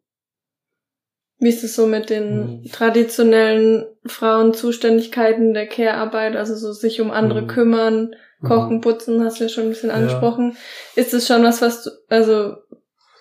Wie 1.39 1.49
ist 1.49 1.65
es 1.65 1.75
so 1.75 1.87
mit 1.87 2.11
den 2.11 2.63
hm. 2.63 2.71
traditionellen 2.71 3.87
Frauenzuständigkeiten 4.05 5.55
der 5.55 5.67
Care-Arbeit, 5.67 6.37
also 6.37 6.55
so 6.55 6.73
sich 6.73 7.01
um 7.01 7.11
andere 7.11 7.41
hm. 7.41 7.47
kümmern, 7.47 8.15
kochen, 8.43 8.77
hm. 8.77 8.81
putzen, 8.83 9.25
hast 9.25 9.41
du 9.41 9.45
ja 9.45 9.49
schon 9.49 9.65
ein 9.65 9.71
bisschen 9.71 9.91
angesprochen. 9.91 10.57
Ja. 10.95 11.03
Ist 11.03 11.15
es 11.15 11.27
schon 11.27 11.43
was, 11.43 11.63
was 11.63 11.85
du, 11.85 11.91
also 12.09 12.57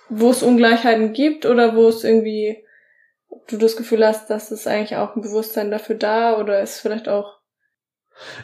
wo 0.09 0.31
es 0.31 0.43
Ungleichheiten 0.43 1.13
gibt 1.13 1.45
oder 1.45 1.75
wo 1.75 1.87
es 1.87 2.03
irgendwie 2.03 2.63
du 3.49 3.57
das 3.57 3.75
Gefühl 3.75 4.05
hast, 4.05 4.29
dass 4.29 4.51
es 4.51 4.67
eigentlich 4.67 4.97
auch 4.97 5.15
ein 5.15 5.21
Bewusstsein 5.21 5.71
dafür 5.71 5.95
da 5.95 6.37
oder 6.37 6.61
ist 6.61 6.79
vielleicht 6.79 7.09
auch. 7.09 7.39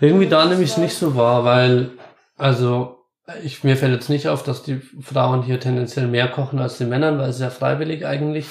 Irgendwie 0.02 0.28
da 0.28 0.46
nehme 0.46 0.63
ich 0.63 0.72
es 0.72 0.78
nicht 0.78 0.96
so 0.96 1.16
wahr, 1.16 1.43
weil, 1.43 1.91
also, 2.38 3.06
ich, 3.43 3.64
mir 3.64 3.76
fällt 3.76 3.93
jetzt 3.93 4.10
nicht 4.10 4.28
auf, 4.28 4.43
dass 4.43 4.64
die 4.64 4.82
Frauen 5.01 5.43
hier 5.43 5.60
tendenziell 5.60 6.08
mehr 6.08 6.28
kochen 6.28 6.60
als 6.60 6.78
die 6.78 6.86
Männer, 6.86 7.18
weil 7.18 7.30
es 7.30 7.39
ja 7.39 7.49
freiwillig 7.49 8.06
eigentlich, 8.06 8.47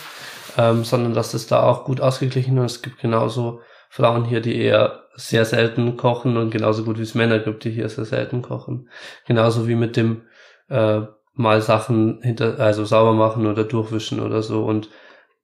ähm, 0.59 0.85
sondern 0.85 1.15
dass 1.15 1.35
es 1.35 1.47
da 1.47 1.63
auch 1.63 1.85
gut 1.85 2.01
ausgeglichen 2.01 2.59
ist. 2.59 2.77
Es 2.77 2.83
gibt 2.83 2.99
genauso 2.99 3.61
Frauen 3.89 4.25
hier, 4.25 4.41
die 4.41 4.57
eher 4.57 5.05
sehr 5.15 5.45
selten 5.45 5.97
kochen 5.97 6.37
und 6.37 6.51
genauso 6.51 6.85
gut 6.85 6.99
wie 6.99 7.03
es 7.03 7.15
Männer 7.15 7.39
gibt, 7.39 7.65
die 7.65 7.71
hier 7.71 7.89
sehr 7.89 8.05
selten 8.05 8.43
kochen. 8.43 8.89
Genauso 9.27 9.69
wie 9.69 9.77
mit 9.77 9.97
dem 9.97 10.23
äh, 10.69 11.03
mal 11.35 11.61
Sachen 11.63 12.21
hinter, 12.23 12.59
also 12.59 12.85
sauber 12.85 13.13
machen 13.13 13.47
oder 13.47 13.65
durchwischen 13.65 14.21
oder 14.21 14.43
so. 14.43 14.65
Und 14.65 14.89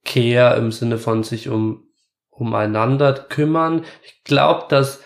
Care 0.05 0.55
im 0.57 0.71
Sinne 0.71 0.97
von 0.97 1.23
sich 1.23 1.49
um 1.49 1.87
umeinander 2.29 3.13
kümmern. 3.13 3.85
Ich 4.03 4.23
glaube, 4.23 4.65
dass, 4.69 5.01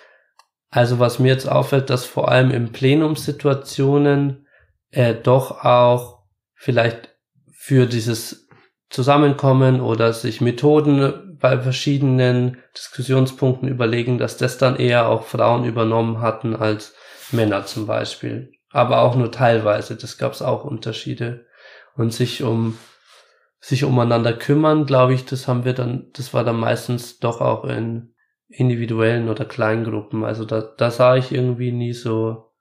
also 0.69 0.99
was 0.99 1.19
mir 1.19 1.27
jetzt 1.27 1.49
auffällt, 1.49 1.89
dass 1.89 2.05
vor 2.05 2.29
allem 2.29 2.51
in 2.51 2.71
Plenumssituationen 2.71 4.47
äh, 4.91 5.13
doch 5.13 5.63
auch 5.63 6.23
vielleicht 6.53 7.09
für 7.51 7.87
dieses 7.87 8.47
Zusammenkommen 8.89 9.81
oder 9.81 10.13
sich 10.13 10.39
Methoden 10.39 11.37
bei 11.39 11.59
verschiedenen 11.59 12.57
Diskussionspunkten 12.77 13.67
überlegen, 13.67 14.17
dass 14.17 14.37
das 14.37 14.57
dann 14.57 14.77
eher 14.77 15.09
auch 15.09 15.25
Frauen 15.25 15.65
übernommen 15.65 16.21
hatten 16.21 16.55
als 16.55 16.95
Männer 17.31 17.65
zum 17.65 17.87
Beispiel. 17.87 18.51
aber 18.71 18.99
auch 18.99 19.15
nur 19.15 19.31
teilweise. 19.31 19.95
Das 19.95 20.17
gab 20.17 20.33
es 20.33 20.41
auch 20.41 20.65
Unterschiede. 20.65 21.45
Und 21.95 22.13
sich 22.13 22.43
um 22.43 22.77
sich 23.65 23.83
umeinander 23.83 24.31
kümmern, 24.31 24.85
glaube 24.85 25.15
ich, 25.15 25.25
das 25.25 25.47
haben 25.47 25.65
wir 25.65 25.73
dann, 25.73 26.11
das 26.13 26.35
war 26.35 26.43
dann 26.43 26.59
meistens 26.59 27.17
doch 27.17 27.41
auch 27.41 27.65
in 27.65 28.13
individuellen 28.47 29.27
oder 29.27 29.43
Kleingruppen. 29.43 30.23
Also 30.23 30.45
da, 30.45 30.61
da 30.61 30.91
sah 30.91 31.15
ich 31.15 31.31
irgendwie 31.31 31.71
nie 31.71 31.93
so, 31.93 32.53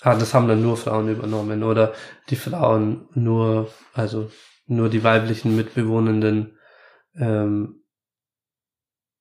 ah, 0.00 0.14
das 0.14 0.32
haben 0.32 0.48
dann 0.48 0.62
nur 0.62 0.78
Frauen 0.78 1.10
übernommen 1.10 1.62
oder 1.62 1.92
die 2.30 2.36
Frauen 2.36 3.10
nur, 3.12 3.70
also 3.92 4.30
nur 4.64 4.88
die 4.88 5.04
weiblichen 5.04 5.54
Mitbewohnenden, 5.54 6.56
ähm, 7.16 7.84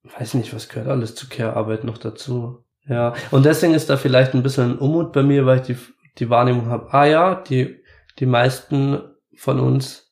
weiß 0.04 0.36
nicht, 0.36 0.54
was 0.56 0.70
gehört 0.70 0.88
alles 0.88 1.14
zur 1.14 1.28
Care-Arbeit 1.28 1.84
noch 1.84 1.98
dazu. 1.98 2.64
Ja, 2.88 3.16
und 3.32 3.46
deswegen 3.46 3.74
ist 3.74 3.90
da 3.90 3.98
vielleicht 3.98 4.34
ein 4.34 4.44
bisschen 4.44 4.72
ein 4.72 4.78
Unmut 4.78 5.12
bei 5.12 5.24
mir, 5.24 5.46
weil 5.46 5.60
ich 5.60 5.68
die, 5.68 5.78
die 6.20 6.30
Wahrnehmung 6.30 6.68
habe, 6.68 6.94
ah 6.94 7.04
ja, 7.04 7.36
die, 7.36 7.84
die 8.20 8.26
meisten 8.26 9.02
von 9.36 9.60
uns, 9.60 10.09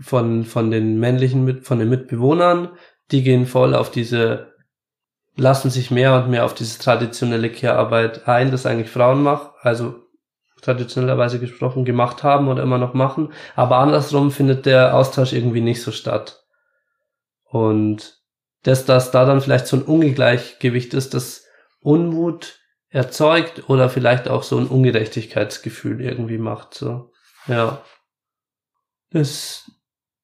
von, 0.00 0.44
von 0.44 0.70
den 0.70 0.98
männlichen, 0.98 1.44
mit, 1.44 1.66
von 1.66 1.78
den 1.78 1.88
Mitbewohnern, 1.88 2.70
die 3.10 3.22
gehen 3.22 3.46
voll 3.46 3.74
auf 3.74 3.90
diese, 3.90 4.54
lassen 5.36 5.70
sich 5.70 5.90
mehr 5.90 6.16
und 6.16 6.30
mehr 6.30 6.44
auf 6.44 6.54
diese 6.54 6.78
traditionelle 6.78 7.50
Care-Arbeit 7.50 8.28
ein, 8.28 8.50
das 8.50 8.66
eigentlich 8.66 8.90
Frauen 8.90 9.22
machen, 9.22 9.50
also 9.60 10.02
traditionellerweise 10.60 11.38
gesprochen, 11.38 11.84
gemacht 11.84 12.22
haben 12.22 12.48
oder 12.48 12.62
immer 12.62 12.78
noch 12.78 12.94
machen. 12.94 13.32
Aber 13.54 13.78
andersrum 13.78 14.30
findet 14.30 14.66
der 14.66 14.94
Austausch 14.94 15.32
irgendwie 15.32 15.60
nicht 15.60 15.82
so 15.82 15.92
statt. 15.92 16.44
Und 17.44 18.18
dass 18.64 18.84
das 18.84 19.10
da 19.10 19.24
dann 19.24 19.40
vielleicht 19.40 19.66
so 19.66 19.76
ein 19.76 19.82
Ungleichgewicht 19.82 20.94
ist, 20.94 21.14
das 21.14 21.46
Unmut 21.80 22.58
erzeugt 22.90 23.68
oder 23.68 23.88
vielleicht 23.88 24.28
auch 24.28 24.42
so 24.42 24.58
ein 24.58 24.66
Ungerechtigkeitsgefühl 24.66 26.00
irgendwie 26.00 26.38
macht, 26.38 26.74
so. 26.74 27.12
Ja. 27.46 27.82
Das, 29.10 29.70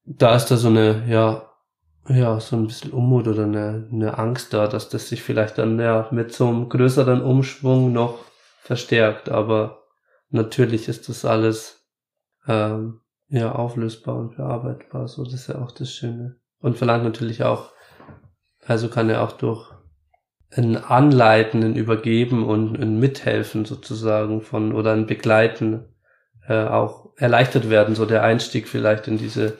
da 0.04 0.36
ist 0.36 0.46
da 0.46 0.56
so 0.56 0.68
eine, 0.68 1.04
ja, 1.08 1.50
ja, 2.08 2.38
so 2.38 2.56
ein 2.56 2.66
bisschen 2.66 2.92
Unmut 2.92 3.28
oder 3.28 3.44
eine, 3.44 3.88
eine 3.90 4.18
Angst 4.18 4.52
da, 4.52 4.66
dass 4.66 4.90
das 4.90 5.08
sich 5.08 5.22
vielleicht 5.22 5.56
dann 5.58 5.78
ja 5.78 6.08
mit 6.10 6.32
so 6.32 6.48
einem 6.48 6.68
größeren 6.68 7.22
Umschwung 7.22 7.92
noch 7.92 8.18
verstärkt. 8.60 9.30
Aber 9.30 9.84
natürlich 10.30 10.88
ist 10.88 11.08
das 11.08 11.24
alles 11.24 11.86
ähm, 12.46 13.00
ja 13.28 13.52
auflösbar 13.52 14.16
und 14.16 14.36
bearbeitbar. 14.36 15.08
So, 15.08 15.24
das 15.24 15.34
ist 15.34 15.48
ja 15.48 15.62
auch 15.62 15.72
das 15.72 15.92
Schöne. 15.92 16.36
Und 16.60 16.76
verlangt 16.76 17.04
natürlich 17.04 17.42
auch, 17.42 17.72
also 18.66 18.88
kann 18.88 19.08
er 19.08 19.22
auch 19.22 19.32
durch 19.32 19.72
ein 20.50 20.76
Anleiten, 20.76 21.62
ein 21.62 21.74
Übergeben 21.74 22.46
und 22.46 22.78
ein 22.78 23.00
Mithelfen 23.00 23.64
sozusagen 23.64 24.42
von 24.42 24.72
oder 24.72 24.92
ein 24.92 25.06
Begleiten 25.06 25.88
äh, 26.46 26.64
auch 26.64 27.12
erleichtert 27.16 27.70
werden, 27.70 27.94
so 27.94 28.06
der 28.06 28.22
Einstieg 28.22 28.68
vielleicht 28.68 29.08
in 29.08 29.18
diese 29.18 29.56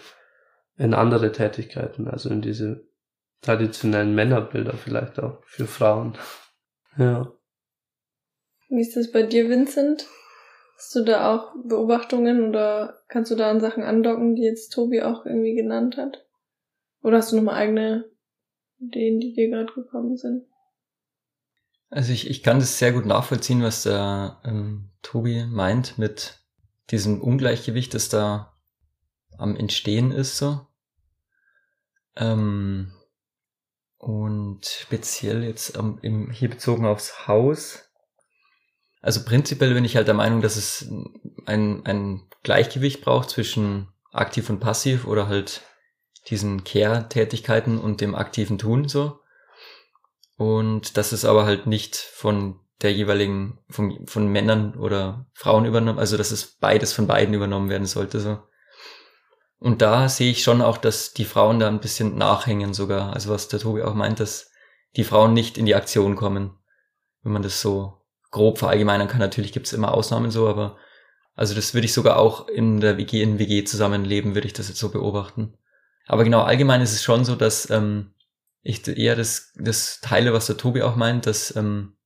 in 0.76 0.94
andere 0.94 1.32
Tätigkeiten, 1.32 2.08
also 2.08 2.28
in 2.30 2.42
diese 2.42 2.86
traditionellen 3.40 4.14
Männerbilder 4.14 4.74
vielleicht 4.74 5.20
auch 5.20 5.42
für 5.44 5.66
Frauen. 5.66 6.16
Ja. 6.96 7.32
Wie 8.68 8.80
ist 8.80 8.94
das 8.94 9.10
bei 9.10 9.24
dir, 9.24 9.48
Vincent? 9.48 10.06
Hast 10.76 10.94
du 10.94 11.02
da 11.02 11.34
auch 11.34 11.52
Beobachtungen 11.64 12.48
oder 12.48 13.00
kannst 13.08 13.32
du 13.32 13.34
da 13.34 13.50
an 13.50 13.58
Sachen 13.58 13.82
andocken, 13.82 14.36
die 14.36 14.44
jetzt 14.44 14.72
Tobi 14.72 15.02
auch 15.02 15.26
irgendwie 15.26 15.56
genannt 15.56 15.96
hat? 15.96 16.24
Oder 17.02 17.16
hast 17.16 17.32
du 17.32 17.36
nochmal 17.36 17.56
eigene 17.56 18.04
Ideen, 18.78 19.18
die 19.18 19.34
dir 19.34 19.50
gerade 19.50 19.72
gekommen 19.72 20.16
sind? 20.16 20.46
Also 21.90 22.12
ich, 22.12 22.30
ich 22.30 22.42
kann 22.44 22.60
das 22.60 22.78
sehr 22.78 22.92
gut 22.92 23.06
nachvollziehen, 23.06 23.62
was 23.62 23.82
der 23.82 24.40
ähm, 24.44 24.90
Tobi 25.02 25.46
meint 25.46 25.98
mit 25.98 26.40
diesem 26.90 27.20
Ungleichgewicht, 27.20 27.94
das 27.94 28.08
da 28.08 28.53
am 29.38 29.56
Entstehen 29.56 30.12
ist 30.12 30.36
so. 30.36 30.66
Ähm, 32.16 32.92
und 33.98 34.66
speziell 34.66 35.44
jetzt 35.44 35.76
ähm, 35.76 35.98
im, 36.02 36.30
hier 36.30 36.50
bezogen 36.50 36.86
aufs 36.86 37.26
Haus. 37.26 37.88
Also 39.00 39.24
prinzipiell 39.24 39.74
bin 39.74 39.84
ich 39.84 39.96
halt 39.96 40.08
der 40.08 40.14
Meinung, 40.14 40.40
dass 40.40 40.56
es 40.56 40.88
ein, 41.46 41.84
ein 41.84 42.22
Gleichgewicht 42.42 43.02
braucht 43.02 43.30
zwischen 43.30 43.88
aktiv 44.12 44.48
und 44.48 44.60
passiv 44.60 45.06
oder 45.06 45.28
halt 45.28 45.62
diesen 46.28 46.64
Care-Tätigkeiten 46.64 47.78
und 47.78 48.00
dem 48.00 48.14
aktiven 48.14 48.58
Tun 48.58 48.88
so. 48.88 49.20
Und 50.36 50.96
dass 50.96 51.12
es 51.12 51.24
aber 51.24 51.44
halt 51.44 51.66
nicht 51.66 51.96
von 51.96 52.60
der 52.82 52.92
jeweiligen, 52.92 53.58
von, 53.70 54.06
von 54.06 54.28
Männern 54.28 54.74
oder 54.74 55.26
Frauen 55.32 55.64
übernommen, 55.64 55.98
also 55.98 56.16
dass 56.16 56.30
es 56.30 56.56
beides 56.58 56.92
von 56.92 57.06
beiden 57.06 57.34
übernommen 57.34 57.68
werden 57.70 57.86
sollte 57.86 58.20
so. 58.20 58.38
Und 59.64 59.80
da 59.80 60.10
sehe 60.10 60.30
ich 60.30 60.42
schon 60.42 60.60
auch, 60.60 60.76
dass 60.76 61.14
die 61.14 61.24
Frauen 61.24 61.58
da 61.58 61.68
ein 61.68 61.80
bisschen 61.80 62.18
nachhängen 62.18 62.74
sogar. 62.74 63.14
Also 63.14 63.30
was 63.30 63.48
der 63.48 63.60
Tobi 63.60 63.80
auch 63.80 63.94
meint, 63.94 64.20
dass 64.20 64.50
die 64.94 65.04
Frauen 65.04 65.32
nicht 65.32 65.56
in 65.56 65.64
die 65.64 65.74
Aktion 65.74 66.16
kommen. 66.16 66.58
Wenn 67.22 67.32
man 67.32 67.42
das 67.42 67.62
so 67.62 67.94
grob 68.30 68.58
verallgemeinern 68.58 69.08
kann. 69.08 69.20
Natürlich 69.20 69.52
gibt 69.52 69.66
es 69.66 69.72
immer 69.72 69.94
Ausnahmen 69.94 70.30
so, 70.30 70.48
aber 70.48 70.76
also 71.34 71.54
das 71.54 71.72
würde 71.72 71.86
ich 71.86 71.94
sogar 71.94 72.18
auch 72.18 72.46
in 72.46 72.82
der 72.82 72.98
WG, 72.98 73.22
in 73.22 73.38
WG 73.38 73.64
zusammenleben, 73.64 74.34
würde 74.34 74.46
ich 74.46 74.52
das 74.52 74.68
jetzt 74.68 74.80
so 74.80 74.90
beobachten. 74.90 75.56
Aber 76.06 76.24
genau, 76.24 76.42
allgemein 76.42 76.82
ist 76.82 76.92
es 76.92 77.02
schon 77.02 77.24
so, 77.24 77.34
dass 77.34 77.70
ähm, 77.70 78.12
ich 78.60 78.86
eher 78.86 79.16
das, 79.16 79.54
das 79.56 80.02
teile, 80.02 80.34
was 80.34 80.44
der 80.44 80.58
Tobi 80.58 80.82
auch 80.82 80.94
meint, 80.94 81.24
dass 81.24 81.56
ähm, 81.56 81.96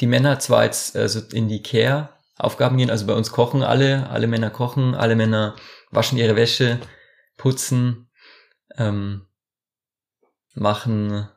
die 0.00 0.08
Männer 0.08 0.40
zwar 0.40 0.64
jetzt 0.64 0.96
also 0.96 1.20
in 1.32 1.46
die 1.46 1.62
Care-Aufgaben 1.62 2.76
gehen, 2.76 2.90
also 2.90 3.06
bei 3.06 3.14
uns 3.14 3.30
kochen 3.30 3.62
alle, 3.62 4.10
alle 4.10 4.26
Männer 4.26 4.50
kochen, 4.50 4.96
alle 4.96 5.14
Männer 5.14 5.54
waschen 5.94 6.18
ihre 6.18 6.36
Wäsche, 6.36 6.80
putzen, 7.36 8.08
ähm, 8.76 9.26
machen, 10.54 11.28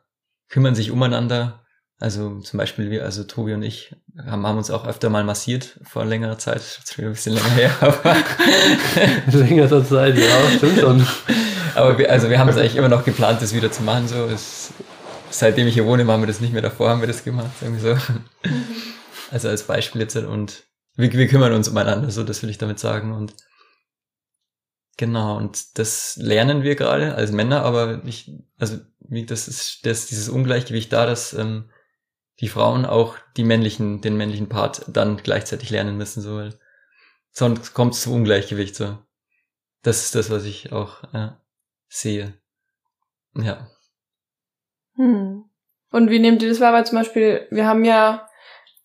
kümmern 0.48 0.74
sich 0.74 0.90
umeinander. 0.90 1.64
Also 2.00 2.38
zum 2.40 2.58
Beispiel 2.58 2.90
wir, 2.90 3.04
also 3.04 3.24
Tobi 3.24 3.54
und 3.54 3.62
ich, 3.62 3.96
haben, 4.24 4.46
haben 4.46 4.58
uns 4.58 4.70
auch 4.70 4.86
öfter 4.86 5.10
mal 5.10 5.24
massiert 5.24 5.80
vor 5.82 6.04
längerer 6.04 6.38
Zeit, 6.38 6.62
schon 6.62 7.04
ein 7.04 7.10
bisschen 7.10 7.34
länger 7.34 7.50
her, 7.50 7.70
aber 7.80 8.16
längerer 9.38 9.84
Zeit, 9.84 10.16
ja, 10.16 10.50
stimmt 10.56 10.78
schon. 10.78 11.06
aber 11.74 11.98
wir, 11.98 12.10
also 12.10 12.30
wir 12.30 12.38
haben 12.38 12.48
es 12.48 12.56
eigentlich 12.56 12.76
immer 12.76 12.88
noch 12.88 13.04
geplant, 13.04 13.42
das 13.42 13.52
wieder 13.52 13.72
zu 13.72 13.82
machen. 13.82 14.06
So, 14.06 14.26
es, 14.26 14.72
seitdem 15.30 15.66
ich 15.66 15.74
hier 15.74 15.86
wohne, 15.86 16.04
machen 16.04 16.22
wir 16.22 16.28
das 16.28 16.40
nicht 16.40 16.52
mehr. 16.52 16.62
Davor 16.62 16.90
haben 16.90 17.00
wir 17.00 17.08
das 17.08 17.24
gemacht, 17.24 17.50
irgendwie 17.60 17.80
so. 17.80 17.96
Also 19.32 19.48
als 19.48 19.64
Beispiel 19.64 20.00
jetzt 20.00 20.16
und 20.16 20.64
wir, 20.94 21.12
wir 21.12 21.28
kümmern 21.28 21.52
uns 21.52 21.68
umeinander, 21.68 22.10
so 22.10 22.22
das 22.22 22.42
will 22.42 22.50
ich 22.50 22.58
damit 22.58 22.78
sagen 22.78 23.12
und 23.12 23.34
Genau, 24.98 25.36
und 25.36 25.78
das 25.78 26.16
lernen 26.16 26.64
wir 26.64 26.74
gerade 26.74 27.14
als 27.14 27.30
Männer, 27.30 27.62
aber 27.62 28.02
ich, 28.04 28.32
also 28.58 28.78
das 28.98 29.46
ist, 29.46 29.86
das 29.86 30.06
dieses 30.06 30.28
Ungleichgewicht 30.28 30.92
da, 30.92 31.06
dass 31.06 31.32
ähm, 31.34 31.70
die 32.40 32.48
Frauen 32.48 32.84
auch 32.84 33.16
die 33.36 33.44
männlichen, 33.44 34.00
den 34.00 34.16
männlichen 34.16 34.48
Part 34.48 34.84
dann 34.88 35.16
gleichzeitig 35.18 35.70
lernen 35.70 35.96
müssen, 35.96 36.20
so 36.20 36.36
weil 36.36 36.58
sonst 37.30 37.74
kommt 37.74 37.94
es 37.94 38.02
zum 38.02 38.14
Ungleichgewicht 38.14 38.74
so. 38.74 38.98
Das 39.82 40.02
ist 40.02 40.16
das, 40.16 40.30
was 40.30 40.44
ich 40.44 40.72
auch 40.72 41.04
äh, 41.14 41.28
sehe. 41.88 42.34
Ja. 43.34 43.70
Hm. 44.96 45.44
Und 45.92 46.10
wie 46.10 46.18
nehmt 46.18 46.42
ihr 46.42 46.48
das 46.48 46.58
wahr? 46.58 46.72
Weil 46.72 46.86
zum 46.86 46.98
Beispiel, 46.98 47.46
wir 47.52 47.66
haben 47.66 47.84
ja 47.84 48.28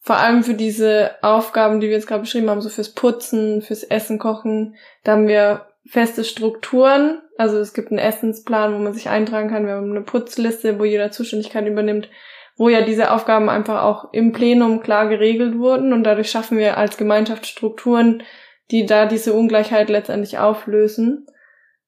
vor 0.01 0.18
allem 0.18 0.43
für 0.43 0.53
diese 0.53 1.16
Aufgaben, 1.24 1.80
die 1.80 1.88
wir 1.88 1.95
jetzt 1.95 2.07
gerade 2.07 2.22
beschrieben 2.22 2.51
haben, 2.51 2.61
so 2.61 2.70
fürs 2.70 2.93
Putzen, 2.93 3.64
fürs 3.64 3.84
Essen 3.84 4.20
kochen, 4.20 4.76
da 5.03 5.14
haben 5.14 5.28
wir 5.28 5.73
feste 5.86 6.24
Strukturen. 6.24 7.22
Also 7.38 7.58
es 7.58 7.74
gibt 7.74 7.90
einen 7.90 8.00
Essensplan, 8.00 8.74
wo 8.74 8.80
man 8.80 8.94
sich 8.94 9.10
eintragen 9.10 9.50
kann. 9.50 9.66
Wir 9.66 9.74
haben 9.74 9.92
eine 9.92 10.02
Putzliste, 10.02 10.80
wo 10.80 10.86
jeder 10.86 11.12
Zuständigkeit 11.12 11.68
übernimmt, 11.68 12.10
wo 12.56 12.70
ja 12.70 12.82
diese 12.82 13.12
Aufgaben 13.12 13.50
einfach 13.50 13.84
auch 13.84 14.14
im 14.14 14.32
Plenum 14.32 14.82
klar 14.82 15.08
geregelt 15.08 15.58
wurden. 15.58 15.94
Und 15.94 16.04
dadurch 16.04 16.30
schaffen 16.30 16.58
wir 16.58 16.78
als 16.78 16.98
Gemeinschaft 16.98 17.46
Strukturen, 17.46 18.24
die 18.72 18.86
da 18.86 19.06
diese 19.06 19.34
Ungleichheit 19.34 19.90
letztendlich 19.90 20.38
auflösen. 20.38 21.26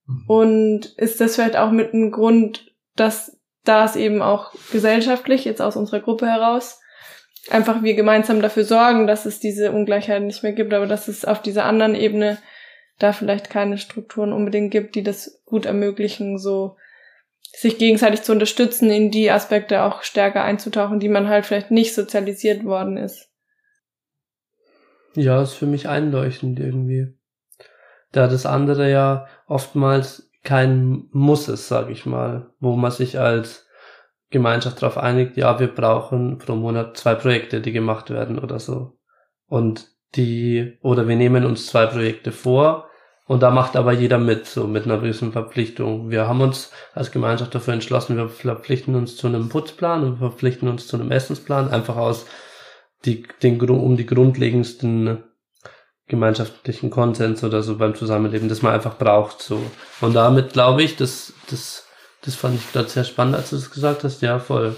Mhm. 0.08 0.24
Und 0.28 0.86
ist 0.98 1.22
das 1.22 1.36
vielleicht 1.36 1.58
auch 1.58 1.72
mit 1.72 1.94
einem 1.94 2.12
Grund, 2.12 2.72
dass 2.96 3.40
das 3.64 3.96
eben 3.96 4.22
auch 4.22 4.54
gesellschaftlich, 4.72 5.46
jetzt 5.46 5.62
aus 5.62 5.76
unserer 5.76 6.02
Gruppe 6.02 6.28
heraus, 6.28 6.80
einfach 7.50 7.84
wir 7.84 7.96
gemeinsam 7.96 8.42
dafür 8.42 8.64
sorgen, 8.64 9.08
dass 9.08 9.26
es 9.26 9.40
diese 9.40 9.72
Ungleichheit 9.72 10.22
nicht 10.22 10.44
mehr 10.44 10.54
gibt, 10.54 10.74
aber 10.74 10.88
dass 10.88 11.08
es 11.08 11.26
auf 11.26 11.42
dieser 11.42 11.66
anderen 11.66 11.96
Ebene 11.96 12.38
da 13.00 13.14
vielleicht 13.14 13.50
keine 13.50 13.78
Strukturen 13.78 14.34
unbedingt 14.34 14.72
gibt, 14.72 14.96
die 14.96 15.04
das 15.04 15.42
gut 15.46 15.66
ermöglichen, 15.66 16.38
so 16.38 16.78
sich 17.54 17.78
gegenseitig 17.78 18.24
zu 18.24 18.32
unterstützen, 18.32 18.90
in 18.90 19.12
die 19.12 19.32
Aspekte 19.32 19.84
auch 19.84 20.04
stärker 20.04 20.44
einzutauchen, 20.44 21.00
die 21.00 21.10
man 21.10 21.28
halt 21.28 21.46
vielleicht 21.46 21.72
nicht 21.72 21.94
sozialisiert 21.94 22.66
worden 22.66 22.98
ist. 22.98 23.30
Ja, 25.14 25.42
ist 25.42 25.54
für 25.54 25.66
mich 25.66 25.88
einleuchtend 25.88 26.60
irgendwie. 26.60 27.14
Da 28.12 28.28
das 28.28 28.46
andere 28.46 28.90
ja 28.92 29.28
oftmals 29.48 30.30
kein 30.44 31.08
Muss 31.12 31.48
ist, 31.48 31.68
sag 31.68 31.90
ich 31.90 32.06
mal, 32.06 32.52
wo 32.60 32.76
man 32.76 32.92
sich 32.92 33.20
als 33.20 33.68
Gemeinschaft 34.30 34.82
darauf 34.82 34.98
einigt, 34.98 35.38
ja, 35.38 35.60
wir 35.60 35.68
brauchen 35.68 36.38
pro 36.38 36.56
Monat 36.56 36.98
zwei 36.98 37.16
Projekte, 37.16 37.62
die 37.62 37.72
gemacht 37.72 38.10
werden 38.10 38.40
oder 38.40 38.60
so. 38.60 38.98
Und 39.48 39.95
die, 40.16 40.78
oder 40.82 41.08
wir 41.08 41.16
nehmen 41.16 41.46
uns 41.46 41.68
zwei 41.68 41.86
Projekte 41.86 42.32
vor 42.32 42.90
und 43.28 43.42
da 43.42 43.50
macht 43.50 43.76
aber 43.76 43.92
jeder 43.92 44.18
mit, 44.18 44.46
so 44.46 44.68
mit 44.68 44.86
einer 44.86 45.00
gewissen 45.00 45.32
Verpflichtung. 45.32 46.12
Wir 46.12 46.28
haben 46.28 46.42
uns 46.42 46.72
als 46.94 47.12
Gemeinschaft 47.12 47.56
dafür 47.56 47.74
entschlossen, 47.74 48.18
wir 48.18 48.30
verpflichten 48.30 48.96
uns 48.96 49.18
zu 49.18 49.28
einem 49.28 49.50
Putzplan 49.50 50.04
und 50.04 50.18
verpflichten 50.18 50.70
uns 50.70 50.88
zu 50.88 50.98
einem 50.98 51.12
Essensplan, 51.12 51.70
einfach 51.70 51.98
aus 51.98 52.28
die, 53.06 53.24
den, 53.42 53.60
um 53.70 53.98
die 53.98 54.06
grundlegendsten 54.06 55.24
gemeinschaftlichen 56.08 56.92
Konsens 56.92 57.44
oder 57.44 57.64
so 57.64 57.78
beim 57.78 57.96
Zusammenleben, 57.96 58.48
das 58.48 58.62
man 58.62 58.74
einfach 58.74 58.98
braucht, 58.98 59.42
so. 59.42 59.60
Und 60.02 60.14
damit 60.14 60.54
glaube 60.54 60.84
ich, 60.84 60.96
das, 60.96 61.34
das, 61.50 61.88
das 62.22 62.36
fand 62.36 62.56
ich 62.56 62.72
gerade 62.72 62.90
sehr 62.90 63.04
spannend, 63.06 63.36
als 63.36 63.50
du 63.50 63.56
es 63.56 63.72
gesagt 63.72 64.04
hast, 64.04 64.22
ja, 64.22 64.38
voll. 64.38 64.76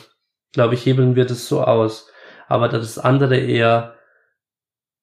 Glaube 0.54 0.76
ich, 0.76 0.86
hebeln 0.86 1.16
wir 1.18 1.26
das 1.26 1.48
so 1.48 1.62
aus. 1.64 2.08
Aber 2.48 2.70
das 2.70 2.98
andere 2.98 3.38
eher 3.38 3.97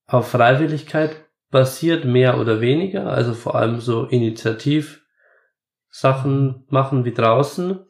auf 0.07 0.31
Freiwilligkeit 0.31 1.17
basiert, 1.51 2.05
mehr 2.05 2.39
oder 2.41 2.61
weniger, 2.61 3.07
also 3.07 3.35
vor 3.35 3.55
allem 3.55 3.81
so 3.81 4.07
Initiativ-Sachen 4.07 6.65
machen 6.69 7.05
wie 7.05 7.15
draußen. 7.15 7.87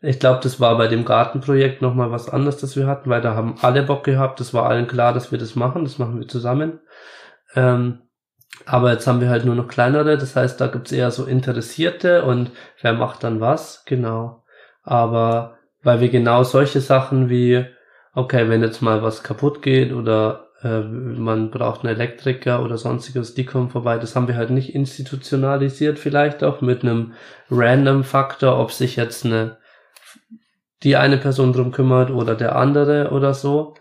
Ich 0.00 0.20
glaube, 0.20 0.38
das 0.42 0.60
war 0.60 0.78
bei 0.78 0.86
dem 0.86 1.04
Gartenprojekt 1.04 1.82
nochmal 1.82 2.12
was 2.12 2.28
anderes, 2.28 2.58
das 2.58 2.76
wir 2.76 2.86
hatten, 2.86 3.10
weil 3.10 3.20
da 3.20 3.34
haben 3.34 3.56
alle 3.60 3.82
Bock 3.82 4.04
gehabt, 4.04 4.38
das 4.38 4.54
war 4.54 4.66
allen 4.66 4.86
klar, 4.86 5.12
dass 5.12 5.32
wir 5.32 5.38
das 5.38 5.56
machen, 5.56 5.82
das 5.82 5.98
machen 5.98 6.20
wir 6.20 6.28
zusammen. 6.28 6.78
Ähm, 7.56 8.02
aber 8.66 8.92
jetzt 8.92 9.06
haben 9.06 9.20
wir 9.20 9.28
halt 9.28 9.44
nur 9.44 9.56
noch 9.56 9.68
kleinere, 9.68 10.16
das 10.16 10.36
heißt, 10.36 10.60
da 10.60 10.68
gibt's 10.68 10.92
eher 10.92 11.10
so 11.10 11.24
Interessierte 11.24 12.24
und 12.24 12.50
wer 12.80 12.92
macht 12.92 13.24
dann 13.24 13.40
was, 13.40 13.84
genau. 13.84 14.44
Aber 14.82 15.58
weil 15.82 16.00
wir 16.00 16.08
genau 16.08 16.44
solche 16.44 16.80
Sachen 16.80 17.28
wie, 17.28 17.66
okay, 18.14 18.48
wenn 18.48 18.62
jetzt 18.62 18.82
mal 18.82 19.02
was 19.02 19.22
kaputt 19.22 19.62
geht 19.62 19.92
oder 19.92 20.47
äh, 20.62 20.80
man 20.80 21.50
braucht 21.50 21.84
einen 21.84 21.94
Elektriker 21.94 22.62
oder 22.62 22.78
sonstiges, 22.78 23.34
die 23.34 23.46
kommen 23.46 23.70
vorbei. 23.70 23.98
Das 23.98 24.16
haben 24.16 24.28
wir 24.28 24.36
halt 24.36 24.50
nicht 24.50 24.74
institutionalisiert, 24.74 25.98
vielleicht 25.98 26.42
auch 26.42 26.60
mit 26.60 26.82
einem 26.82 27.14
random 27.50 28.04
Faktor, 28.04 28.58
ob 28.58 28.72
sich 28.72 28.96
jetzt 28.96 29.24
eine 29.24 29.58
die 30.82 30.96
eine 30.96 31.18
Person 31.18 31.52
drum 31.52 31.72
kümmert 31.72 32.10
oder 32.10 32.34
der 32.34 32.56
andere 32.56 33.10
oder 33.10 33.34
so. 33.34 33.74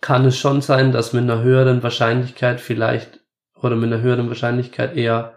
Kann 0.00 0.26
es 0.26 0.36
schon 0.36 0.60
sein, 0.60 0.92
dass 0.92 1.12
mit 1.12 1.22
einer 1.22 1.42
höheren 1.42 1.82
Wahrscheinlichkeit 1.82 2.60
vielleicht 2.60 3.20
oder 3.54 3.76
mit 3.76 3.92
einer 3.92 4.02
höheren 4.02 4.28
Wahrscheinlichkeit 4.28 4.96
eher 4.96 5.34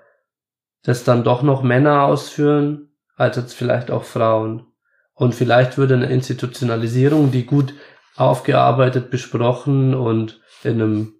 das 0.84 1.04
dann 1.04 1.24
doch 1.24 1.42
noch 1.42 1.64
Männer 1.64 2.04
ausführen, 2.04 2.90
als 3.16 3.38
jetzt 3.38 3.54
vielleicht 3.54 3.92
auch 3.92 4.04
Frauen. 4.04 4.66
Und 5.14 5.34
vielleicht 5.34 5.78
würde 5.78 5.96
eine 5.96 6.12
Institutionalisierung, 6.12 7.32
die 7.32 7.46
gut 7.46 7.74
aufgearbeitet, 8.18 9.10
besprochen 9.10 9.94
und 9.94 10.42
in 10.64 10.82
einem 10.82 11.14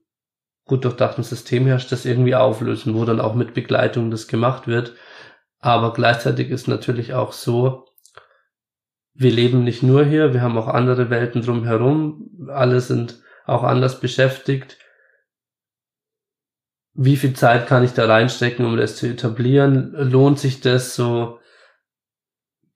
gut 0.66 0.84
durchdachten 0.84 1.24
System 1.24 1.66
herrscht, 1.66 1.92
das 1.92 2.06
irgendwie 2.06 2.36
auflösen, 2.36 2.94
wo 2.96 3.06
dann 3.06 3.22
auch 3.22 3.36
mit 3.36 3.54
Begleitung 3.54 4.12
das 4.12 4.28
gemacht 4.28 4.68
wird. 4.68 4.94
Aber 5.60 5.94
gleichzeitig 5.94 6.50
ist 6.50 6.68
natürlich 6.68 7.14
auch 7.14 7.32
so, 7.32 7.86
wir 9.14 9.32
leben 9.32 9.64
nicht 9.64 9.82
nur 9.82 10.06
hier, 10.06 10.34
wir 10.34 10.42
haben 10.42 10.58
auch 10.58 10.68
andere 10.68 11.10
Welten 11.10 11.42
drumherum, 11.42 12.50
alle 12.50 12.82
sind 12.82 13.22
auch 13.46 13.64
anders 13.64 14.00
beschäftigt. 14.00 14.78
Wie 16.94 17.16
viel 17.16 17.34
Zeit 17.34 17.68
kann 17.68 17.84
ich 17.84 17.94
da 17.94 18.06
reinstecken, 18.06 18.66
um 18.66 18.76
das 18.76 18.98
zu 18.98 19.08
etablieren? 19.08 19.94
Lohnt 19.94 20.40
sich 20.40 20.62
das 20.62 20.96
so? 20.96 21.40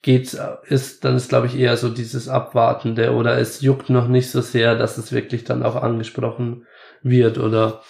Geht's, 0.01 0.37
ist, 0.65 1.05
dann 1.05 1.15
ist 1.15 1.29
glaube 1.29 1.47
ich 1.47 1.57
eher 1.57 1.77
so 1.77 1.89
dieses 1.89 2.27
Abwartende 2.27 3.13
oder 3.13 3.37
es 3.37 3.61
juckt 3.61 3.89
noch 3.89 4.07
nicht 4.07 4.31
so 4.31 4.41
sehr, 4.41 4.75
dass 4.75 4.97
es 4.97 5.11
wirklich 5.11 5.43
dann 5.43 5.63
auch 5.63 5.75
angesprochen 5.75 6.65
wird 7.03 7.37
oder 7.37 7.81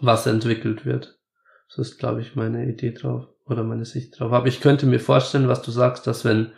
was 0.00 0.26
entwickelt 0.26 0.84
wird. 0.84 1.18
Das 1.68 1.78
ist 1.78 1.98
glaube 1.98 2.20
ich 2.20 2.36
meine 2.36 2.66
Idee 2.66 2.92
drauf 2.92 3.26
oder 3.46 3.64
meine 3.64 3.84
Sicht 3.84 4.18
drauf. 4.18 4.32
Aber 4.32 4.46
ich 4.46 4.60
könnte 4.60 4.86
mir 4.86 5.00
vorstellen, 5.00 5.48
was 5.48 5.62
du 5.62 5.70
sagst, 5.70 6.06
dass 6.06 6.24
wenn 6.24 6.52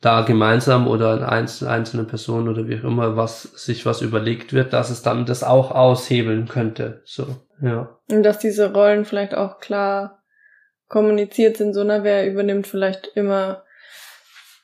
da 0.00 0.20
gemeinsam 0.22 0.86
oder 0.86 1.14
eine 1.14 1.28
einzelne 1.28 2.04
Person 2.04 2.48
oder 2.48 2.68
wie 2.68 2.78
auch 2.78 2.84
immer 2.84 3.16
was 3.16 3.42
sich 3.42 3.86
was 3.86 4.02
überlegt 4.02 4.52
wird, 4.52 4.72
dass 4.72 4.90
es 4.90 5.02
dann 5.02 5.24
das 5.24 5.42
auch 5.42 5.70
aushebeln 5.70 6.48
könnte. 6.48 7.00
So, 7.04 7.26
ja. 7.62 7.98
Und 8.10 8.22
dass 8.22 8.38
diese 8.38 8.72
Rollen 8.72 9.06
vielleicht 9.06 9.34
auch 9.34 9.58
klar 9.58 10.22
kommuniziert 10.88 11.56
sind, 11.56 11.74
so, 11.74 11.84
na, 11.84 12.04
wer 12.04 12.30
übernimmt 12.30 12.66
vielleicht 12.66 13.08
immer, 13.14 13.64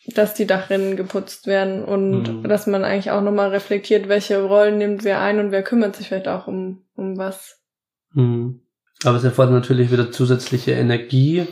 dass 0.07 0.35
die 0.35 0.47
Dachrinnen 0.47 0.97
geputzt 0.97 1.47
werden 1.47 1.85
und 1.85 2.43
mhm. 2.43 2.49
dass 2.49 2.67
man 2.67 2.85
eigentlich 2.85 3.11
auch 3.11 3.23
nochmal 3.23 3.51
reflektiert, 3.51 4.09
welche 4.09 4.43
Rollen 4.43 4.79
nimmt 4.79 5.05
wer 5.05 5.21
ein 5.21 5.39
und 5.39 5.53
wer 5.53 5.63
kümmert 5.63 5.97
sich 5.97 6.09
vielleicht 6.09 6.29
auch 6.29 6.47
um, 6.47 6.85
um 6.95 7.17
was. 7.19 7.61
Mhm. 8.13 8.63
Aber 9.05 9.17
es 9.17 9.25
erfordert 9.25 9.55
natürlich 9.55 9.91
wieder 9.91 10.11
zusätzliche 10.13 10.73
Energie 10.73 11.47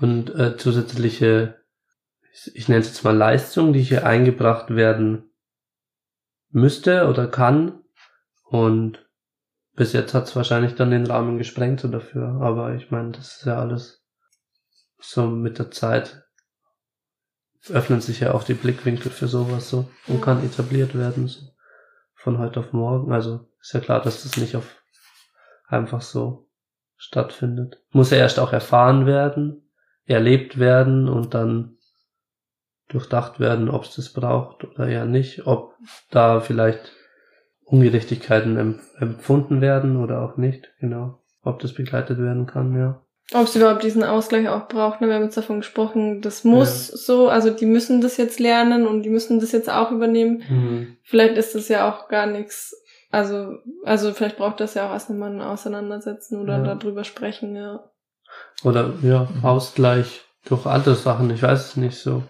und 0.00 0.34
äh, 0.34 0.56
zusätzliche, 0.56 1.56
ich, 2.32 2.56
ich 2.56 2.68
nenne 2.68 2.80
es 2.80 2.88
jetzt 2.88 3.04
mal 3.04 3.16
Leistung, 3.16 3.72
die 3.72 3.82
hier 3.82 4.06
eingebracht 4.06 4.74
werden 4.74 5.30
müsste 6.50 7.08
oder 7.08 7.26
kann. 7.26 7.82
Und 8.44 9.08
bis 9.74 9.92
jetzt 9.92 10.12
hat 10.14 10.24
es 10.24 10.36
wahrscheinlich 10.36 10.74
dann 10.74 10.90
den 10.90 11.06
Rahmen 11.06 11.38
gesprengt 11.38 11.80
so 11.80 11.88
dafür. 11.88 12.40
Aber 12.40 12.74
ich 12.74 12.90
meine, 12.90 13.12
das 13.12 13.38
ist 13.38 13.46
ja 13.46 13.58
alles 13.58 14.01
so 15.02 15.26
mit 15.26 15.58
der 15.58 15.70
Zeit 15.70 16.24
öffnen 17.68 18.00
sich 18.00 18.20
ja 18.20 18.34
auch 18.34 18.44
die 18.44 18.54
Blickwinkel 18.54 19.10
für 19.10 19.28
sowas 19.28 19.68
so 19.68 19.88
und 20.08 20.20
kann 20.20 20.44
etabliert 20.44 20.96
werden 20.96 21.28
so 21.28 21.40
von 22.14 22.38
heute 22.38 22.60
auf 22.60 22.72
morgen. 22.72 23.12
Also 23.12 23.48
ist 23.60 23.72
ja 23.72 23.80
klar, 23.80 24.00
dass 24.00 24.22
das 24.22 24.36
nicht 24.36 24.56
auf 24.56 24.82
einfach 25.66 26.00
so 26.00 26.48
stattfindet. 26.96 27.82
Muss 27.90 28.10
ja 28.10 28.18
erst 28.18 28.38
auch 28.38 28.52
erfahren 28.52 29.06
werden, 29.06 29.68
erlebt 30.04 30.58
werden 30.58 31.08
und 31.08 31.34
dann 31.34 31.78
durchdacht 32.88 33.40
werden, 33.40 33.68
ob 33.68 33.84
es 33.84 33.96
das 33.96 34.12
braucht 34.12 34.64
oder 34.64 34.86
eher 34.86 35.06
nicht, 35.06 35.46
ob 35.46 35.74
da 36.10 36.40
vielleicht 36.40 36.92
Ungerechtigkeiten 37.64 38.80
empfunden 38.98 39.60
werden 39.60 39.96
oder 39.96 40.20
auch 40.20 40.36
nicht, 40.36 40.72
genau, 40.78 41.22
ob 41.40 41.58
das 41.60 41.72
begleitet 41.72 42.18
werden 42.18 42.46
kann, 42.46 42.76
ja. 42.76 43.02
Ob 43.34 43.46
es 43.46 43.56
überhaupt 43.56 43.82
diesen 43.82 44.04
Ausgleich 44.04 44.48
auch 44.48 44.68
braucht, 44.68 45.00
ne? 45.00 45.08
wir 45.08 45.14
haben 45.14 45.24
jetzt 45.24 45.36
davon 45.36 45.60
gesprochen, 45.60 46.20
das 46.20 46.44
muss 46.44 46.90
ja. 46.90 46.96
so, 46.96 47.28
also 47.28 47.50
die 47.50 47.66
müssen 47.66 48.00
das 48.00 48.16
jetzt 48.18 48.40
lernen 48.40 48.86
und 48.86 49.02
die 49.02 49.10
müssen 49.10 49.40
das 49.40 49.52
jetzt 49.52 49.70
auch 49.70 49.90
übernehmen. 49.90 50.42
Mhm. 50.48 50.96
Vielleicht 51.02 51.36
ist 51.36 51.54
das 51.54 51.68
ja 51.68 51.90
auch 51.90 52.08
gar 52.08 52.26
nichts, 52.26 52.76
also, 53.10 53.56
also 53.84 54.12
vielleicht 54.12 54.36
braucht 54.36 54.60
das 54.60 54.74
ja 54.74 54.88
auch 54.88 54.92
erst 54.92 55.10
einmal 55.10 55.32
ein 55.32 55.40
Auseinandersetzen 55.40 56.40
oder 56.40 56.58
ja. 56.58 56.74
darüber 56.74 57.04
sprechen, 57.04 57.56
ja. 57.56 57.90
Oder 58.64 58.92
ja, 59.02 59.28
Ausgleich 59.42 60.22
durch 60.44 60.66
andere 60.66 60.94
Sachen, 60.94 61.30
ich 61.30 61.42
weiß 61.42 61.68
es 61.68 61.76
nicht 61.76 61.98
so. 61.98 62.22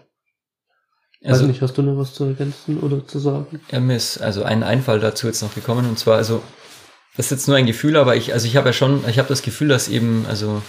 Also, 1.23 1.41
weiß 1.41 1.47
nicht, 1.47 1.61
hast 1.61 1.77
du 1.77 1.81
noch 1.81 1.97
was 1.97 2.13
zu 2.13 2.25
ergänzen 2.25 2.79
oder 2.79 3.05
zu 3.05 3.19
sagen? 3.19 3.61
Ja, 3.71 3.79
mir 3.79 3.95
ist 3.95 4.21
also 4.21 4.43
ein 4.43 4.63
Einfall 4.63 4.99
dazu 4.99 5.27
jetzt 5.27 5.41
noch 5.41 5.55
gekommen 5.55 5.87
und 5.87 5.97
zwar, 5.97 6.17
also 6.17 6.43
das 7.15 7.27
ist 7.27 7.31
jetzt 7.31 7.47
nur 7.47 7.57
ein 7.57 7.65
Gefühl, 7.65 7.95
aber 7.95 8.15
ich, 8.15 8.33
also 8.33 8.47
ich 8.47 8.57
habe 8.57 8.69
ja 8.69 8.73
schon, 8.73 9.03
ich 9.07 9.19
habe 9.19 9.29
das 9.29 9.41
Gefühl, 9.41 9.67
dass 9.67 9.87
eben, 9.87 10.25
also 10.27 10.61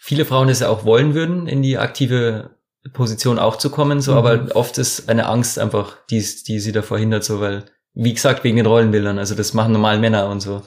viele 0.00 0.24
Frauen 0.24 0.48
es 0.48 0.60
ja 0.60 0.70
auch 0.70 0.84
wollen 0.84 1.14
würden, 1.14 1.46
in 1.46 1.62
die 1.62 1.76
aktive 1.76 2.56
Position 2.94 3.38
auch 3.38 3.56
zu 3.56 3.70
kommen, 3.70 4.00
so, 4.00 4.12
mhm. 4.12 4.18
aber 4.18 4.56
oft 4.56 4.78
ist 4.78 5.10
eine 5.10 5.26
Angst 5.26 5.58
einfach, 5.58 5.98
die, 6.06 6.24
die 6.46 6.58
sie 6.58 6.72
davor 6.72 6.98
hindert, 6.98 7.22
so, 7.22 7.38
weil, 7.38 7.66
wie 7.92 8.14
gesagt, 8.14 8.42
wegen 8.42 8.56
den 8.56 8.66
Rollenbildern, 8.66 9.18
also 9.18 9.34
das 9.34 9.52
machen 9.52 9.72
normal 9.72 9.98
Männer 9.98 10.28
und 10.30 10.40
so. 10.40 10.62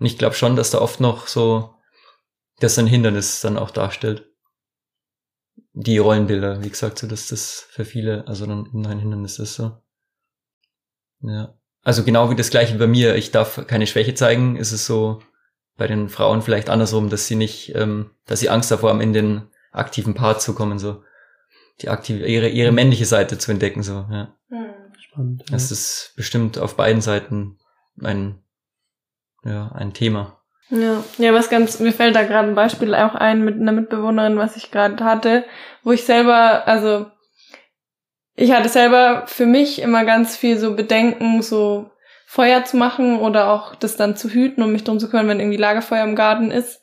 Und 0.00 0.06
ich 0.06 0.18
glaube 0.18 0.34
schon, 0.34 0.56
dass 0.56 0.72
da 0.72 0.80
oft 0.80 0.98
noch 1.00 1.28
so, 1.28 1.76
das 2.58 2.76
ein 2.78 2.88
Hindernis 2.88 3.40
dann 3.40 3.56
auch 3.56 3.70
darstellt. 3.70 4.28
Die 5.72 5.98
Rollenbilder, 5.98 6.64
wie 6.64 6.70
gesagt, 6.70 6.98
so, 6.98 7.06
dass 7.06 7.28
das 7.28 7.68
für 7.70 7.84
viele, 7.84 8.26
also 8.26 8.44
dann 8.44 8.68
ein 8.74 8.98
Hindernis 8.98 9.38
ist, 9.38 9.54
so. 9.54 9.78
Ja. 11.20 11.54
Also 11.82 12.02
genau 12.02 12.28
wie 12.30 12.36
das 12.36 12.50
gleiche 12.50 12.76
bei 12.76 12.88
mir, 12.88 13.14
ich 13.14 13.30
darf 13.30 13.66
keine 13.68 13.86
Schwäche 13.86 14.14
zeigen, 14.14 14.56
ist 14.56 14.72
es 14.72 14.84
so, 14.84 15.22
bei 15.76 15.86
den 15.86 16.08
Frauen 16.08 16.42
vielleicht 16.42 16.70
andersrum, 16.70 17.10
dass 17.10 17.26
sie 17.26 17.36
nicht, 17.36 17.74
ähm, 17.74 18.10
dass 18.26 18.40
sie 18.40 18.50
Angst 18.50 18.70
davor 18.70 18.90
haben, 18.90 19.00
in 19.00 19.12
den 19.12 19.42
aktiven 19.72 20.14
Part 20.14 20.40
zu 20.40 20.54
kommen, 20.54 20.78
so 20.78 21.02
die 21.80 21.88
aktive, 21.88 22.26
ihre, 22.26 22.48
ihre 22.48 22.70
mhm. 22.70 22.76
männliche 22.76 23.06
Seite 23.06 23.38
zu 23.38 23.50
entdecken, 23.50 23.82
so, 23.82 24.06
ja. 24.10 24.34
Mhm. 24.48 24.74
Spannend. 24.98 25.44
Ja. 25.48 25.52
Das 25.52 25.70
ist 25.70 26.12
bestimmt 26.16 26.58
auf 26.58 26.76
beiden 26.76 27.02
Seiten 27.02 27.58
ein, 28.00 28.38
ja, 29.44 29.72
ein 29.72 29.92
Thema. 29.92 30.40
Ja, 30.70 31.04
ja, 31.18 31.34
was 31.34 31.50
ganz, 31.50 31.78
mir 31.78 31.92
fällt 31.92 32.16
da 32.16 32.22
gerade 32.22 32.48
ein 32.48 32.54
Beispiel 32.54 32.94
auch 32.94 33.14
ein 33.14 33.44
mit 33.44 33.60
einer 33.60 33.72
Mitbewohnerin, 33.72 34.38
was 34.38 34.56
ich 34.56 34.70
gerade 34.70 35.04
hatte, 35.04 35.44
wo 35.82 35.92
ich 35.92 36.04
selber, 36.04 36.66
also 36.66 37.06
ich 38.34 38.52
hatte 38.52 38.68
selber 38.68 39.24
für 39.26 39.46
mich 39.46 39.80
immer 39.82 40.04
ganz 40.04 40.36
viel 40.36 40.58
so 40.58 40.74
Bedenken, 40.74 41.42
so 41.42 41.90
Feuer 42.34 42.64
zu 42.64 42.76
machen 42.76 43.20
oder 43.20 43.48
auch 43.48 43.76
das 43.76 43.96
dann 43.96 44.16
zu 44.16 44.28
hüten 44.28 44.60
und 44.64 44.72
mich 44.72 44.82
drum 44.82 44.98
zu 44.98 45.08
kümmern, 45.08 45.28
wenn 45.28 45.38
irgendwie 45.38 45.56
Lagerfeuer 45.56 46.02
im 46.02 46.16
Garten 46.16 46.50
ist, 46.50 46.82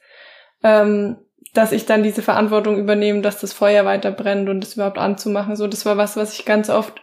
ähm, 0.63 1.17
dass 1.53 1.73
ich 1.73 1.85
dann 1.85 2.03
diese 2.03 2.21
Verantwortung 2.21 2.77
übernehme, 2.77 3.19
dass 3.19 3.41
das 3.41 3.51
Feuer 3.51 3.83
weiter 3.83 4.11
brennt 4.11 4.47
und 4.47 4.61
das 4.61 4.75
überhaupt 4.75 4.97
anzumachen. 4.97 5.57
So, 5.57 5.67
das 5.67 5.85
war 5.85 5.97
was, 5.97 6.15
was 6.15 6.39
ich 6.39 6.45
ganz 6.45 6.69
oft 6.69 7.01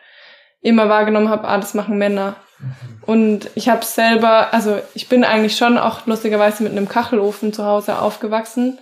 immer 0.63 0.89
wahrgenommen 0.89 1.29
habe, 1.29 1.47
ah, 1.47 1.59
das 1.59 1.75
machen 1.75 1.99
Männer. 1.99 2.37
Und 3.03 3.51
ich 3.55 3.69
habe 3.69 3.85
selber, 3.85 4.55
also 4.55 4.79
ich 4.95 5.11
bin 5.11 5.25
eigentlich 5.25 5.59
schon 5.59 5.77
auch 5.77 6.07
lustigerweise 6.07 6.63
mit 6.63 6.73
einem 6.73 6.89
Kachelofen 6.89 7.53
zu 7.53 7.67
Hause 7.67 7.99
aufgewachsen. 7.99 8.79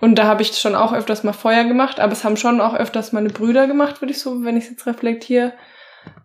Und 0.00 0.14
da 0.14 0.28
habe 0.28 0.42
ich 0.42 0.56
schon 0.56 0.76
auch 0.76 0.92
öfters 0.92 1.24
mal 1.24 1.32
Feuer 1.32 1.64
gemacht, 1.64 1.98
aber 1.98 2.12
es 2.12 2.22
haben 2.22 2.36
schon 2.36 2.60
auch 2.60 2.74
öfters 2.74 3.10
meine 3.10 3.30
Brüder 3.30 3.66
gemacht, 3.66 4.00
würde 4.00 4.12
ich 4.12 4.20
so, 4.20 4.44
wenn 4.44 4.56
ich 4.56 4.70
jetzt 4.70 4.86
reflektiere, 4.86 5.54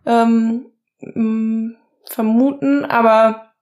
ähm, 0.06 0.66
mm, 1.00 1.81
vermuten. 2.14 2.84
Aber 2.84 3.52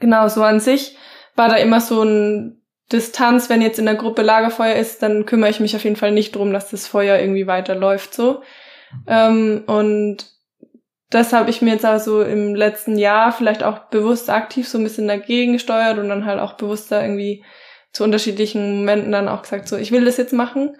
genau 0.00 0.28
so 0.28 0.42
an 0.42 0.60
sich 0.60 0.96
war 1.34 1.48
da 1.48 1.56
immer 1.56 1.80
so 1.80 2.02
ein 2.02 2.62
Distanz, 2.92 3.50
wenn 3.50 3.62
jetzt 3.62 3.78
in 3.78 3.86
der 3.86 3.96
Gruppe 3.96 4.22
Lagerfeuer 4.22 4.76
ist, 4.76 5.02
dann 5.02 5.26
kümmere 5.26 5.50
ich 5.50 5.60
mich 5.60 5.74
auf 5.74 5.84
jeden 5.84 5.96
Fall 5.96 6.12
nicht 6.12 6.36
drum, 6.36 6.52
dass 6.52 6.70
das 6.70 6.86
Feuer 6.86 7.18
irgendwie 7.18 7.46
weiterläuft 7.46 8.14
so. 8.14 8.42
Ähm, 9.08 9.64
und 9.66 10.26
das 11.10 11.32
habe 11.32 11.50
ich 11.50 11.62
mir 11.62 11.72
jetzt 11.72 11.84
also 11.84 12.22
im 12.22 12.54
letzten 12.54 12.96
Jahr 12.98 13.32
vielleicht 13.32 13.62
auch 13.62 13.90
bewusst 13.90 14.30
aktiv 14.30 14.68
so 14.68 14.78
ein 14.78 14.84
bisschen 14.84 15.08
dagegen 15.08 15.52
gesteuert 15.52 15.98
und 15.98 16.08
dann 16.08 16.26
halt 16.26 16.40
auch 16.40 16.54
bewusster 16.54 17.02
irgendwie 17.02 17.44
zu 17.92 18.04
unterschiedlichen 18.04 18.78
Momenten 18.78 19.12
dann 19.12 19.28
auch 19.28 19.42
gesagt, 19.42 19.68
so 19.68 19.76
ich 19.76 19.92
will 19.92 20.04
das 20.04 20.16
jetzt 20.16 20.32
machen. 20.32 20.76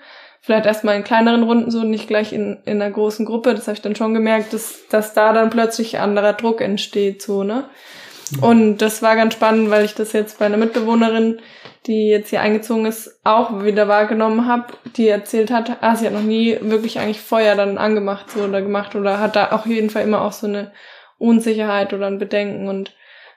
Vielleicht 0.47 0.67
erstmal 0.67 0.95
in 0.95 1.03
kleineren 1.03 1.43
Runden 1.43 1.73
so, 1.73 1.83
nicht 1.83 2.07
gleich 2.07 2.33
in, 2.33 2.59
in 2.67 2.81
einer 2.81 2.93
großen 2.93 3.27
Gruppe. 3.27 3.53
Das 3.53 3.67
habe 3.67 3.75
ich 3.75 3.83
dann 3.83 3.97
schon 3.97 4.15
gemerkt, 4.15 4.53
dass, 4.53 4.87
dass 4.89 5.13
da 5.13 5.33
dann 5.33 5.51
plötzlich 5.51 5.99
anderer 5.99 6.35
Druck 6.35 6.61
entsteht, 6.61 7.21
so, 7.21 7.43
ne? 7.43 7.65
Und 8.41 8.79
das 8.79 9.03
war 9.03 9.17
ganz 9.17 9.35
spannend, 9.35 9.71
weil 9.71 9.85
ich 9.85 9.95
das 9.95 10.13
jetzt 10.13 10.39
bei 10.39 10.47
einer 10.47 10.57
Mitbewohnerin, 10.57 11.41
die 11.89 12.07
jetzt 12.07 12.31
hier 12.31 12.43
eingezogen 12.43 12.87
ist, 12.87 13.19
auch 13.25 13.65
wieder 13.65 13.89
wahrgenommen 13.89 14.47
habe, 14.47 14.67
die 14.97 15.09
erzählt 15.09 15.51
hat, 15.51 15.79
ah, 15.81 15.97
sie 15.97 16.07
hat 16.07 16.13
noch 16.13 16.23
nie 16.23 16.57
wirklich 16.61 17.01
eigentlich 17.01 17.21
Feuer 17.21 17.57
dann 17.57 17.77
angemacht 17.77 18.31
so 18.31 18.45
oder 18.45 18.63
gemacht 18.63 18.95
oder 18.95 19.19
hat 19.19 19.35
da 19.35 19.51
auf 19.51 19.67
jeden 19.67 19.91
Fall 19.91 20.05
immer 20.05 20.23
auch 20.23 20.33
so 20.33 20.47
eine 20.47 20.71
Unsicherheit 21.19 21.93
oder 21.93 22.07
ein 22.07 22.19
Bedenken 22.19 22.69
und 22.69 22.95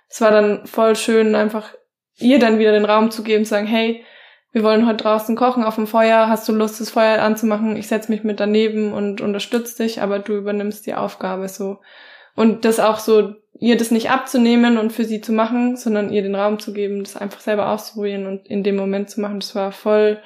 es 0.10 0.22
war 0.22 0.30
dann 0.30 0.68
voll 0.68 0.96
schön, 0.96 1.34
einfach 1.34 1.74
ihr 2.18 2.38
dann 2.38 2.60
wieder 2.60 2.72
den 2.72 2.86
Raum 2.86 3.10
zu 3.10 3.24
geben, 3.24 3.46
zu 3.46 3.52
sagen, 3.52 3.68
hey, 3.68 4.06
wir 4.52 4.64
wollen 4.64 4.88
heute 4.88 5.04
draußen 5.04 5.36
kochen 5.36 5.64
auf 5.64 5.76
dem 5.76 5.86
Feuer, 5.86 6.28
hast 6.28 6.48
du 6.50 6.54
Lust, 6.54 6.82
das 6.82 6.90
Feuer 6.90 7.22
anzumachen? 7.22 7.76
Ich 7.76 7.88
setz 7.88 8.10
mich 8.10 8.24
mit 8.24 8.40
daneben 8.40 8.94
und 8.94 9.22
unterstütze 9.22 9.84
dich, 9.84 10.02
aber 10.02 10.20
du 10.20 10.36
übernimmst 10.36 10.86
die 10.88 10.96
Aufgabe 10.96 11.48
so. 11.48 11.80
Und 12.36 12.66
das 12.66 12.80
auch 12.80 13.00
so, 13.00 13.36
ihr 13.60 13.78
das 13.78 13.92
nicht 13.92 14.10
abzunehmen 14.10 14.78
und 14.78 14.92
für 14.92 15.04
sie 15.04 15.22
zu 15.22 15.34
machen, 15.34 15.76
sondern 15.76 16.12
ihr 16.12 16.24
den 16.24 16.36
Raum 16.36 16.58
zu 16.58 16.74
geben, 16.74 17.04
das 17.04 17.16
einfach 17.16 17.42
selber 17.42 17.70
auszuprobieren 17.70 18.26
und 18.26 18.48
in 18.48 18.64
dem 18.64 18.76
Moment 18.76 19.10
zu 19.10 19.22
machen, 19.22 19.40
das 19.40 19.54
war 19.56 19.72
voll 19.72 20.20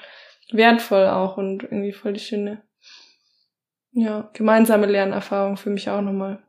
wertvoll 0.51 1.07
auch 1.07 1.37
und 1.37 1.63
irgendwie 1.63 1.93
voll 1.93 2.13
die 2.13 2.19
schöne, 2.19 2.61
ja, 3.91 4.29
gemeinsame 4.33 4.85
Lernerfahrung 4.85 5.57
für 5.57 5.69
mich 5.69 5.89
auch 5.89 6.01
nochmal. 6.01 6.39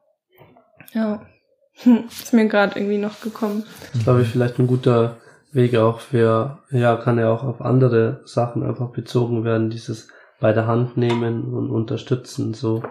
Ja, 0.92 1.26
ist 2.08 2.32
mir 2.32 2.46
gerade 2.46 2.78
irgendwie 2.78 2.98
noch 2.98 3.20
gekommen. 3.20 3.64
Das 3.94 4.04
glaube 4.04 4.22
ich 4.22 4.28
vielleicht 4.28 4.58
ein 4.58 4.66
guter 4.66 5.16
Weg 5.54 5.76
auch 5.76 6.00
für, 6.00 6.58
ja, 6.70 6.96
kann 6.96 7.18
ja 7.18 7.30
auch 7.30 7.44
auf 7.44 7.60
andere 7.60 8.20
Sachen 8.24 8.62
einfach 8.62 8.90
bezogen 8.90 9.44
werden, 9.44 9.70
dieses 9.70 10.08
bei 10.40 10.52
der 10.52 10.66
Hand 10.66 10.96
nehmen 10.96 11.54
und 11.54 11.70
unterstützen, 11.70 12.54
so 12.54 12.82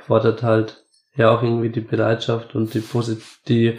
fordert 0.00 0.42
halt 0.42 0.84
ja 1.14 1.30
auch 1.30 1.42
irgendwie 1.42 1.70
die 1.70 1.80
Bereitschaft 1.80 2.54
und 2.54 2.72
die 2.74 2.80
Posit 2.80 3.22
die 3.48 3.78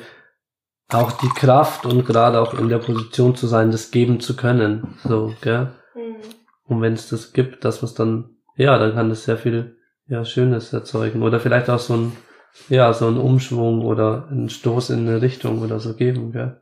auch 0.90 1.12
die 1.14 1.30
Kraft 1.30 1.86
und 1.86 2.06
gerade 2.06 2.40
auch 2.40 2.54
in 2.54 2.70
der 2.70 2.78
Position 2.78 3.36
zu 3.36 3.48
sein, 3.48 3.72
das 3.72 3.92
geben 3.92 4.20
zu 4.20 4.36
können. 4.36 4.96
So, 5.04 5.34
gell? 5.42 5.72
Mhm. 5.96 6.18
Und 6.66 6.82
wenn 6.82 6.94
es 6.94 7.10
das 7.10 7.34
gibt, 7.34 7.66
dass 7.66 7.82
man 7.82 7.90
es 7.90 7.96
dann, 7.96 8.30
ja, 8.56 8.78
dann 8.78 8.94
kann 8.94 9.10
das 9.10 9.24
sehr 9.24 9.38
viel 9.38 9.78
ja, 10.08 10.24
Schönes 10.26 10.72
erzeugen. 10.74 11.24
Oder 11.24 11.40
vielleicht 11.40 11.70
auch 11.70 11.80
so 11.80 11.96
ein, 11.96 12.12
ja, 12.70 12.94
so 12.94 13.08
ein 13.08 13.18
Umschwung 13.18 13.84
oder 13.84 14.28
ein 14.30 14.50
Stoß 14.50 14.92
in 14.92 15.08
eine 15.08 15.22
Richtung 15.22 15.62
oder 15.62 15.80
so 15.80 15.96
geben, 15.96 16.32
gell? 16.32 16.62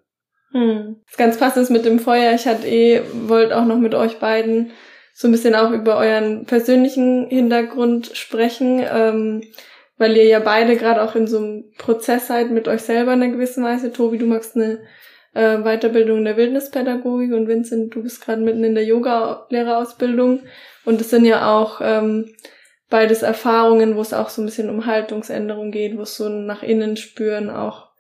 Hm. 0.52 0.98
Ganz 1.18 1.38
passend 1.38 1.70
mit 1.70 1.86
dem 1.86 2.00
Feuer. 2.00 2.34
Ich 2.34 2.46
hatte 2.46 2.68
eh, 2.68 3.02
wollte 3.14 3.58
auch 3.58 3.66
noch 3.66 3.78
mit 3.78 3.96
euch 3.96 4.20
beiden 4.20 4.72
so 5.14 5.28
ein 5.28 5.32
bisschen 5.32 5.56
auch 5.56 5.72
über 5.72 5.98
euren 5.98 6.46
persönlichen 6.46 7.28
Hintergrund 7.30 8.12
sprechen. 8.14 8.84
Ähm, 8.92 9.44
weil 10.02 10.18
ihr 10.18 10.26
ja 10.26 10.40
beide 10.40 10.78
gerade 10.78 11.04
auch 11.04 11.14
in 11.14 11.28
so 11.28 11.38
einem 11.38 11.72
Prozess 11.78 12.26
seid 12.26 12.50
mit 12.50 12.68
euch 12.68 12.82
selber 12.82 13.14
in 13.14 13.22
einer 13.22 13.32
gewissen 13.32 13.64
Weise. 13.64 13.94
Tobi, 13.94 14.18
du 14.18 14.26
machst 14.26 14.56
eine 14.56 14.80
äh, 15.36 15.60
Weiterbildung 15.60 16.18
in 16.18 16.26
der 16.26 16.38
Wildnispädagogik 16.38 17.32
und 17.32 17.48
Vincent, 17.48 17.94
du 17.94 18.02
bist 18.02 18.26
gerade 18.26 18.42
mitten 18.42 18.64
in 18.64 18.74
der 18.74 18.84
Yoga-Lehrerausbildung. 18.84 20.42
Und 20.86 21.02
es 21.02 21.12
sind 21.12 21.26
ja 21.26 21.56
auch 21.56 21.82
ähm, 21.84 22.34
beides 22.90 23.22
Erfahrungen, 23.22 23.96
wo 23.96 24.02
es 24.02 24.12
auch 24.12 24.30
so 24.30 24.42
ein 24.42 24.46
bisschen 24.46 24.72
um 24.72 24.88
Haltungsänderung 24.88 25.70
geht, 25.70 25.96
wo 25.96 26.02
es 26.02 26.18
so 26.18 26.26
ein 26.26 26.48
nach 26.48 26.64
innen 26.64 26.98
spüren 26.98 27.52
auch 27.52 27.91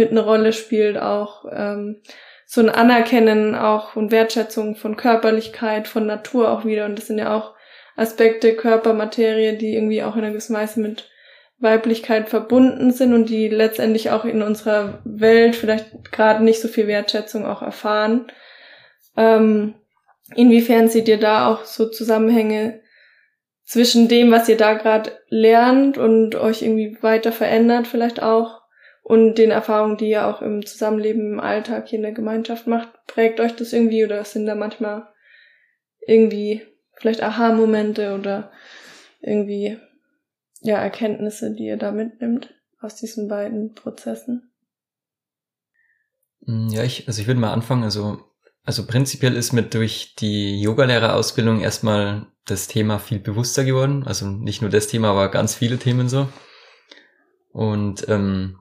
mit 0.00 0.10
einer 0.10 0.22
Rolle 0.22 0.52
spielt, 0.52 0.98
auch 0.98 1.44
ähm, 1.52 2.02
so 2.46 2.60
ein 2.60 2.68
Anerkennen 2.68 3.54
auch 3.54 3.94
und 3.94 4.10
Wertschätzung 4.10 4.74
von 4.74 4.96
Körperlichkeit, 4.96 5.86
von 5.86 6.06
Natur 6.06 6.50
auch 6.50 6.64
wieder. 6.64 6.86
Und 6.86 6.98
das 6.98 7.06
sind 7.06 7.18
ja 7.18 7.36
auch 7.36 7.54
Aspekte 7.96 8.56
Körpermaterie, 8.56 9.56
die 9.56 9.74
irgendwie 9.74 10.02
auch 10.02 10.16
in 10.16 10.22
einer 10.22 10.30
gewissen 10.30 10.56
Weise 10.56 10.80
mit 10.80 11.08
Weiblichkeit 11.58 12.28
verbunden 12.30 12.90
sind 12.90 13.12
und 13.12 13.28
die 13.28 13.48
letztendlich 13.48 14.10
auch 14.10 14.24
in 14.24 14.42
unserer 14.42 15.00
Welt 15.04 15.54
vielleicht 15.54 16.10
gerade 16.10 16.42
nicht 16.42 16.60
so 16.60 16.68
viel 16.68 16.86
Wertschätzung 16.86 17.44
auch 17.44 17.60
erfahren. 17.60 18.32
Ähm, 19.16 19.74
inwiefern 20.34 20.88
seht 20.88 21.06
ihr 21.08 21.20
da 21.20 21.46
auch 21.46 21.64
so 21.64 21.88
Zusammenhänge 21.88 22.80
zwischen 23.64 24.08
dem, 24.08 24.32
was 24.32 24.48
ihr 24.48 24.56
da 24.56 24.74
gerade 24.74 25.12
lernt 25.28 25.98
und 25.98 26.34
euch 26.34 26.62
irgendwie 26.62 26.96
weiter 27.02 27.30
verändert 27.30 27.86
vielleicht 27.86 28.22
auch 28.22 28.59
und 29.10 29.34
den 29.34 29.50
Erfahrungen, 29.50 29.96
die 29.96 30.10
ihr 30.10 30.24
auch 30.24 30.40
im 30.40 30.64
Zusammenleben 30.64 31.32
im 31.32 31.40
Alltag 31.40 31.88
hier 31.88 31.96
in 31.96 32.04
der 32.04 32.12
Gemeinschaft 32.12 32.68
macht? 32.68 32.90
Prägt 33.08 33.40
euch 33.40 33.56
das 33.56 33.72
irgendwie 33.72 34.04
oder 34.04 34.22
sind 34.24 34.46
da 34.46 34.54
manchmal 34.54 35.08
irgendwie 36.06 36.62
vielleicht 36.94 37.20
Aha-Momente 37.20 38.14
oder 38.14 38.52
irgendwie 39.20 39.78
ja, 40.60 40.76
Erkenntnisse, 40.76 41.52
die 41.52 41.64
ihr 41.64 41.76
da 41.76 41.90
mitnimmt 41.90 42.54
aus 42.80 42.94
diesen 42.94 43.26
beiden 43.26 43.74
Prozessen? 43.74 44.52
Mm, 46.42 46.68
ja, 46.68 46.84
ich, 46.84 47.08
also 47.08 47.20
ich 47.20 47.26
würde 47.26 47.40
mal 47.40 47.52
anfangen. 47.52 47.82
Also, 47.82 48.20
also 48.62 48.86
prinzipiell 48.86 49.34
ist 49.34 49.52
mir 49.52 49.64
durch 49.64 50.14
die 50.20 50.62
Yogalehrerausbildung 50.62 51.62
erstmal 51.62 52.28
das 52.46 52.68
Thema 52.68 53.00
viel 53.00 53.18
bewusster 53.18 53.64
geworden. 53.64 54.04
Also 54.06 54.28
nicht 54.28 54.60
nur 54.62 54.70
das 54.70 54.86
Thema, 54.86 55.10
aber 55.10 55.32
ganz 55.32 55.56
viele 55.56 55.78
Themen 55.78 56.08
so. 56.08 56.28
Und 57.52 58.08
ähm, 58.08 58.59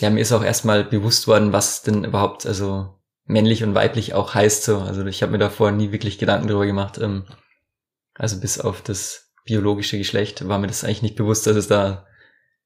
ja, 0.00 0.10
mir 0.10 0.20
ist 0.20 0.32
auch 0.32 0.44
erstmal 0.44 0.84
bewusst 0.84 1.26
worden, 1.26 1.52
was 1.52 1.82
denn 1.82 2.04
überhaupt 2.04 2.46
also 2.46 3.00
männlich 3.24 3.62
und 3.62 3.74
weiblich 3.74 4.14
auch 4.14 4.34
heißt 4.34 4.64
so. 4.64 4.78
Also 4.78 5.04
ich 5.06 5.22
habe 5.22 5.32
mir 5.32 5.38
davor 5.38 5.70
nie 5.70 5.92
wirklich 5.92 6.18
Gedanken 6.18 6.48
darüber 6.48 6.66
gemacht. 6.66 6.98
Ähm, 6.98 7.26
also 8.14 8.40
bis 8.40 8.60
auf 8.60 8.82
das 8.82 9.32
biologische 9.44 9.98
Geschlecht 9.98 10.46
war 10.48 10.58
mir 10.58 10.66
das 10.66 10.84
eigentlich 10.84 11.02
nicht 11.02 11.16
bewusst, 11.16 11.46
dass 11.46 11.56
es 11.56 11.68
da 11.68 12.06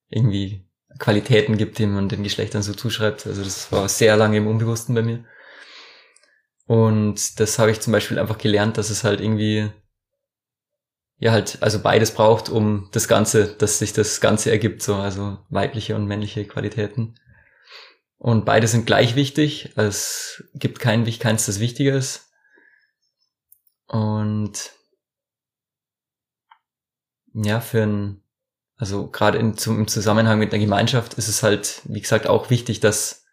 irgendwie 0.08 0.68
Qualitäten 0.98 1.56
gibt, 1.56 1.78
die 1.78 1.86
man 1.86 2.08
den 2.08 2.22
Geschlechtern 2.22 2.62
so 2.62 2.72
zuschreibt. 2.74 3.26
Also 3.26 3.42
das 3.42 3.70
war 3.72 3.88
sehr 3.88 4.16
lange 4.16 4.38
im 4.38 4.46
Unbewussten 4.46 4.94
bei 4.94 5.02
mir. 5.02 5.24
Und 6.66 7.40
das 7.40 7.58
habe 7.58 7.70
ich 7.70 7.80
zum 7.80 7.92
Beispiel 7.92 8.18
einfach 8.18 8.38
gelernt, 8.38 8.78
dass 8.78 8.90
es 8.90 9.04
halt 9.04 9.20
irgendwie, 9.20 9.70
ja 11.18 11.32
halt, 11.32 11.58
also 11.60 11.80
beides 11.80 12.12
braucht, 12.12 12.48
um 12.48 12.88
das 12.92 13.06
Ganze, 13.06 13.54
dass 13.54 13.78
sich 13.78 13.92
das 13.92 14.20
Ganze 14.20 14.50
ergibt, 14.50 14.82
so, 14.82 14.94
also 14.94 15.38
weibliche 15.50 15.94
und 15.94 16.06
männliche 16.06 16.46
Qualitäten. 16.46 17.16
Und 18.24 18.46
beide 18.46 18.68
sind 18.68 18.86
gleich 18.86 19.16
wichtig. 19.16 19.76
Es 19.76 20.44
gibt 20.54 20.78
kein, 20.78 21.04
keins, 21.18 21.44
das 21.44 21.60
wichtiger 21.60 21.94
ist. 21.94 22.30
Und 23.86 24.72
ja, 27.34 27.60
für 27.60 27.82
ein, 27.82 28.22
also 28.76 29.08
gerade 29.08 29.36
im 29.36 29.58
Zusammenhang 29.58 30.38
mit 30.38 30.54
einer 30.54 30.64
Gemeinschaft 30.64 31.12
ist 31.14 31.28
es 31.28 31.42
halt, 31.42 31.82
wie 31.84 32.00
gesagt, 32.00 32.26
auch 32.26 32.48
wichtig, 32.48 32.80
dass 32.80 33.26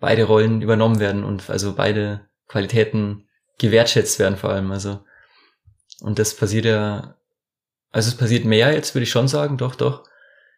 beide 0.00 0.24
Rollen 0.24 0.60
übernommen 0.60 0.98
werden 0.98 1.22
und 1.22 1.48
also 1.48 1.76
beide 1.76 2.28
Qualitäten 2.48 3.28
gewertschätzt 3.58 4.18
werden 4.18 4.36
vor 4.36 4.50
allem. 4.50 4.72
Also, 4.72 5.04
und 6.00 6.18
das 6.18 6.34
passiert 6.34 6.64
ja, 6.64 7.16
also 7.92 8.08
es 8.08 8.16
passiert 8.16 8.44
mehr 8.44 8.72
jetzt, 8.72 8.92
würde 8.96 9.04
ich 9.04 9.10
schon 9.10 9.28
sagen, 9.28 9.56
doch, 9.56 9.76
doch. 9.76 10.02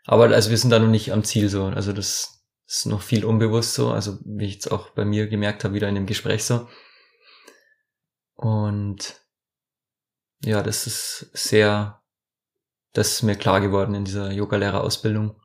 Aber 0.07 0.31
also 0.31 0.49
wir 0.49 0.57
sind 0.57 0.71
da 0.71 0.79
noch 0.79 0.89
nicht 0.89 1.12
am 1.12 1.23
Ziel 1.23 1.51
so. 1.51 1.66
Also 1.66 1.93
das 1.93 2.38
ist 2.69 2.87
noch 2.87 3.03
viel 3.03 3.25
unbewusst 3.25 3.75
so, 3.75 3.91
also 3.91 4.19
wie 4.25 4.47
ich 4.47 4.55
jetzt 4.55 4.71
auch 4.71 4.91
bei 4.91 5.05
mir 5.05 5.27
gemerkt 5.27 5.64
habe, 5.64 5.75
wieder 5.75 5.89
in 5.89 5.95
dem 5.95 6.07
Gespräch 6.07 6.45
so. 6.45 6.69
Und 8.35 9.21
ja, 10.45 10.62
das 10.62 10.87
ist 10.87 11.31
sehr 11.33 11.99
das 12.93 13.12
ist 13.12 13.23
mir 13.23 13.37
klar 13.37 13.61
geworden 13.61 13.95
in 13.95 14.05
dieser 14.05 14.33
Yogalehrerausbildung. 14.33 15.41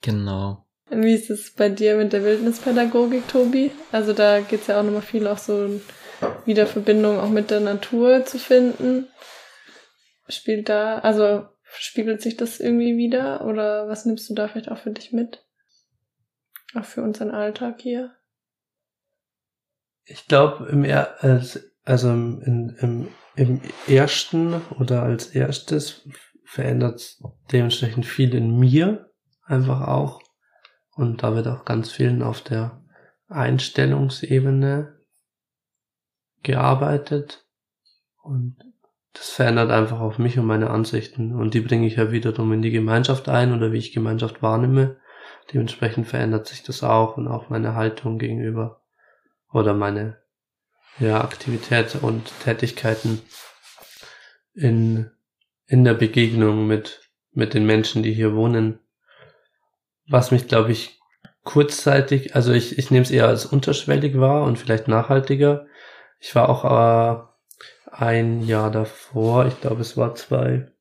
Genau. 0.00 0.66
Wie 0.90 1.14
ist 1.14 1.30
es 1.30 1.54
bei 1.54 1.68
dir 1.68 1.96
mit 1.96 2.12
der 2.12 2.24
Wildnispädagogik, 2.24 3.28
Tobi? 3.28 3.70
Also 3.92 4.12
da 4.12 4.40
geht's 4.40 4.66
ja 4.66 4.80
auch 4.80 4.82
nochmal 4.82 5.02
viel 5.02 5.26
auch 5.26 5.38
so 5.38 5.80
wieder 6.44 6.66
Verbindung 6.66 7.18
auch 7.18 7.28
mit 7.30 7.50
der 7.50 7.60
Natur 7.60 8.24
zu 8.24 8.38
finden. 8.38 9.08
Spielt 10.28 10.68
da, 10.68 10.98
also 10.98 11.46
spiegelt 11.64 12.20
sich 12.20 12.36
das 12.36 12.60
irgendwie 12.60 12.96
wieder 12.96 13.46
oder 13.46 13.88
was 13.88 14.04
nimmst 14.04 14.28
du 14.28 14.34
da 14.34 14.48
vielleicht 14.48 14.70
auch 14.70 14.78
für 14.78 14.90
dich 14.90 15.12
mit? 15.12 15.41
Auch 16.74 16.84
für 16.84 17.02
unseren 17.02 17.30
Alltag 17.30 17.80
hier. 17.80 18.14
Ich 20.04 20.26
glaube, 20.26 20.66
im 20.66 20.84
er 20.84 21.16
also 21.84 22.10
im, 22.10 22.76
im, 22.78 23.08
im 23.36 23.60
ersten 23.86 24.54
oder 24.78 25.02
als 25.02 25.28
erstes 25.28 26.08
verändert 26.44 27.18
dementsprechend 27.50 28.06
viel 28.06 28.34
in 28.34 28.58
mir 28.58 29.10
einfach 29.44 29.88
auch. 29.88 30.22
Und 30.94 31.22
da 31.22 31.34
wird 31.34 31.48
auch 31.48 31.64
ganz 31.64 31.90
vielen 31.90 32.22
auf 32.22 32.42
der 32.42 32.82
Einstellungsebene 33.28 35.00
gearbeitet. 36.42 37.46
Und 38.22 38.56
das 39.14 39.30
verändert 39.30 39.70
einfach 39.70 40.00
auch 40.00 40.18
mich 40.18 40.38
und 40.38 40.46
meine 40.46 40.70
Ansichten. 40.70 41.34
Und 41.34 41.54
die 41.54 41.60
bringe 41.60 41.86
ich 41.86 41.96
ja 41.96 42.12
wiederum 42.12 42.52
in 42.52 42.62
die 42.62 42.70
Gemeinschaft 42.70 43.28
ein 43.28 43.52
oder 43.52 43.72
wie 43.72 43.78
ich 43.78 43.92
Gemeinschaft 43.92 44.42
wahrnehme. 44.42 44.98
Dementsprechend 45.52 46.06
verändert 46.06 46.46
sich 46.46 46.62
das 46.62 46.82
auch 46.82 47.16
und 47.16 47.28
auch 47.28 47.48
meine 47.48 47.74
Haltung 47.74 48.18
gegenüber 48.18 48.82
oder 49.50 49.74
meine 49.74 50.18
ja, 50.98 51.22
Aktivität 51.22 51.96
und 52.00 52.30
Tätigkeiten 52.42 53.22
in, 54.54 55.10
in 55.66 55.84
der 55.84 55.94
Begegnung 55.94 56.66
mit, 56.66 57.00
mit 57.32 57.54
den 57.54 57.66
Menschen, 57.66 58.02
die 58.02 58.12
hier 58.12 58.34
wohnen. 58.34 58.78
Was 60.08 60.30
mich, 60.30 60.48
glaube 60.48 60.72
ich, 60.72 61.00
kurzzeitig, 61.44 62.34
also 62.34 62.52
ich, 62.52 62.78
ich 62.78 62.90
nehme 62.90 63.02
es 63.02 63.10
eher 63.10 63.28
als 63.28 63.46
unterschwellig 63.46 64.18
wahr 64.18 64.44
und 64.44 64.58
vielleicht 64.58 64.88
nachhaltiger. 64.88 65.66
Ich 66.20 66.34
war 66.34 66.48
auch 66.48 66.64
äh, 66.64 67.92
ein 67.92 68.42
Jahr 68.46 68.70
davor, 68.70 69.46
ich 69.46 69.60
glaube 69.60 69.80
es 69.80 69.96
war 69.96 70.14
zwei. 70.14 70.71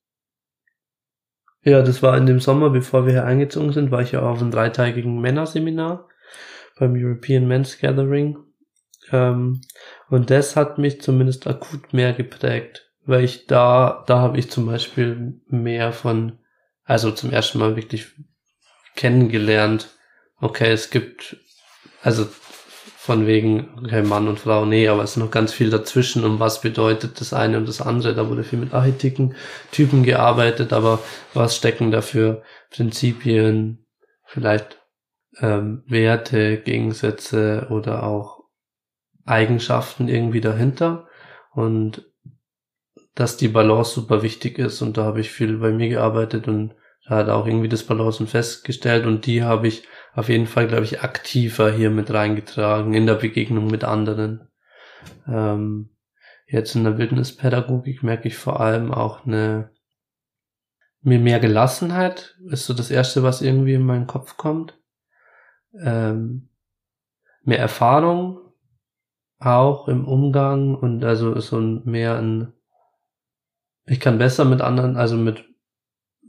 Ja, 1.64 1.84
das 1.84 2.02
war 2.02 2.18
in 2.18 2.26
dem 2.26 2.40
Sommer, 2.40 2.72
bevor 2.72 3.06
wir 3.06 3.14
hier 3.14 3.26
eingezogen 3.26 3.72
sind, 3.72 3.92
war 3.92 4.02
ich 4.02 4.14
ja 4.14 4.22
auf 4.22 4.42
einem 4.42 4.52
dreitägigen 4.52 5.22
Männerseminar 5.22 6.10
beim 6.80 6.94
European 6.96 7.48
Men's 7.48 7.78
Gathering. 7.80 8.38
Ähm, 9.12 9.62
und 10.10 10.32
das 10.32 10.56
hat 10.56 10.80
mich 10.80 11.02
zumindest 11.02 11.46
akut 11.46 11.94
mehr 11.94 12.14
geprägt, 12.14 12.90
weil 13.06 13.24
ich 13.24 13.46
da, 13.46 14.04
da 14.08 14.20
habe 14.20 14.40
ich 14.40 14.50
zum 14.50 14.66
Beispiel 14.66 15.40
mehr 15.48 15.92
von, 15.92 16.40
also 16.84 17.12
zum 17.12 17.32
ersten 17.32 17.60
Mal 17.60 17.76
wirklich 17.76 18.08
kennengelernt, 18.96 19.90
okay, 20.40 20.72
es 20.72 20.90
gibt, 20.90 21.38
also 22.02 22.28
von 23.04 23.26
wegen, 23.26 23.80
okay, 23.80 24.04
Mann 24.04 24.28
und 24.28 24.40
Frau, 24.40 24.64
nee, 24.64 24.88
aber 24.88 25.02
es 25.02 25.12
ist 25.12 25.18
noch 25.18 25.32
ganz 25.32 25.52
viel 25.52 25.72
dazwischen 25.72 26.24
und 26.24 26.40
was 26.40 26.62
bedeutet 26.62 27.20
das 27.20 27.34
eine 27.34 27.58
und 27.58 27.68
das 27.68 27.82
andere. 27.82 28.14
Da 28.14 28.30
wurde 28.30 28.44
viel 28.44 28.60
mit 28.60 28.76
Archetypen, 28.76 29.34
Typen 29.72 30.04
gearbeitet, 30.04 30.72
aber 30.72 31.00
was 31.34 31.56
stecken 31.56 31.90
dafür 31.90 32.44
Prinzipien, 32.70 33.88
vielleicht 34.24 34.80
ähm, 35.40 35.82
Werte, 35.88 36.58
Gegensätze 36.58 37.70
oder 37.72 38.04
auch 38.04 38.44
Eigenschaften 39.26 40.08
irgendwie 40.08 40.42
dahinter 40.42 41.08
und 41.56 42.06
dass 43.16 43.36
die 43.36 43.48
Balance 43.48 43.96
super 43.96 44.22
wichtig 44.22 44.60
ist 44.60 44.84
und 44.84 44.98
da 44.98 45.06
habe 45.06 45.22
ich 45.22 45.32
viel 45.32 45.58
bei 45.58 45.72
mir 45.72 45.90
gearbeitet 45.90 46.48
und 46.48 46.76
da 47.08 47.16
hat 47.16 47.30
auch 47.30 47.48
irgendwie 47.48 47.68
das 47.68 47.82
Balancen 47.82 48.28
festgestellt 48.28 49.08
und 49.08 49.26
die 49.26 49.42
habe 49.42 49.68
ich 49.68 49.88
auf 50.14 50.30
jeden 50.30 50.48
Fall, 50.48 50.68
glaube 50.68 50.84
ich, 50.84 51.02
aktiver 51.02 51.72
hier 51.72 51.90
mit 51.90 52.12
reingetragen 52.12 52.94
in 52.94 53.06
der 53.06 53.16
Begegnung 53.16 53.68
mit 53.68 53.84
anderen. 53.84 54.48
Ähm, 55.28 55.90
jetzt 56.48 56.76
in 56.76 56.84
der 56.84 56.98
Wildnispädagogik 56.98 58.04
merke 58.04 58.28
ich 58.28 58.38
vor 58.38 58.60
allem 58.60 58.94
auch 58.94 59.26
eine 59.26 59.72
mir 61.04 61.20
mehr 61.20 61.40
Gelassenheit 61.40 62.38
ist 62.50 62.66
so 62.66 62.74
das 62.74 62.92
erste, 62.92 63.24
was 63.24 63.42
irgendwie 63.42 63.74
in 63.74 63.86
meinen 63.86 64.08
Kopf 64.08 64.38
kommt. 64.38 64.78
Ähm, 65.74 66.50
mehr 67.44 67.60
Erfahrung 67.60 68.40
auch 69.40 69.88
im 69.88 70.08
Umgang 70.08 70.76
und 70.76 71.04
also 71.04 71.40
so 71.40 71.60
ein 71.60 71.84
mehr 71.86 72.18
ein 72.20 72.54
ich 73.86 74.00
kann 74.00 74.20
besser 74.20 74.46
mit 74.46 74.62
anderen, 74.62 74.96
also 74.96 75.18
mit 75.18 75.51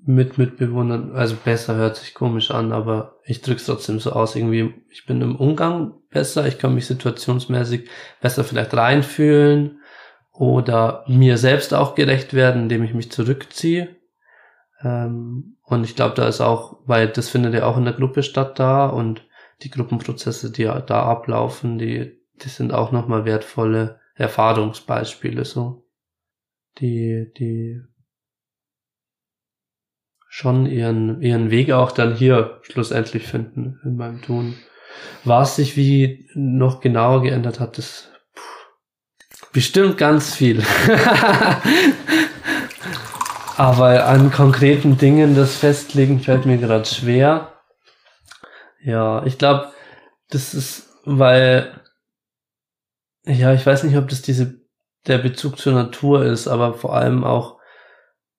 mit 0.04 0.36
Mitbewohnern, 0.36 1.12
also 1.14 1.36
besser 1.36 1.76
hört 1.76 1.96
sich 1.96 2.14
komisch 2.14 2.50
an, 2.50 2.72
aber 2.72 3.18
ich 3.24 3.40
drück's 3.40 3.66
trotzdem 3.66 4.00
so 4.00 4.12
aus, 4.12 4.34
irgendwie, 4.34 4.74
ich 4.88 5.06
bin 5.06 5.20
im 5.20 5.36
Umgang 5.36 5.94
besser, 6.10 6.46
ich 6.46 6.58
kann 6.58 6.74
mich 6.74 6.86
situationsmäßig 6.86 7.88
besser 8.20 8.42
vielleicht 8.42 8.74
reinfühlen 8.74 9.80
oder 10.32 11.04
mir 11.06 11.38
selbst 11.38 11.72
auch 11.72 11.94
gerecht 11.94 12.34
werden, 12.34 12.62
indem 12.62 12.82
ich 12.82 12.94
mich 12.94 13.12
zurückziehe. 13.12 13.96
Ähm, 14.82 15.56
und 15.62 15.84
ich 15.84 15.94
glaube, 15.94 16.16
da 16.16 16.26
ist 16.26 16.40
auch, 16.40 16.80
weil 16.84 17.08
das 17.08 17.28
findet 17.28 17.54
ja 17.54 17.64
auch 17.64 17.76
in 17.76 17.84
der 17.84 17.94
Gruppe 17.94 18.22
statt 18.22 18.58
da 18.58 18.86
und 18.86 19.26
die 19.62 19.70
Gruppenprozesse, 19.70 20.50
die 20.50 20.64
da 20.64 21.02
ablaufen, 21.04 21.78
die, 21.78 22.18
die 22.42 22.48
sind 22.48 22.72
auch 22.72 22.90
nochmal 22.90 23.24
wertvolle 23.24 24.00
Erfahrungsbeispiele 24.16 25.44
so. 25.44 25.86
Die, 26.78 27.32
die 27.38 27.80
schon 30.34 30.64
ihren, 30.64 31.20
ihren 31.20 31.50
Weg 31.50 31.72
auch 31.72 31.92
dann 31.92 32.14
hier 32.14 32.58
schlussendlich 32.62 33.26
finden 33.26 33.78
in 33.84 33.96
meinem 33.96 34.22
Tun. 34.22 34.54
Was 35.24 35.56
sich 35.56 35.76
wie 35.76 36.26
noch 36.32 36.80
genauer 36.80 37.20
geändert 37.20 37.60
hat, 37.60 37.76
ist 37.76 38.10
bestimmt 39.52 39.98
ganz 39.98 40.34
viel. 40.34 40.62
Aber 43.58 44.06
an 44.06 44.32
konkreten 44.32 44.96
Dingen 44.96 45.36
das 45.36 45.56
festlegen 45.56 46.20
fällt 46.20 46.46
mir 46.46 46.56
gerade 46.56 46.86
schwer. 46.86 47.52
Ja, 48.82 49.26
ich 49.26 49.36
glaube, 49.36 49.70
das 50.30 50.54
ist, 50.54 50.88
weil, 51.04 51.78
ja, 53.26 53.52
ich 53.52 53.66
weiß 53.66 53.82
nicht, 53.82 53.98
ob 53.98 54.08
das 54.08 54.22
diese, 54.22 54.62
der 55.06 55.18
Bezug 55.18 55.58
zur 55.58 55.74
Natur 55.74 56.24
ist, 56.24 56.48
aber 56.48 56.72
vor 56.72 56.94
allem 56.96 57.22
auch, 57.22 57.58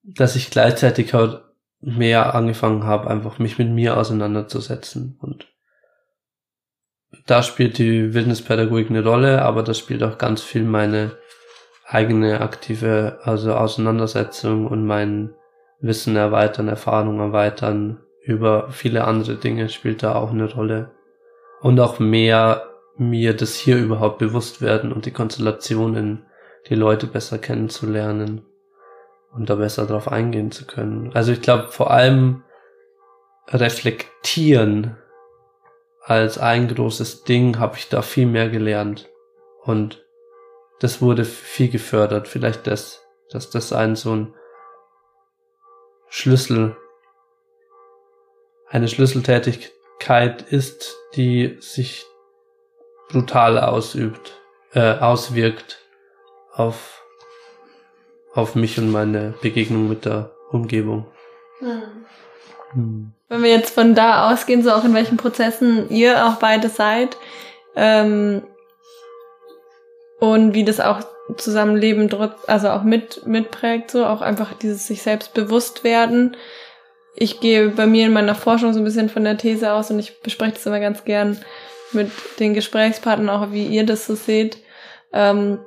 dass 0.01 0.35
ich 0.35 0.49
gleichzeitig 0.49 1.13
halt 1.13 1.42
mehr 1.83 2.33
angefangen 2.33 2.85
habe, 2.85 3.09
einfach 3.09 3.39
mich 3.39 3.57
mit 3.57 3.69
mir 3.69 3.97
auseinanderzusetzen. 3.97 5.17
Und 5.21 5.47
da 7.25 7.43
spielt 7.43 7.77
die 7.77 8.13
Wildnispädagogik 8.13 8.89
eine 8.89 9.03
Rolle, 9.03 9.41
aber 9.41 9.63
das 9.63 9.77
spielt 9.77 10.03
auch 10.03 10.17
ganz 10.17 10.41
viel 10.41 10.63
meine 10.63 11.11
eigene 11.85 12.41
aktive, 12.41 13.19
also 13.23 13.53
Auseinandersetzung 13.53 14.67
und 14.67 14.85
mein 14.85 15.33
Wissen 15.79 16.15
erweitern, 16.15 16.69
Erfahrung 16.69 17.19
erweitern 17.19 17.99
über 18.23 18.69
viele 18.69 19.03
andere 19.03 19.35
Dinge 19.35 19.67
spielt 19.67 20.01
da 20.01 20.15
auch 20.15 20.31
eine 20.31 20.51
Rolle. 20.51 20.91
Und 21.61 21.79
auch 21.79 21.99
mehr 21.99 22.69
mir 22.95 23.35
das 23.35 23.55
hier 23.55 23.77
überhaupt 23.77 24.17
bewusst 24.17 24.61
werden 24.61 24.93
und 24.93 25.05
die 25.05 25.11
Konstellationen, 25.11 26.25
die 26.69 26.75
Leute 26.75 27.07
besser 27.07 27.37
kennenzulernen 27.37 28.45
und 29.33 29.49
da 29.49 29.55
besser 29.55 29.85
drauf 29.85 30.07
eingehen 30.07 30.51
zu 30.51 30.65
können. 30.65 31.11
Also 31.13 31.31
ich 31.31 31.41
glaube 31.41 31.69
vor 31.69 31.91
allem 31.91 32.43
reflektieren 33.47 34.97
als 36.01 36.37
ein 36.37 36.67
großes 36.67 37.23
Ding 37.23 37.59
habe 37.59 37.77
ich 37.77 37.87
da 37.89 38.01
viel 38.01 38.25
mehr 38.25 38.49
gelernt 38.49 39.09
und 39.63 40.03
das 40.79 41.01
wurde 41.01 41.23
viel 41.23 41.69
gefördert. 41.69 42.27
Vielleicht 42.27 42.67
das, 42.67 43.01
dass 43.29 43.49
das 43.49 43.71
ein 43.71 43.95
so 43.95 44.13
ein 44.13 44.33
Schlüssel, 46.09 46.75
eine 48.67 48.89
Schlüsseltätigkeit 48.89 50.41
ist, 50.41 50.97
die 51.15 51.57
sich 51.61 52.05
brutal 53.09 53.57
ausübt, 53.57 54.33
äh, 54.73 54.97
auswirkt 54.99 55.79
auf 56.51 57.02
auf 58.33 58.55
mich 58.55 58.77
und 58.77 58.91
meine 58.91 59.33
Begegnung 59.41 59.87
mit 59.89 60.05
der 60.05 60.31
Umgebung. 60.51 61.05
Hm. 61.59 61.81
Hm. 62.73 63.13
Wenn 63.29 63.43
wir 63.43 63.49
jetzt 63.49 63.73
von 63.73 63.95
da 63.95 64.31
ausgehen, 64.31 64.63
so 64.63 64.71
auch 64.71 64.83
in 64.83 64.93
welchen 64.93 65.17
Prozessen 65.17 65.89
ihr 65.89 66.25
auch 66.25 66.35
beide 66.35 66.69
seid 66.69 67.17
ähm, 67.75 68.43
und 70.19 70.53
wie 70.53 70.65
das 70.65 70.79
auch 70.79 71.01
Zusammenleben 71.37 72.13
also 72.47 72.69
auch 72.69 72.83
mit 72.83 73.25
mitprägt, 73.25 73.91
so 73.91 74.05
auch 74.05 74.21
einfach 74.21 74.53
dieses 74.53 74.87
sich 74.87 75.01
selbst 75.01 75.33
bewusst 75.33 75.83
werden. 75.83 76.35
Ich 77.15 77.39
gehe 77.39 77.69
bei 77.69 77.87
mir 77.87 78.07
in 78.07 78.13
meiner 78.13 78.35
Forschung 78.35 78.73
so 78.73 78.79
ein 78.79 78.83
bisschen 78.83 79.09
von 79.09 79.23
der 79.23 79.37
These 79.37 79.71
aus 79.71 79.89
und 79.89 79.99
ich 79.99 80.19
bespreche 80.21 80.53
das 80.53 80.65
immer 80.65 80.79
ganz 80.79 81.05
gern 81.05 81.39
mit 81.93 82.11
den 82.39 82.53
Gesprächspartnern 82.53 83.29
auch, 83.29 83.51
wie 83.51 83.65
ihr 83.65 83.85
das 83.85 84.05
so 84.05 84.15
seht. 84.15 84.57
Ähm, 85.13 85.59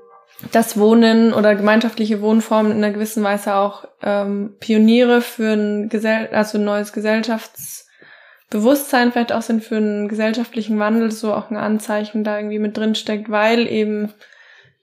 das 0.52 0.78
Wohnen 0.78 1.32
oder 1.32 1.54
gemeinschaftliche 1.54 2.20
Wohnformen 2.20 2.72
in 2.72 2.78
einer 2.78 2.92
gewissen 2.92 3.24
Weise 3.24 3.54
auch 3.54 3.88
ähm, 4.02 4.56
Pioniere 4.60 5.22
für 5.22 5.54
ein, 5.54 5.88
Gesell 5.88 6.28
also 6.32 6.58
ein 6.58 6.64
neues 6.64 6.92
Gesellschaftsbewusstsein 6.92 9.12
vielleicht 9.12 9.32
auch 9.32 9.40
sind 9.42 9.64
für 9.64 9.76
einen 9.76 10.08
gesellschaftlichen 10.08 10.78
Wandel, 10.78 11.10
so 11.10 11.32
auch 11.32 11.50
ein 11.50 11.56
Anzeichen 11.56 12.22
da 12.22 12.36
irgendwie 12.38 12.58
mit 12.58 12.76
drin 12.76 12.94
steckt, 12.94 13.30
weil 13.30 13.66
eben 13.66 14.12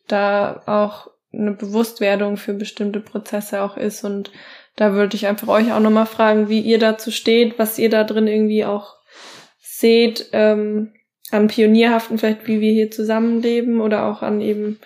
da 0.07 0.63
auch 0.65 1.11
eine 1.31 1.51
Bewusstwerdung 1.51 2.37
für 2.37 2.53
bestimmte 2.53 2.99
Prozesse 2.99 3.61
auch 3.61 3.77
ist. 3.77 4.03
Und 4.03 4.31
da 4.75 4.93
würde 4.93 5.15
ich 5.15 5.27
einfach 5.27 5.47
euch 5.47 5.71
auch 5.71 5.79
nochmal 5.79 6.05
fragen, 6.05 6.49
wie 6.49 6.61
ihr 6.61 6.79
dazu 6.79 7.11
steht, 7.11 7.59
was 7.59 7.79
ihr 7.79 7.89
da 7.89 8.03
drin 8.03 8.27
irgendwie 8.27 8.65
auch 8.65 8.95
seht, 9.59 10.29
ähm, 10.33 10.93
an 11.31 11.47
Pionierhaften 11.47 12.17
vielleicht, 12.17 12.47
wie 12.47 12.61
wir 12.61 12.71
hier 12.71 12.91
zusammenleben 12.91 13.81
oder 13.81 14.05
auch 14.05 14.21
an 14.21 14.41
eben, 14.41 14.79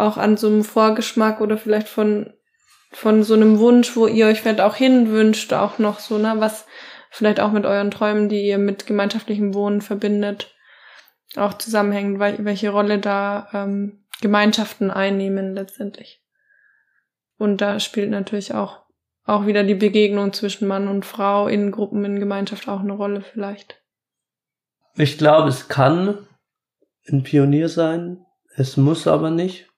auch 0.00 0.16
an 0.16 0.36
so 0.36 0.46
einem 0.46 0.64
Vorgeschmack 0.64 1.40
oder 1.40 1.56
vielleicht 1.56 1.88
von, 1.88 2.32
von 2.92 3.22
so 3.22 3.34
einem 3.34 3.58
Wunsch, 3.58 3.96
wo 3.96 4.06
ihr 4.06 4.26
euch 4.26 4.40
vielleicht 4.40 4.60
auch 4.60 4.76
hinwünscht, 4.76 5.52
auch 5.52 5.78
noch 5.78 6.00
so, 6.00 6.18
ne, 6.18 6.34
was 6.38 6.66
vielleicht 7.10 7.40
auch 7.40 7.52
mit 7.52 7.66
euren 7.66 7.90
Träumen, 7.90 8.28
die 8.28 8.46
ihr 8.46 8.58
mit 8.58 8.86
gemeinschaftlichem 8.86 9.54
Wohnen 9.54 9.80
verbindet, 9.80 10.54
auch 11.36 11.54
zusammenhängt, 11.54 12.18
welche 12.18 12.70
Rolle 12.70 12.98
da 12.98 13.48
ähm, 13.52 14.04
Gemeinschaften 14.20 14.90
einnehmen 14.90 15.54
letztendlich. 15.54 16.22
Und 17.38 17.60
da 17.60 17.80
spielt 17.80 18.10
natürlich 18.10 18.54
auch, 18.54 18.82
auch 19.24 19.46
wieder 19.46 19.64
die 19.64 19.74
Begegnung 19.74 20.32
zwischen 20.32 20.68
Mann 20.68 20.88
und 20.88 21.06
Frau 21.06 21.48
in 21.48 21.70
Gruppen, 21.70 22.04
in 22.04 22.20
Gemeinschaft 22.20 22.68
auch 22.68 22.80
eine 22.80 22.92
Rolle 22.92 23.22
vielleicht. 23.22 23.82
Ich 24.96 25.18
glaube, 25.18 25.48
es 25.48 25.68
kann 25.68 26.26
ein 27.08 27.22
Pionier 27.22 27.68
sein. 27.68 28.26
Es 28.56 28.76
muss 28.76 29.06
aber 29.06 29.30
nicht. 29.30 29.69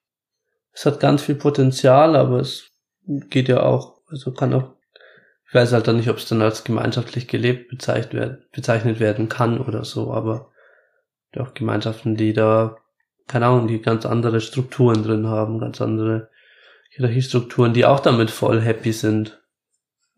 Es 0.73 0.87
hat 0.87 1.01
ganz 1.01 1.23
viel 1.23 1.35
Potenzial, 1.35 2.17
aber 2.17 2.41
es 2.41 2.71
geht 3.07 3.49
ja 3.49 3.63
auch, 3.63 4.01
also 4.09 4.33
kann 4.33 4.55
auch, 4.55 4.75
ich 5.47 5.55
weiß 5.55 5.73
halt 5.73 5.87
dann 5.87 5.97
nicht, 5.97 6.09
ob 6.09 6.17
es 6.17 6.27
dann 6.27 6.41
als 6.41 6.65
gemeinschaftlich 6.65 7.29
gelebt 7.29 7.69
bezeichnet 7.69 8.15
werden, 8.15 8.45
bezeichnet 8.53 9.01
werden 9.01 9.29
kann 9.29 9.61
oder 9.61 9.85
so, 9.85 10.13
aber 10.13 10.51
auch 11.39 11.55
Gemeinschaften, 11.55 12.17
die 12.17 12.33
da, 12.33 12.77
keine 13.27 13.47
Ahnung, 13.47 13.69
die 13.69 13.81
ganz 13.81 14.05
andere 14.07 14.41
Strukturen 14.41 15.03
drin 15.03 15.27
haben, 15.27 15.59
ganz 15.59 15.81
andere 15.81 16.31
Hierarchiestrukturen, 16.91 17.73
die 17.73 17.87
auch 17.87 18.01
damit 18.01 18.31
voll 18.31 18.61
happy 18.61 18.93
sind. 18.93 19.43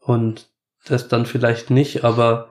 Und 0.01 0.51
das 0.87 1.09
dann 1.09 1.25
vielleicht 1.25 1.71
nicht, 1.71 2.05
aber 2.05 2.51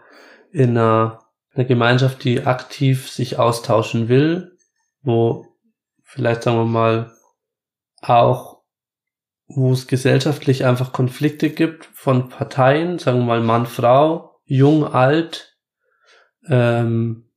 in 0.51 0.72
einer, 0.72 1.20
einer 1.54 1.66
Gemeinschaft, 1.66 2.24
die 2.24 2.45
aktiv 2.45 3.10
sich 3.10 3.38
austauschen 3.38 4.08
will, 4.08 4.58
wo 5.01 5.47
vielleicht 6.04 6.43
sagen 6.43 6.58
wir 6.58 6.66
mal 6.66 7.12
auch, 8.04 8.62
wo 9.47 9.72
es 9.72 9.88
gesellschaftlich 9.88 10.66
einfach 10.66 10.93
Konflikte 10.93 11.49
gibt 11.49 11.86
von 11.86 12.30
Parteien, 12.30 12.99
sagen 12.99 13.20
wir 13.20 13.26
mal 13.26 13.41
Mann, 13.41 13.66
Frau, 13.66 14.39
jung, 14.45 14.86
alt, 14.86 15.58
ähm, 16.47 17.30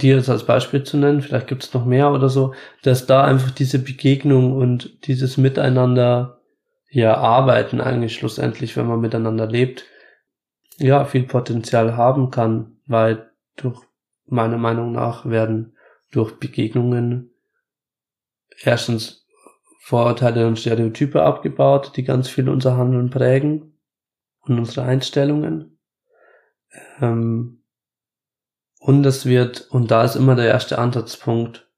die 0.00 0.08
jetzt 0.08 0.30
als 0.30 0.46
Beispiel 0.46 0.82
zu 0.82 0.96
nennen, 0.96 1.20
vielleicht 1.20 1.46
gibt 1.46 1.62
es 1.62 1.74
noch 1.74 1.84
mehr 1.84 2.10
oder 2.12 2.28
so, 2.30 2.54
dass 2.82 3.06
da 3.06 3.24
einfach 3.24 3.50
diese 3.50 3.78
Begegnung 3.78 4.56
und 4.56 5.06
dieses 5.06 5.36
Miteinander 5.36 6.40
ja 6.88 7.16
arbeiten 7.16 7.80
eigentlich 7.80 8.14
schlussendlich, 8.14 8.76
wenn 8.76 8.86
man 8.86 9.00
miteinander 9.00 9.46
lebt, 9.46 9.84
ja, 10.78 11.04
viel 11.04 11.24
Potenzial 11.24 11.96
haben 11.96 12.30
kann, 12.30 12.78
weil 12.86 13.30
durch 13.56 13.82
meiner 14.26 14.58
Meinung 14.58 14.92
nach 14.92 15.26
werden 15.26 15.76
durch 16.10 16.38
Begegnungen 16.38 17.33
erstens 18.62 19.26
Vorurteile 19.80 20.46
und 20.46 20.58
Stereotype 20.58 21.22
abgebaut, 21.22 21.92
die 21.96 22.04
ganz 22.04 22.28
viel 22.28 22.48
unser 22.48 22.76
Handeln 22.76 23.10
prägen 23.10 23.78
und 24.40 24.58
unsere 24.58 24.86
Einstellungen. 24.86 25.78
Ähm, 27.00 27.62
und 28.78 29.04
es 29.04 29.26
wird, 29.26 29.62
und 29.70 29.90
da 29.90 30.04
ist 30.04 30.16
immer 30.16 30.36
der 30.36 30.46
erste 30.46 30.78
Ansatzpunkt, 30.78 31.68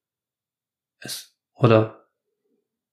es, 1.01 1.37
oder 1.55 2.07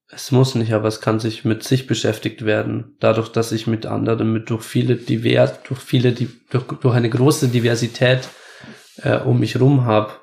es 0.07 0.31
muss 0.31 0.55
nicht, 0.55 0.73
aber 0.73 0.87
es 0.87 1.01
kann 1.01 1.19
sich 1.19 1.45
mit 1.45 1.63
sich 1.63 1.87
beschäftigt 1.87 2.45
werden. 2.45 2.95
Dadurch, 2.99 3.29
dass 3.29 3.51
ich 3.51 3.67
mit 3.67 3.85
anderen, 3.85 4.31
mit 4.31 4.49
durch 4.49 4.63
viele 4.63 4.95
divers, 4.95 5.63
durch 5.63 5.79
viele, 5.79 6.13
durch, 6.13 6.63
durch 6.65 6.95
eine 6.95 7.09
große 7.09 7.47
Diversität 7.47 8.29
äh, 8.97 9.17
um 9.17 9.39
mich 9.39 9.59
rum 9.59 9.85
habe, 9.85 10.13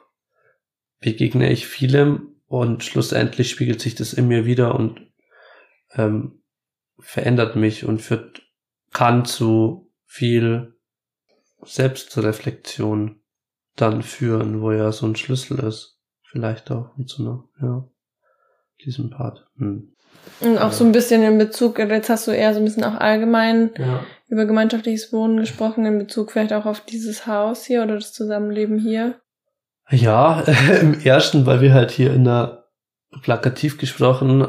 begegne 1.01 1.51
ich 1.51 1.67
vielem 1.67 2.30
und 2.51 2.83
schlussendlich 2.83 3.49
spiegelt 3.49 3.81
sich 3.81 3.95
das 3.95 4.13
in 4.13 4.27
mir 4.27 4.45
wieder 4.45 4.75
und 4.75 5.07
ähm, 5.93 6.43
verändert 6.99 7.55
mich 7.55 7.85
und 7.85 8.03
führt, 8.03 8.43
kann 8.93 9.25
zu 9.25 9.89
viel 10.05 10.75
Selbstreflexion 11.63 13.21
dann 13.77 14.03
führen, 14.03 14.61
wo 14.63 14.73
ja 14.73 14.91
so 14.91 15.07
ein 15.07 15.15
Schlüssel 15.15 15.61
ist. 15.61 16.01
Vielleicht 16.25 16.73
auch 16.73 16.91
und 16.99 17.09
so 17.09 17.23
einer, 17.23 17.45
ja, 17.63 17.89
diesem 18.85 19.11
Part. 19.11 19.47
Hm. 19.57 19.95
Und 20.41 20.59
auch 20.59 20.63
ja. 20.63 20.73
so 20.73 20.85
ein 20.85 20.91
bisschen 20.91 21.23
in 21.23 21.39
Bezug, 21.39 21.79
jetzt 21.79 22.11
hast 22.11 22.27
du 22.27 22.33
eher 22.33 22.53
so 22.53 22.59
ein 22.59 22.65
bisschen 22.65 22.83
auch 22.83 22.97
allgemein 22.97 23.71
ja. 23.79 24.05
über 24.27 24.45
gemeinschaftliches 24.45 25.13
Wohnen 25.13 25.37
gesprochen, 25.37 25.87
in 25.87 25.99
Bezug 26.01 26.33
vielleicht 26.33 26.53
auch 26.53 26.67
auf 26.67 26.81
dieses 26.81 27.29
Haus 27.29 27.65
hier 27.65 27.85
oder 27.85 27.95
das 27.95 28.13
Zusammenleben 28.13 28.81
hier. 28.81 29.21
Ja, 29.91 30.41
im 30.81 31.01
ersten, 31.01 31.47
weil 31.47 31.61
wir 31.61 31.75
halt 31.75 31.91
hier 31.91 32.13
in 32.13 32.25
der 32.25 32.65
plakativ 33.23 33.79
gesprochen 33.79 34.47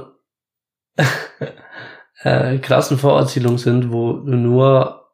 äh, 2.24 2.58
krassen 2.60 2.98
Vorerzählung 2.98 3.58
sind, 3.58 3.92
wo 3.92 4.14
nur 4.14 5.10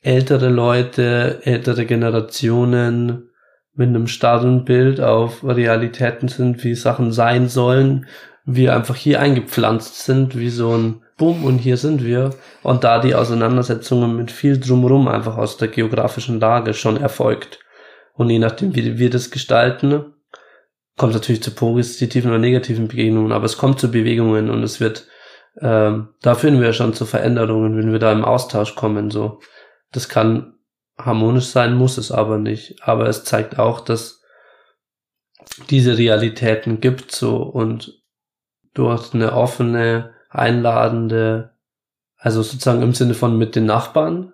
ältere 0.00 0.48
Leute, 0.48 1.40
ältere 1.44 1.84
Generationen 1.84 3.30
mit 3.74 3.88
einem 3.88 4.06
starren 4.06 4.64
Bild 4.64 5.00
auf 5.00 5.44
Realitäten 5.44 6.28
sind, 6.28 6.64
wie 6.64 6.74
Sachen 6.74 7.12
sein 7.12 7.48
sollen, 7.48 8.06
wir 8.46 8.74
einfach 8.74 8.94
hier 8.94 9.20
eingepflanzt 9.20 10.04
sind, 10.04 10.38
wie 10.38 10.48
so 10.48 10.76
ein 10.76 11.02
Bumm 11.18 11.44
und 11.44 11.58
hier 11.58 11.76
sind 11.76 12.04
wir. 12.04 12.30
Und 12.62 12.84
da 12.84 13.00
die 13.00 13.14
Auseinandersetzungen 13.14 14.16
mit 14.16 14.30
viel 14.30 14.58
drumherum 14.58 15.08
einfach 15.08 15.36
aus 15.36 15.56
der 15.56 15.68
geografischen 15.68 16.40
Lage 16.40 16.72
schon 16.72 16.96
erfolgt. 16.96 17.58
Und 18.16 18.30
je 18.30 18.38
nachdem, 18.38 18.74
wie 18.74 18.98
wir 18.98 19.10
das 19.10 19.30
gestalten, 19.30 20.14
kommt 20.96 21.14
es 21.14 21.20
natürlich 21.20 21.42
zu 21.42 21.50
positiven 21.50 22.30
oder 22.30 22.38
negativen 22.38 22.88
Begegnungen, 22.88 23.32
aber 23.32 23.44
es 23.44 23.58
kommt 23.58 23.78
zu 23.78 23.90
Bewegungen 23.90 24.50
und 24.50 24.62
es 24.62 24.80
wird, 24.80 25.06
ähm, 25.60 26.08
da 26.22 26.34
führen 26.34 26.60
wir 26.60 26.72
schon 26.72 26.94
zu 26.94 27.04
Veränderungen, 27.04 27.76
wenn 27.76 27.92
wir 27.92 27.98
da 27.98 28.12
im 28.12 28.24
Austausch 28.24 28.74
kommen, 28.74 29.10
so. 29.10 29.40
Das 29.92 30.08
kann 30.08 30.56
harmonisch 30.98 31.46
sein 31.46 31.74
muss 31.74 31.98
es 31.98 32.10
aber 32.10 32.38
nicht. 32.38 32.82
Aber 32.82 33.08
es 33.08 33.24
zeigt 33.24 33.58
auch, 33.58 33.80
dass 33.80 34.22
diese 35.70 35.96
Realitäten 35.96 36.80
gibt 36.80 37.12
so 37.12 37.36
und 37.42 38.02
du 38.74 38.90
hast 38.90 39.14
eine 39.14 39.32
offene, 39.32 40.14
einladende, 40.28 41.54
also 42.16 42.42
sozusagen 42.42 42.82
im 42.82 42.94
Sinne 42.94 43.14
von 43.14 43.38
mit 43.38 43.54
den 43.56 43.66
Nachbarn, 43.66 44.32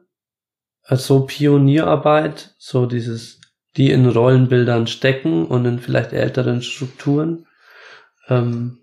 also 0.83 1.27
Pionierarbeit, 1.27 2.55
so 2.59 2.87
dieses, 2.87 3.41
die 3.77 3.91
in 3.91 4.09
Rollenbildern 4.09 4.87
stecken 4.87 5.47
und 5.47 5.65
in 5.65 5.79
vielleicht 5.79 6.13
älteren 6.13 6.63
Strukturen, 6.63 7.47
ähm, 8.29 8.79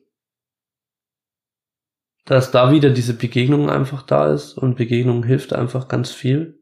dass 2.26 2.52
da 2.52 2.72
wieder 2.72 2.90
diese 2.90 3.16
Begegnung 3.16 3.70
einfach 3.70 4.04
da 4.04 4.32
ist 4.34 4.58
und 4.58 4.78
Begegnung 4.78 5.24
hilft 5.24 5.54
einfach 5.54 5.88
ganz 5.88 6.12
viel 6.12 6.60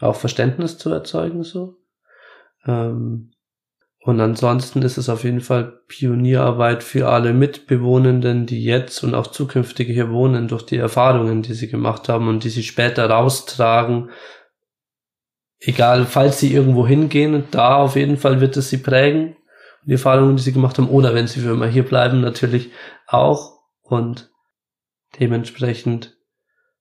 auch 0.00 0.16
Verständnis 0.16 0.78
zu 0.78 0.90
erzeugen, 0.90 1.42
so. 1.42 1.76
Ähm, 2.64 3.32
und 4.00 4.20
ansonsten 4.20 4.80
ist 4.82 4.96
es 4.96 5.08
auf 5.08 5.24
jeden 5.24 5.40
Fall 5.40 5.82
Pionierarbeit 5.88 6.82
für 6.82 7.08
alle 7.08 7.34
Mitbewohnenden, 7.34 8.46
die 8.46 8.62
jetzt 8.62 9.02
und 9.02 9.14
auch 9.14 9.26
zukünftige 9.26 9.92
hier 9.92 10.10
wohnen, 10.10 10.48
durch 10.48 10.62
die 10.62 10.76
Erfahrungen, 10.76 11.42
die 11.42 11.54
sie 11.54 11.68
gemacht 11.68 12.08
haben 12.08 12.28
und 12.28 12.44
die 12.44 12.48
sie 12.48 12.62
später 12.62 13.10
raustragen. 13.10 14.10
Egal, 15.60 16.06
falls 16.06 16.38
sie 16.38 16.52
irgendwo 16.52 16.86
hingehen, 16.86 17.44
da 17.50 17.76
auf 17.76 17.96
jeden 17.96 18.16
Fall 18.16 18.40
wird 18.40 18.56
es 18.56 18.70
sie 18.70 18.78
prägen. 18.78 19.36
Die 19.84 19.92
Erfahrungen, 19.92 20.36
die 20.36 20.42
sie 20.42 20.52
gemacht 20.52 20.78
haben, 20.78 20.88
oder 20.88 21.14
wenn 21.14 21.26
sie 21.26 21.40
für 21.40 21.50
immer 21.50 21.66
hier 21.66 21.84
bleiben, 21.84 22.20
natürlich 22.20 22.70
auch. 23.06 23.58
Und 23.80 24.30
dementsprechend 25.18 26.16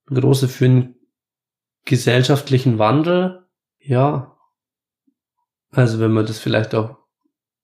große 0.08 0.48
für 0.48 0.66
einen 0.66 0.96
gesellschaftlichen 1.86 2.80
Wandel, 2.80 3.48
ja. 3.80 4.38
Also 5.72 6.00
wenn 6.00 6.12
man 6.12 6.26
das 6.26 6.40
vielleicht 6.40 6.76
auch 6.76 6.98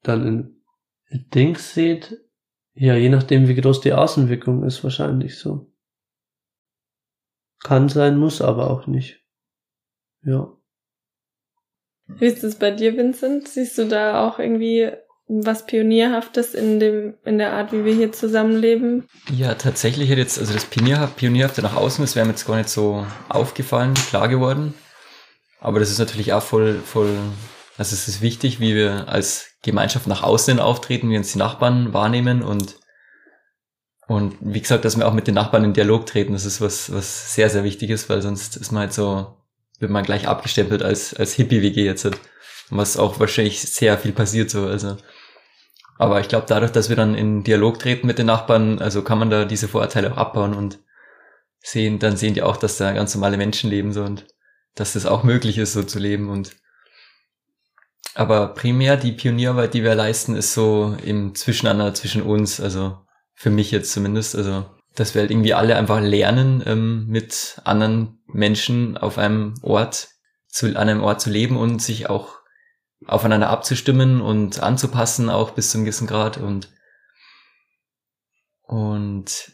dann 0.02 0.26
in 1.08 1.30
Dings 1.30 1.74
sieht, 1.74 2.18
ja, 2.74 2.96
je 2.96 3.10
nachdem, 3.10 3.48
wie 3.48 3.56
groß 3.56 3.82
die 3.82 3.94
Außenwirkung 3.94 4.64
ist, 4.64 4.84
wahrscheinlich 4.84 5.38
so. 5.38 5.72
Kann 7.60 7.88
sein, 7.88 8.18
muss 8.18 8.42
aber 8.42 8.70
auch 8.70 8.88
nicht. 8.88 9.22
Ja. 10.24 10.52
Wie 12.08 12.26
ist 12.26 12.44
es 12.44 12.56
bei 12.56 12.72
dir, 12.72 12.98
Vincent? 12.98 13.48
Siehst 13.48 13.78
du 13.78 13.86
da 13.86 14.28
auch 14.28 14.40
irgendwie 14.40 14.92
was 15.28 15.66
Pionierhaftes 15.66 16.54
in 16.54 16.80
dem, 16.80 17.16
in 17.24 17.38
der 17.38 17.54
Art, 17.54 17.72
wie 17.72 17.86
wir 17.86 17.94
hier 17.94 18.12
zusammenleben? 18.12 19.08
Ja, 19.32 19.56
tatsächlich 19.56 20.12
hat 20.12 20.18
jetzt, 20.18 20.38
also 20.38 20.54
das 20.54 20.66
Pionierhaft, 20.66 21.16
Pionierhafte 21.16 21.62
nach 21.62 21.76
außen, 21.76 22.04
das 22.04 22.16
wäre 22.16 22.26
mir 22.26 22.34
jetzt 22.34 22.46
gar 22.46 22.58
nicht 22.58 22.70
so 22.70 23.06
aufgefallen, 23.30 23.94
klar 23.94 24.28
geworden. 24.28 24.74
Aber 25.60 25.80
das 25.80 25.90
ist 25.90 26.00
natürlich 26.00 26.34
auch 26.34 26.44
voll, 26.44 26.80
voll, 26.86 27.18
also 27.78 27.94
es 27.94 28.08
ist 28.08 28.22
wichtig, 28.22 28.60
wie 28.60 28.76
wir 28.76 29.08
als 29.08 29.52
Gemeinschaft 29.62 30.08
nach 30.08 30.24
außen 30.24 30.60
auftreten, 30.60 31.10
wie 31.10 31.18
uns 31.18 31.32
die 31.32 31.38
Nachbarn 31.38 31.94
wahrnehmen 31.94 32.44
und, 32.44 32.76
und 34.08 34.36
wie 34.42 34.60
gesagt, 34.60 34.84
dass 34.84 34.98
wir 34.98 35.08
auch 35.08 35.14
mit 35.14 35.28
den 35.28 35.36
Nachbarn 35.36 35.64
in 35.64 35.74
Dialog 35.74 36.06
treten, 36.06 36.34
das 36.34 36.44
ist 36.44 36.60
was, 36.60 36.92
was 36.92 37.34
sehr, 37.34 37.50
sehr 37.50 37.64
wichtig 37.64 37.90
ist, 37.90 38.10
weil 38.10 38.22
sonst 38.22 38.58
ist 38.58 38.72
man 38.72 38.82
halt 38.82 38.94
so 38.94 39.38
wird 39.84 39.92
man 39.92 40.04
gleich 40.04 40.28
abgestempelt 40.28 40.82
als, 40.82 41.14
als 41.14 41.34
Hippie-WG 41.34 41.86
jetzt. 41.86 42.10
Was 42.72 42.98
auch 42.98 43.20
wahrscheinlich 43.20 43.62
sehr 43.62 44.00
viel 44.00 44.14
passiert 44.14 44.50
so, 44.50 44.66
also. 44.66 44.98
Aber 46.00 46.20
ich 46.20 46.28
glaube, 46.28 46.48
dadurch, 46.50 46.72
dass 46.72 46.90
wir 46.90 46.96
dann 46.96 47.14
in 47.14 47.44
Dialog 47.44 47.78
treten 47.78 48.08
mit 48.08 48.18
den 48.18 48.26
Nachbarn, 48.26 48.80
also 48.80 49.04
kann 49.04 49.20
man 49.20 49.30
da 49.30 49.46
diese 49.46 49.68
Vorurteile 49.68 50.12
auch 50.12 50.18
abbauen 50.18 50.56
und 50.56 50.80
sehen, 51.60 52.00
dann 52.00 52.18
sehen 52.18 52.34
die 52.34 52.42
auch, 52.42 52.58
dass 52.58 52.78
da 52.78 52.92
ganz 52.94 53.14
normale 53.14 53.38
Menschen 53.38 53.70
leben 53.70 53.94
so 53.94 54.04
und 54.04 54.26
dass 54.74 54.94
das 54.94 55.06
auch 55.06 55.24
möglich 55.24 55.60
ist, 55.60 55.74
so 55.74 55.84
zu 55.84 56.00
leben 56.00 56.30
und 56.30 56.56
aber 58.16 58.50
primär 58.54 58.98
die 58.98 59.12
Pionierarbeit, 59.12 59.74
die 59.74 59.84
wir 59.84 59.96
leisten, 59.96 60.36
ist 60.36 60.54
so 60.54 60.96
im 61.04 61.36
Zwischeneinander 61.36 61.94
zwischen 61.94 62.22
uns, 62.22 62.60
also 62.60 62.98
für 63.34 63.50
mich 63.50 63.72
jetzt 63.72 63.92
zumindest, 63.92 64.36
also 64.36 64.66
dass 64.96 65.16
wir 65.16 65.22
halt 65.22 65.32
irgendwie 65.32 65.54
alle 65.54 65.76
einfach 65.76 66.00
lernen, 66.00 66.64
ähm, 66.66 67.08
mit 67.08 67.60
anderen 67.64 68.23
Menschen 68.34 68.98
auf 68.98 69.18
einem 69.18 69.56
Ort 69.62 70.10
zu, 70.48 70.68
an 70.68 70.90
einem 70.90 71.04
Ort 71.04 71.22
zu 71.22 71.30
leben 71.30 71.58
und 71.58 71.82
sich 71.82 72.10
auch 72.10 72.40
aufeinander 73.06 73.50
abzustimmen 73.50 74.22
und 74.22 74.62
anzupassen, 74.62 75.30
auch 75.30 75.52
bis 75.52 75.72
zum 75.72 75.84
gewissen 75.84 76.08
Grad 76.08 76.38
und 76.38 76.70
und 78.64 79.52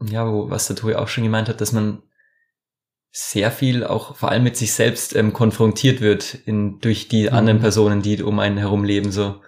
ja, 0.00 0.26
wo, 0.26 0.50
was 0.50 0.66
der 0.66 0.76
Tobi 0.76 0.94
auch 0.94 1.08
schon 1.08 1.24
gemeint 1.24 1.48
hat, 1.48 1.60
dass 1.60 1.72
man 1.72 2.02
sehr 3.12 3.50
viel 3.50 3.84
auch 3.84 4.16
vor 4.16 4.30
allem 4.30 4.42
mit 4.44 4.56
sich 4.56 4.72
selbst 4.74 5.16
ähm, 5.16 5.32
konfrontiert 5.32 6.00
wird 6.00 6.34
in, 6.34 6.80
durch 6.80 7.08
die 7.08 7.28
mhm. 7.28 7.34
anderen 7.34 7.60
Personen, 7.60 8.02
die 8.02 8.22
um 8.22 8.38
einen 8.38 8.58
herum 8.58 8.84
leben, 8.84 9.10
so. 9.10 9.40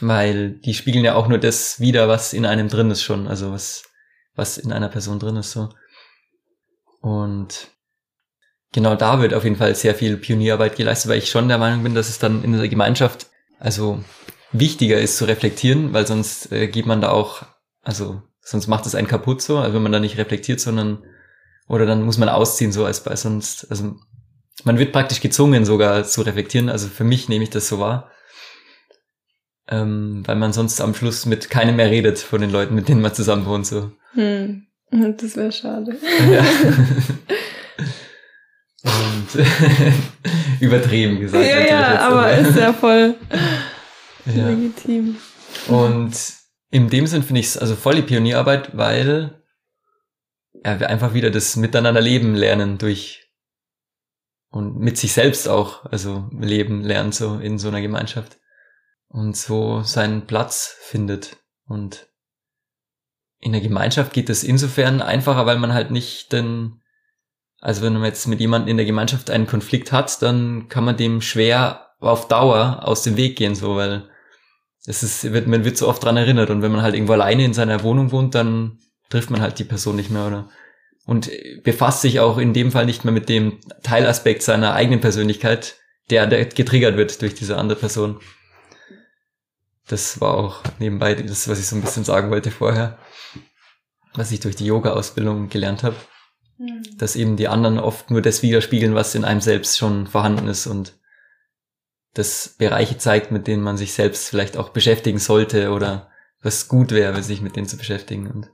Weil 0.00 0.50
die 0.50 0.74
spiegeln 0.74 1.04
ja 1.04 1.14
auch 1.14 1.28
nur 1.28 1.38
das 1.38 1.78
wieder, 1.78 2.08
was 2.08 2.32
in 2.32 2.46
einem 2.46 2.68
drin 2.68 2.90
ist 2.90 3.02
schon, 3.02 3.28
also 3.28 3.52
was, 3.52 3.84
was 4.34 4.58
in 4.58 4.72
einer 4.72 4.88
Person 4.88 5.18
drin 5.18 5.36
ist, 5.36 5.52
so. 5.52 5.68
Und 7.00 7.68
genau 8.72 8.94
da 8.94 9.20
wird 9.20 9.34
auf 9.34 9.44
jeden 9.44 9.56
Fall 9.56 9.74
sehr 9.74 9.94
viel 9.94 10.16
Pionierarbeit 10.16 10.76
geleistet, 10.76 11.10
weil 11.10 11.18
ich 11.18 11.30
schon 11.30 11.48
der 11.48 11.58
Meinung 11.58 11.82
bin, 11.82 11.94
dass 11.94 12.08
es 12.08 12.18
dann 12.18 12.44
in 12.44 12.52
der 12.52 12.68
Gemeinschaft, 12.68 13.26
also 13.58 14.02
wichtiger 14.52 14.98
ist 15.00 15.16
zu 15.16 15.24
reflektieren, 15.24 15.92
weil 15.92 16.06
sonst 16.06 16.52
äh, 16.52 16.68
geht 16.68 16.86
man 16.86 17.00
da 17.00 17.10
auch, 17.10 17.42
also 17.82 18.22
sonst 18.40 18.66
macht 18.66 18.86
es 18.86 18.94
einen 18.94 19.08
kaputt 19.08 19.42
so, 19.42 19.58
also 19.58 19.74
wenn 19.74 19.82
man 19.82 19.92
da 19.92 20.00
nicht 20.00 20.18
reflektiert, 20.18 20.60
sondern 20.60 21.04
oder 21.68 21.86
dann 21.86 22.02
muss 22.02 22.18
man 22.18 22.28
ausziehen, 22.28 22.72
so 22.72 22.84
als 22.84 23.04
bei 23.04 23.14
sonst, 23.14 23.70
also 23.70 23.94
man 24.64 24.78
wird 24.78 24.92
praktisch 24.92 25.20
gezwungen 25.20 25.64
sogar 25.64 26.04
zu 26.04 26.22
reflektieren. 26.22 26.68
Also 26.68 26.88
für 26.88 27.04
mich 27.04 27.28
nehme 27.28 27.44
ich 27.44 27.50
das 27.50 27.68
so 27.68 27.78
wahr. 27.78 28.10
Ähm, 29.68 30.22
weil 30.26 30.34
man 30.34 30.52
sonst 30.52 30.80
am 30.80 30.94
Schluss 30.94 31.26
mit 31.26 31.48
keinem 31.48 31.76
mehr 31.76 31.90
redet 31.90 32.18
von 32.18 32.40
den 32.40 32.50
Leuten, 32.50 32.74
mit 32.74 32.88
denen 32.88 33.00
man 33.00 33.14
zusammen 33.14 33.46
wohnt. 33.46 33.66
So. 33.66 33.92
Hm. 34.14 34.66
Das 35.18 35.36
wäre 35.36 35.52
schade. 35.52 35.96
Ja. 36.30 36.44
Und 38.82 39.28
übertrieben 40.60 41.20
gesagt. 41.20 41.44
Ja, 41.44 41.60
ja, 41.60 41.98
aber 42.00 42.32
ist 42.32 42.56
ja 42.56 42.72
voll 42.72 43.14
ja. 44.24 44.48
legitim. 44.48 45.16
Und 45.68 46.14
in 46.70 46.88
dem 46.88 47.06
Sinn 47.06 47.22
finde 47.22 47.40
ich 47.40 47.46
es 47.48 47.58
also 47.58 47.76
voll 47.76 47.96
die 47.96 48.02
Pionierarbeit, 48.02 48.76
weil 48.76 49.42
ja, 50.64 50.80
wir 50.80 50.88
einfach 50.88 51.12
wieder 51.14 51.30
das 51.30 51.56
Miteinanderleben 51.56 52.34
lernen 52.34 52.78
durch 52.78 53.28
und 54.50 54.78
mit 54.78 54.96
sich 54.96 55.12
selbst 55.12 55.48
auch, 55.48 55.84
also 55.86 56.28
leben 56.38 56.82
lernen 56.82 57.12
so 57.12 57.38
in 57.38 57.58
so 57.58 57.68
einer 57.68 57.82
Gemeinschaft 57.82 58.38
und 59.08 59.36
so 59.36 59.82
seinen 59.82 60.26
Platz 60.26 60.76
findet 60.80 61.36
und 61.66 62.09
in 63.40 63.52
der 63.52 63.60
Gemeinschaft 63.60 64.12
geht 64.12 64.30
es 64.30 64.44
insofern 64.44 65.00
einfacher, 65.00 65.46
weil 65.46 65.58
man 65.58 65.72
halt 65.72 65.90
nicht 65.90 66.32
den, 66.32 66.80
also 67.60 67.82
wenn 67.82 67.94
man 67.94 68.04
jetzt 68.04 68.26
mit 68.28 68.40
jemandem 68.40 68.68
in 68.68 68.76
der 68.76 68.86
Gemeinschaft 68.86 69.30
einen 69.30 69.46
Konflikt 69.46 69.92
hat, 69.92 70.20
dann 70.22 70.68
kann 70.68 70.84
man 70.84 70.96
dem 70.96 71.20
schwer 71.20 71.90
auf 72.00 72.28
Dauer 72.28 72.80
aus 72.82 73.02
dem 73.02 73.16
Weg 73.16 73.36
gehen, 73.36 73.54
so, 73.54 73.76
weil 73.76 74.08
es 74.86 75.02
ist, 75.02 75.32
wird, 75.32 75.46
man 75.46 75.64
wird 75.64 75.76
so 75.76 75.88
oft 75.88 76.02
dran 76.02 76.16
erinnert 76.16 76.50
und 76.50 76.62
wenn 76.62 76.72
man 76.72 76.82
halt 76.82 76.94
irgendwo 76.94 77.14
alleine 77.14 77.44
in 77.44 77.54
seiner 77.54 77.82
Wohnung 77.82 78.12
wohnt, 78.12 78.34
dann 78.34 78.78
trifft 79.08 79.30
man 79.30 79.40
halt 79.40 79.58
die 79.58 79.64
Person 79.64 79.96
nicht 79.96 80.10
mehr 80.10 80.26
oder 80.26 80.48
und 81.06 81.30
befasst 81.64 82.02
sich 82.02 82.20
auch 82.20 82.38
in 82.38 82.52
dem 82.52 82.70
Fall 82.70 82.86
nicht 82.86 83.04
mehr 83.04 83.12
mit 83.12 83.28
dem 83.28 83.58
Teilaspekt 83.82 84.42
seiner 84.42 84.74
eigenen 84.74 85.00
Persönlichkeit, 85.00 85.76
der, 86.08 86.26
der 86.26 86.44
getriggert 86.44 86.96
wird 86.96 87.20
durch 87.22 87.34
diese 87.34 87.56
andere 87.56 87.78
Person. 87.78 88.20
Das 89.88 90.20
war 90.20 90.34
auch 90.34 90.62
nebenbei 90.78 91.14
das, 91.14 91.48
was 91.48 91.58
ich 91.58 91.66
so 91.66 91.74
ein 91.74 91.82
bisschen 91.82 92.04
sagen 92.04 92.30
wollte 92.30 92.50
vorher, 92.50 92.98
was 94.14 94.32
ich 94.32 94.40
durch 94.40 94.56
die 94.56 94.66
Yoga-Ausbildung 94.66 95.48
gelernt 95.48 95.82
habe, 95.82 95.96
mhm. 96.58 96.82
dass 96.98 97.16
eben 97.16 97.36
die 97.36 97.48
anderen 97.48 97.78
oft 97.78 98.10
nur 98.10 98.22
das 98.22 98.42
widerspiegeln, 98.42 98.94
was 98.94 99.14
in 99.14 99.24
einem 99.24 99.40
selbst 99.40 99.78
schon 99.78 100.06
vorhanden 100.06 100.48
ist 100.48 100.66
und 100.66 100.98
das 102.14 102.56
Bereiche 102.58 102.98
zeigt, 102.98 103.30
mit 103.30 103.46
denen 103.46 103.62
man 103.62 103.76
sich 103.76 103.92
selbst 103.92 104.28
vielleicht 104.28 104.56
auch 104.56 104.70
beschäftigen 104.70 105.18
sollte 105.18 105.70
oder 105.70 106.10
was 106.42 106.68
gut 106.68 106.90
wäre, 106.90 107.22
sich 107.22 107.40
mit 107.40 107.56
denen 107.56 107.68
zu 107.68 107.76
beschäftigen. 107.76 108.28
Und 108.30 108.50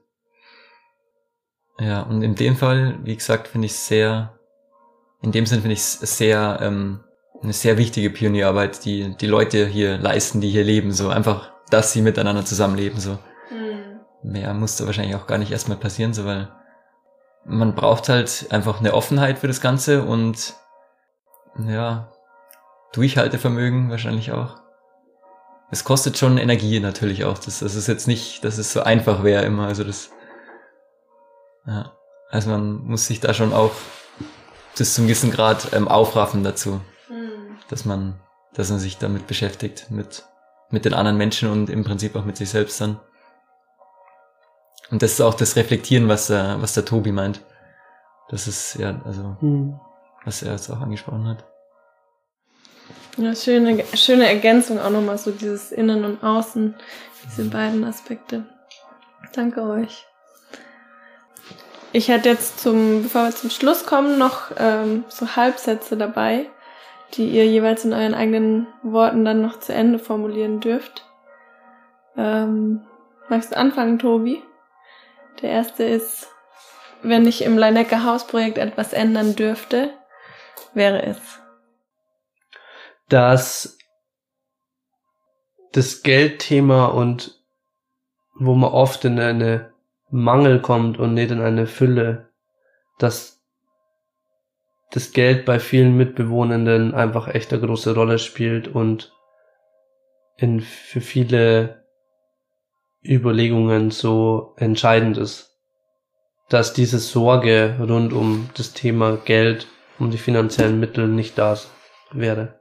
ja, 1.79 2.03
und 2.03 2.23
in 2.23 2.35
dem 2.35 2.57
Fall, 2.57 2.99
wie 3.05 3.17
gesagt, 3.17 3.49
finde 3.49 3.67
ich 3.67 3.75
sehr, 3.75 4.39
in 5.23 5.33
dem 5.33 5.47
Sinn 5.47 5.61
finde 5.61 5.75
ich 5.75 5.81
es 5.81 6.01
sehr, 6.01 6.59
ähm, 6.63 7.01
eine 7.43 7.53
sehr 7.53 7.77
wichtige 7.77 8.11
Pionierarbeit, 8.11 8.85
die 8.85 9.15
die 9.17 9.27
Leute 9.27 9.67
hier 9.67 9.99
leisten, 9.99 10.41
die 10.41 10.51
hier 10.51 10.65
leben, 10.65 10.93
so 10.93 11.09
einfach, 11.09 11.53
dass 11.71 11.93
sie 11.93 12.01
miteinander 12.01 12.45
zusammenleben, 12.45 12.99
so. 12.99 13.19
Mehr 14.27 14.53
musste 14.55 14.87
wahrscheinlich 14.87 15.15
auch 15.15 15.27
gar 15.27 15.39
nicht 15.39 15.53
erstmal 15.53 15.79
passieren, 15.79 16.13
so, 16.13 16.25
weil 16.25 16.49
man 17.45 17.75
braucht 17.75 18.09
halt 18.09 18.49
einfach 18.51 18.81
eine 18.81 18.93
Offenheit 18.93 19.39
für 19.39 19.47
das 19.47 19.61
Ganze 19.61 20.03
und, 20.03 20.55
ja, 21.59 22.13
Durchhaltevermögen 22.93 23.91
wahrscheinlich 23.91 24.33
auch. 24.33 24.57
Es 25.71 25.85
kostet 25.85 26.19
schon 26.19 26.39
Energie 26.39 26.81
natürlich 26.81 27.25
auch. 27.25 27.39
Das, 27.39 27.61
das 27.61 27.75
ist 27.75 27.87
jetzt 27.87 28.07
nicht, 28.07 28.45
dass 28.45 28.59
es 28.59 28.73
so 28.73 28.83
einfach 28.83 29.23
wäre 29.25 29.45
immer. 29.45 29.67
Also 29.67 29.85
das 29.85 30.11
ja. 31.67 31.93
Also 32.31 32.51
man 32.51 32.85
muss 32.85 33.07
sich 33.07 33.21
da 33.21 33.35
schon 33.35 33.53
auch 33.53 33.73
bis 34.77 34.95
zum 34.95 35.05
gewissen 35.05 35.31
Grad 35.31 35.73
ähm, 35.73 35.89
aufraffen 35.89 36.43
dazu, 36.43 36.81
mhm. 37.09 37.59
dass 37.69 37.85
man, 37.85 38.21
dass 38.55 38.71
man 38.71 38.79
sich 38.79 38.99
damit 38.99 39.27
beschäftigt, 39.27 39.91
mit, 39.91 40.25
mit 40.71 40.85
den 40.85 40.95
anderen 40.95 41.17
Menschen 41.17 41.51
und 41.51 41.71
im 41.71 41.85
Prinzip 41.85 42.17
auch 42.17 42.25
mit 42.25 42.37
sich 42.37 42.51
selbst 42.51 42.81
dann. 42.81 43.01
Und 44.91 45.03
das 45.03 45.13
ist 45.13 45.21
auch 45.21 45.35
das 45.35 45.57
Reflektieren, 45.57 46.09
was, 46.09 46.31
äh, 46.31 46.61
was 46.61 46.75
der 46.75 46.85
Tobi 46.85 47.13
meint. 47.13 47.41
Das 48.29 48.47
ist 48.49 48.75
ja, 48.75 49.01
also, 49.05 49.37
mhm. 49.41 49.79
was 50.25 50.43
er 50.43 50.53
jetzt 50.53 50.71
auch 50.71 50.81
angesprochen 50.81 51.29
hat. 51.29 51.45
Ja, 53.17 53.35
schöne, 53.35 53.85
schöne 53.95 54.29
Ergänzung 54.29 54.79
auch 54.79 54.91
nochmal 54.91 55.17
so 55.17 55.31
dieses 55.31 55.73
Innen 55.73 56.05
und 56.05 56.23
Außen, 56.23 56.75
diese 57.25 57.45
beiden 57.49 57.85
Aspekte. 57.85 58.45
Danke 59.33 59.63
euch. 59.63 60.07
Ich 61.93 62.09
hätte 62.09 62.29
jetzt 62.29 62.61
zum, 62.61 63.05
bevor 63.05 63.25
wir 63.25 63.31
zum 63.31 63.49
Schluss 63.49 63.87
kommen, 63.87 64.19
noch 64.19 64.51
ähm, 64.59 65.05
so 65.09 65.35
Halbsätze 65.35 65.97
dabei, 65.97 66.51
die 67.15 67.29
ihr 67.31 67.47
jeweils 67.47 67.85
in 67.87 67.95
euren 67.95 68.13
eigenen 68.13 68.67
Worten 68.83 69.25
dann 69.25 69.41
noch 69.41 69.61
zu 69.61 69.73
Ende 69.73 69.99
formulieren 69.99 70.61
dürft. 70.61 71.07
Ähm, 72.19 72.83
magst 73.31 73.53
du 73.53 73.57
anfangen, 73.57 73.99
Tobi? 73.99 74.43
Der 75.43 75.51
erste 75.51 75.85
ist, 75.85 76.29
wenn 77.03 77.27
ich 77.27 77.43
im 77.43 77.59
Leinecker 77.59 78.05
Hausprojekt 78.05 78.59
etwas 78.59 78.93
ändern 78.93 79.37
dürfte, 79.37 79.93
wäre 80.75 81.03
es. 81.03 81.19
Dass 83.09 83.79
das 85.73 86.03
Geldthema 86.03 86.87
und 86.87 87.39
wo 88.35 88.55
man 88.55 88.73
oft 88.73 89.05
in 89.05 89.21
eine 89.21 89.73
Mangel 90.11 90.61
kommt 90.61 90.99
und 90.99 91.15
nicht 91.15 91.31
in 91.31 91.41
eine 91.41 91.67
Fülle, 91.67 92.31
dass 92.99 93.43
das 94.91 95.13
Geld 95.13 95.45
bei 95.45 95.59
vielen 95.59 95.97
Mitbewohnenden 95.97 96.95
einfach 96.95 97.29
echt 97.29 97.53
eine 97.53 97.61
große 97.61 97.95
Rolle 97.95 98.19
spielt 98.19 98.69
und 98.69 99.13
in, 100.37 100.61
für 100.61 101.01
viele 101.01 101.86
Überlegungen 103.15 103.91
so 103.91 104.55
entscheidend 104.57 105.19
ist, 105.19 105.57
dass 106.49 106.73
diese 106.73 106.99
Sorge 106.99 107.77
rund 107.81 108.13
um 108.13 108.51
das 108.55 108.73
Thema 108.73 109.17
Geld, 109.17 109.67
um 109.99 110.11
die 110.11 110.19
finanziellen 110.19 110.79
Mittel 110.79 111.09
nicht 111.09 111.39
da 111.39 111.59
wäre. 112.13 112.61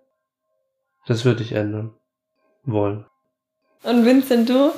Das 1.07 1.25
würde 1.25 1.43
ich 1.43 1.51
ändern 1.51 1.93
wollen. 2.63 3.05
Und 3.83 4.05
Vincent, 4.05 4.49
du? 4.49 4.71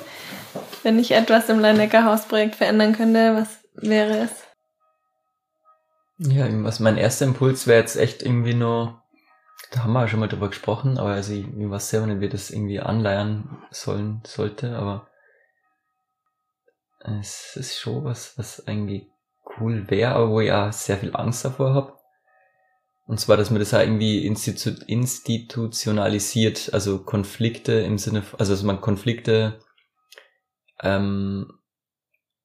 Wenn 0.84 1.00
ich 1.00 1.12
etwas 1.12 1.50
im 1.50 1.60
Leinecker-Hausprojekt 1.60 2.56
verändern 2.56 2.94
könnte, 2.94 3.36
was 3.36 3.60
wäre 3.76 4.18
es? 4.20 4.44
Ja, 6.20 6.48
was 6.64 6.80
mein 6.80 6.98
erster 6.98 7.26
Impuls 7.26 7.68
wäre 7.68 7.80
jetzt 7.80 7.96
echt 7.96 8.24
irgendwie 8.24 8.56
nur, 8.56 9.04
da 9.72 9.84
haben 9.84 9.94
wir 9.94 10.02
ja 10.02 10.08
schon 10.08 10.20
mal 10.20 10.28
drüber 10.28 10.48
gesprochen, 10.48 10.98
aber 10.98 11.12
also 11.12 11.32
ich 11.32 11.46
weiß 11.48 11.90
selber 11.90 12.08
nicht, 12.08 12.22
wie 12.22 12.30
das 12.30 12.50
irgendwie 12.50 12.80
anleiern 12.80 13.64
sollen 13.70 14.22
sollte, 14.26 14.76
aber 14.76 15.08
es 17.00 17.56
ist 17.56 17.80
schon 17.80 18.04
was, 18.04 18.38
was 18.38 18.68
eigentlich 18.68 19.08
cool 19.60 19.90
wäre, 19.90 20.16
aber 20.16 20.30
wo 20.30 20.40
ich 20.40 20.52
auch 20.52 20.72
sehr 20.72 20.98
viel 20.98 21.16
Angst 21.16 21.46
davor 21.46 21.74
habe. 21.74 21.94
Und 23.06 23.20
zwar, 23.20 23.38
dass 23.38 23.52
man 23.52 23.60
das 23.60 23.74
auch 23.74 23.80
irgendwie 23.80 24.26
institu 24.26 24.72
institutionalisiert, 24.86 26.74
also 26.74 27.00
Konflikte 27.04 27.74
im 27.74 27.98
Sinne, 27.98 28.24
also 28.38 28.52
dass 28.52 28.64
man 28.64 28.82
Konflikte 28.82 29.60
ähm, 30.82 31.60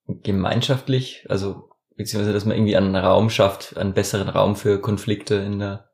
gemeinschaftlich, 0.06 1.26
also 1.28 1.70
beziehungsweise 1.96 2.32
dass 2.32 2.44
man 2.44 2.56
irgendwie 2.56 2.76
einen 2.76 2.94
Raum 2.94 3.28
schafft, 3.28 3.76
einen 3.76 3.92
besseren 3.92 4.28
Raum 4.28 4.54
für 4.54 4.80
Konflikte 4.80 5.34
in 5.34 5.58
der, 5.58 5.90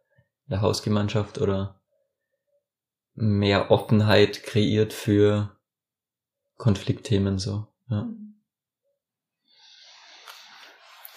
in 0.46 0.50
der 0.50 0.61
Hausgemeinschaft 0.61 1.40
oder 1.40 1.80
mehr 3.14 3.70
Offenheit 3.70 4.42
kreiert 4.42 4.92
für 4.92 5.56
Konfliktthemen 6.56 7.38
so. 7.38 7.66
Ja. 7.88 8.09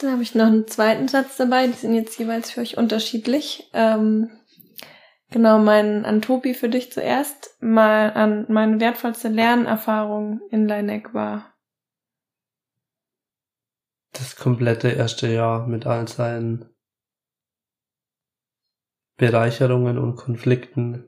Dann 0.02 0.14
habe 0.14 0.24
ich 0.24 0.34
noch 0.34 0.48
einen 0.48 0.68
zweiten 0.68 1.08
Satz 1.08 1.38
dabei, 1.38 1.68
die 1.68 1.74
sind 1.74 1.94
jetzt 1.94 2.18
jeweils 2.18 2.50
für 2.50 2.62
euch 2.62 2.76
unterschiedlich. 2.76 3.70
Ähm, 3.74 4.32
genau, 5.30 5.60
mein 5.60 6.06
Antopi 6.06 6.56
für 6.56 6.70
dich 6.70 6.92
zuerst. 6.92 7.56
Mal 7.62 8.12
an 8.14 8.46
meine 8.50 8.80
wertvollste 8.80 9.28
Lernerfahrung 9.28 10.42
in 10.50 10.68
Leineck 10.68 11.14
war. 11.14 11.54
Das 14.14 14.36
komplette 14.36 14.90
erste 14.90 15.28
Jahr 15.28 15.68
mit 15.68 15.86
all 15.86 16.08
seinen 16.08 16.70
Bereicherungen 19.18 20.00
und 20.00 20.16
Konflikten 20.16 21.08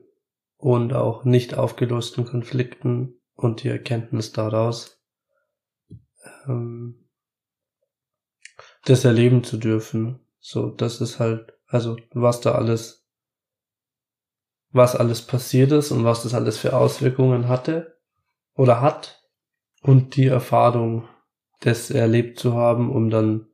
und 0.56 0.92
auch 0.92 1.24
nicht 1.24 1.54
aufgelösten 1.54 2.24
Konflikten 2.24 3.20
und 3.34 3.64
die 3.64 3.68
Erkenntnis 3.68 4.30
daraus. 4.30 5.02
Ähm, 6.46 7.03
das 8.84 9.04
erleben 9.04 9.44
zu 9.44 9.56
dürfen. 9.56 10.20
So, 10.38 10.70
das 10.70 11.00
ist 11.00 11.18
halt, 11.18 11.54
also 11.66 11.96
was 12.12 12.40
da 12.40 12.52
alles, 12.52 13.06
was 14.70 14.94
alles 14.96 15.22
passiert 15.22 15.72
ist 15.72 15.90
und 15.90 16.04
was 16.04 16.22
das 16.22 16.34
alles 16.34 16.58
für 16.58 16.76
Auswirkungen 16.76 17.48
hatte 17.48 17.98
oder 18.54 18.80
hat 18.80 19.22
und 19.82 20.16
die 20.16 20.26
Erfahrung, 20.26 21.08
das 21.60 21.90
erlebt 21.90 22.38
zu 22.38 22.54
haben, 22.54 22.90
um 22.90 23.10
dann 23.10 23.46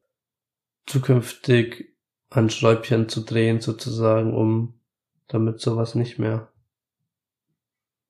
zukünftig 0.87 1.97
ein 2.31 2.51
Schräubchen 2.51 3.09
zu 3.09 3.21
drehen 3.21 3.61
sozusagen, 3.61 4.35
um 4.35 4.81
damit 5.29 5.61
sowas 5.61 5.95
nicht 5.95 6.19
mehr 6.19 6.51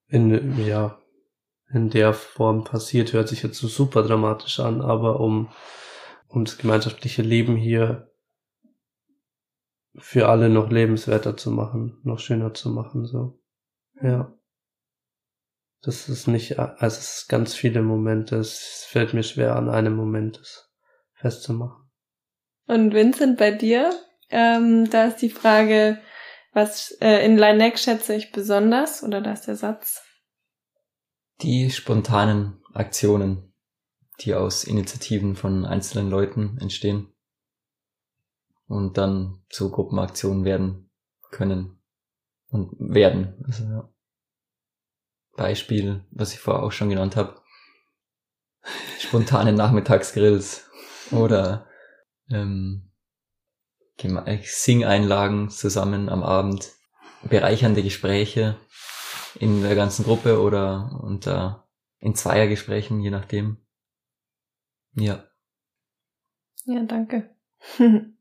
in, 0.07 0.65
ja, 0.65 0.99
in 1.71 1.89
der 1.89 2.13
Form 2.13 2.63
passiert, 2.63 3.13
hört 3.13 3.29
sich 3.29 3.43
jetzt 3.43 3.59
so 3.59 3.67
super 3.67 4.03
dramatisch 4.03 4.59
an, 4.59 4.81
aber 4.81 5.19
um 5.19 5.49
um 6.31 6.45
das 6.45 6.57
gemeinschaftliche 6.57 7.21
Leben 7.21 7.57
hier 7.57 8.09
für 9.97 10.29
alle 10.29 10.49
noch 10.49 10.69
lebenswerter 10.69 11.35
zu 11.35 11.51
machen, 11.51 11.99
noch 12.03 12.19
schöner 12.19 12.53
zu 12.53 12.69
machen, 12.69 13.05
so. 13.05 13.39
Ja. 14.01 14.33
Das 15.81 16.07
ist 16.09 16.27
nicht, 16.27 16.59
also 16.59 16.85
es 16.85 17.21
ist 17.21 17.27
ganz 17.27 17.53
viele 17.53 17.81
Momente, 17.81 18.37
es 18.37 18.85
fällt 18.87 19.13
mir 19.13 19.23
schwer, 19.23 19.55
an 19.55 19.69
einem 19.69 19.95
Moment 19.95 20.39
das 20.39 20.71
festzumachen. 21.13 21.91
Und 22.67 22.93
Vincent, 22.93 23.37
bei 23.37 23.51
dir, 23.51 23.91
ähm, 24.29 24.89
da 24.89 25.05
ist 25.05 25.17
die 25.17 25.31
Frage, 25.31 25.99
was 26.53 26.91
äh, 27.01 27.25
in 27.25 27.37
Leineck 27.37 27.79
schätze 27.79 28.13
ich 28.13 28.31
besonders, 28.31 29.03
oder 29.03 29.21
da 29.21 29.33
ist 29.33 29.47
der 29.47 29.55
Satz? 29.55 30.03
Die 31.41 31.71
spontanen 31.71 32.61
Aktionen, 32.73 33.50
die 34.21 34.35
aus 34.35 34.63
Initiativen 34.63 35.35
von 35.35 35.65
einzelnen 35.65 36.09
Leuten 36.09 36.57
entstehen 36.59 37.13
und 38.67 38.97
dann 38.97 39.43
zu 39.49 39.71
Gruppenaktionen 39.71 40.45
werden 40.45 40.89
können 41.31 41.81
und 42.49 42.73
werden. 42.79 43.43
Also, 43.45 43.63
ja. 43.63 43.89
Beispiel, 45.35 46.05
was 46.11 46.33
ich 46.33 46.39
vorher 46.39 46.63
auch 46.63 46.71
schon 46.71 46.89
genannt 46.89 47.15
habe. 47.15 47.41
Spontane 48.99 49.53
Nachmittagsgrills 49.53 50.69
oder 51.11 51.67
ähm, 52.29 52.91
Sing-Einlagen 54.43 55.49
zusammen 55.49 56.09
am 56.09 56.23
Abend, 56.23 56.71
bereichernde 57.23 57.83
Gespräche 57.83 58.57
in 59.39 59.61
der 59.61 59.75
ganzen 59.75 60.03
Gruppe 60.03 60.41
oder 60.41 60.99
unter 61.03 61.67
in 61.99 62.15
Zweiergesprächen, 62.15 63.01
je 63.01 63.11
nachdem. 63.11 63.57
Ja. 64.95 65.23
Ja, 66.65 66.83
danke. 66.83 67.29
hm, 67.77 68.15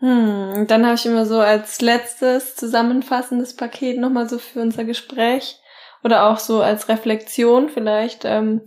dann 0.00 0.86
habe 0.86 0.94
ich 0.94 1.06
immer 1.06 1.26
so 1.26 1.40
als 1.40 1.80
letztes 1.80 2.56
zusammenfassendes 2.56 3.56
Paket 3.56 3.98
nochmal 3.98 4.28
so 4.28 4.38
für 4.38 4.60
unser 4.60 4.84
Gespräch 4.84 5.58
oder 6.04 6.26
auch 6.26 6.38
so 6.38 6.62
als 6.62 6.88
Reflexion 6.88 7.68
vielleicht. 7.68 8.24
Ähm, 8.24 8.62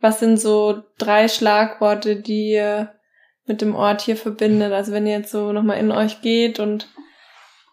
was 0.00 0.20
sind 0.20 0.38
so 0.38 0.82
drei 0.98 1.28
Schlagworte, 1.28 2.16
die 2.16 2.52
ihr 2.52 2.94
mit 3.46 3.60
dem 3.62 3.74
Ort 3.74 4.02
hier 4.02 4.16
verbindet? 4.16 4.72
Also 4.72 4.92
wenn 4.92 5.06
ihr 5.06 5.18
jetzt 5.18 5.32
so 5.32 5.52
nochmal 5.52 5.78
in 5.78 5.90
euch 5.90 6.20
geht 6.20 6.60
und 6.60 6.88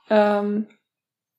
ähm, 0.10 0.68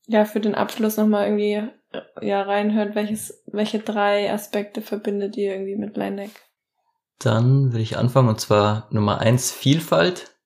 ja 0.07 0.25
für 0.25 0.41
den 0.41 0.55
Abschluss 0.55 0.97
nochmal 0.97 1.27
irgendwie 1.27 1.69
äh, 1.93 2.27
ja 2.27 2.43
reinhört, 2.43 2.95
welches, 2.95 3.43
welche 3.47 3.81
drei 3.81 4.33
Aspekte 4.33 4.83
verbindet 4.83 5.37
ihr 5.37 5.53
irgendwie 5.53 5.77
mit 5.77 5.97
Leineck? 5.97 6.31
Dann 7.19 7.73
würde 7.73 7.83
ich 7.83 7.97
anfangen 7.97 8.29
und 8.29 8.41
zwar 8.41 8.89
Nummer 8.91 9.21
eins 9.21 9.51
Vielfalt, 9.51 10.37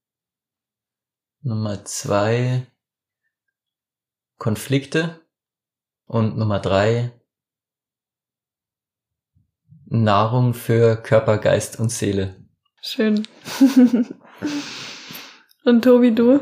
Nummer 1.42 1.84
zwei 1.84 2.66
Konflikte 4.38 5.20
und 6.06 6.36
Nummer 6.36 6.60
drei 6.60 7.12
Nahrung 9.86 10.54
für 10.54 10.96
Körper, 10.96 11.38
Geist 11.38 11.80
und 11.80 11.90
Seele. 11.90 12.36
Schön. 12.80 13.26
und 15.64 15.82
Tobi, 15.82 16.14
du? 16.14 16.40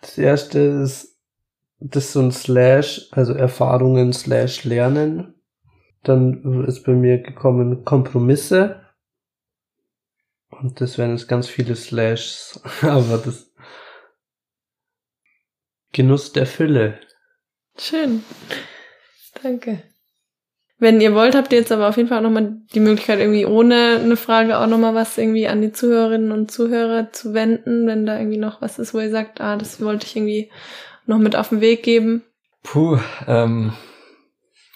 Das 0.00 0.18
erste 0.18 0.58
ist, 0.58 1.16
das 1.78 2.06
ist 2.06 2.12
so 2.12 2.20
ein 2.20 2.32
Slash, 2.32 3.08
also 3.12 3.32
Erfahrungen 3.32 4.12
slash 4.12 4.64
Lernen. 4.64 5.34
Dann 6.02 6.64
ist 6.66 6.84
bei 6.84 6.92
mir 6.92 7.22
gekommen 7.22 7.84
Kompromisse. 7.84 8.83
Und 10.64 10.80
das 10.80 10.96
wären 10.96 11.10
jetzt 11.10 11.28
ganz 11.28 11.46
viele 11.46 11.76
Slashs, 11.76 12.58
aber 12.80 13.18
das 13.22 13.52
Genuss 15.92 16.32
der 16.32 16.46
Fülle. 16.46 16.98
Schön. 17.76 18.24
Danke. 19.42 19.82
Wenn 20.78 21.02
ihr 21.02 21.14
wollt, 21.14 21.34
habt 21.34 21.52
ihr 21.52 21.58
jetzt 21.58 21.70
aber 21.70 21.86
auf 21.86 21.98
jeden 21.98 22.08
Fall 22.08 22.18
auch 22.20 22.22
nochmal 22.22 22.56
die 22.72 22.80
Möglichkeit, 22.80 23.18
irgendwie 23.18 23.44
ohne 23.44 24.00
eine 24.02 24.16
Frage 24.16 24.58
auch 24.58 24.66
nochmal 24.66 24.94
was 24.94 25.18
irgendwie 25.18 25.48
an 25.48 25.60
die 25.60 25.70
Zuhörerinnen 25.70 26.32
und 26.32 26.50
Zuhörer 26.50 27.12
zu 27.12 27.34
wenden, 27.34 27.86
wenn 27.86 28.06
da 28.06 28.16
irgendwie 28.16 28.38
noch 28.38 28.62
was 28.62 28.78
ist, 28.78 28.94
wo 28.94 29.00
ihr 29.00 29.10
sagt, 29.10 29.42
ah, 29.42 29.56
das 29.58 29.82
wollte 29.82 30.06
ich 30.06 30.16
irgendwie 30.16 30.50
noch 31.04 31.18
mit 31.18 31.36
auf 31.36 31.50
den 31.50 31.60
Weg 31.60 31.82
geben. 31.82 32.22
Puh, 32.62 32.98
ähm, 33.26 33.74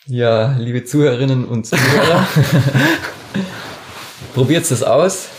ja, 0.04 0.54
liebe 0.58 0.84
Zuhörerinnen 0.84 1.46
und 1.46 1.64
Zuhörer, 1.64 2.28
probiert 4.34 4.70
es 4.70 4.82
aus 4.82 5.30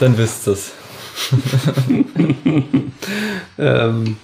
dann 0.00 0.16
wisst 0.18 0.48
es. 0.48 0.72
ähm, 3.58 4.16